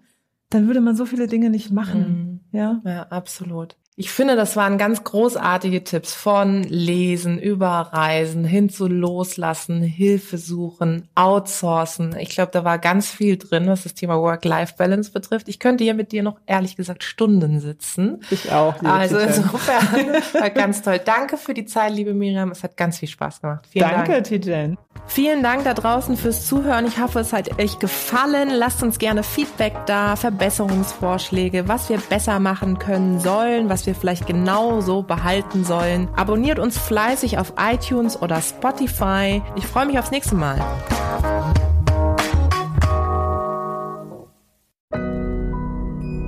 dann 0.50 0.66
würde 0.66 0.80
man 0.80 0.96
so 0.96 1.06
viele 1.06 1.26
Dinge 1.26 1.48
nicht 1.50 1.70
machen. 1.70 2.40
Mhm. 2.52 2.58
Ja. 2.58 2.82
Ja, 2.84 3.02
absolut. 3.04 3.76
Ich 4.00 4.10
finde, 4.10 4.34
das 4.34 4.56
waren 4.56 4.78
ganz 4.78 5.04
großartige 5.04 5.84
Tipps 5.84 6.14
von 6.14 6.62
Lesen, 6.62 7.38
Überreisen, 7.38 8.46
hin 8.46 8.70
zu 8.70 8.88
Loslassen, 8.88 9.82
Hilfe 9.82 10.38
suchen, 10.38 11.06
Outsourcen. 11.14 12.16
Ich 12.18 12.30
glaube, 12.30 12.50
da 12.50 12.64
war 12.64 12.78
ganz 12.78 13.10
viel 13.10 13.36
drin, 13.36 13.66
was 13.66 13.82
das 13.82 13.92
Thema 13.92 14.18
Work-Life-Balance 14.18 15.12
betrifft. 15.12 15.50
Ich 15.50 15.58
könnte 15.58 15.84
hier 15.84 15.92
mit 15.92 16.12
dir 16.12 16.22
noch 16.22 16.38
ehrlich 16.46 16.76
gesagt 16.76 17.04
Stunden 17.04 17.60
sitzen. 17.60 18.22
Ich 18.30 18.50
auch. 18.50 18.82
Also 18.84 19.18
insofern 19.18 20.14
war 20.32 20.48
ganz 20.48 20.80
toll. 20.80 20.98
Danke 21.04 21.36
für 21.36 21.52
die 21.52 21.66
Zeit, 21.66 21.92
liebe 21.92 22.14
Miriam. 22.14 22.52
Es 22.52 22.62
hat 22.62 22.78
ganz 22.78 23.00
viel 23.00 23.08
Spaß 23.08 23.42
gemacht. 23.42 23.66
Vielen 23.70 23.90
Danke, 23.90 24.12
Dank. 24.12 24.24
Tijen. 24.24 24.78
Vielen 25.06 25.42
Dank 25.42 25.64
da 25.64 25.74
draußen 25.74 26.16
fürs 26.16 26.46
Zuhören. 26.46 26.86
Ich 26.86 27.00
hoffe, 27.00 27.20
es 27.20 27.32
hat 27.32 27.60
euch 27.60 27.78
gefallen. 27.80 28.48
Lasst 28.50 28.82
uns 28.82 28.98
gerne 28.98 29.24
Feedback 29.24 29.74
da, 29.86 30.14
Verbesserungsvorschläge, 30.14 31.68
was 31.68 31.88
wir 31.88 31.98
besser 31.98 32.38
machen 32.38 32.78
können 32.78 33.18
sollen, 33.18 33.68
was 33.68 33.86
wir 33.86 33.89
wir 33.90 33.94
vielleicht 33.96 34.26
genau 34.26 34.80
so 34.80 35.02
behalten 35.02 35.64
sollen. 35.64 36.08
Abonniert 36.16 36.58
uns 36.60 36.78
fleißig 36.78 37.38
auf 37.38 37.54
iTunes 37.58 38.20
oder 38.20 38.40
Spotify. 38.40 39.42
Ich 39.56 39.66
freue 39.66 39.86
mich 39.86 39.98
aufs 39.98 40.12
nächste 40.12 40.36
Mal. 40.36 40.60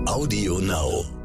Audio 0.07 0.59
Now. 0.59 1.21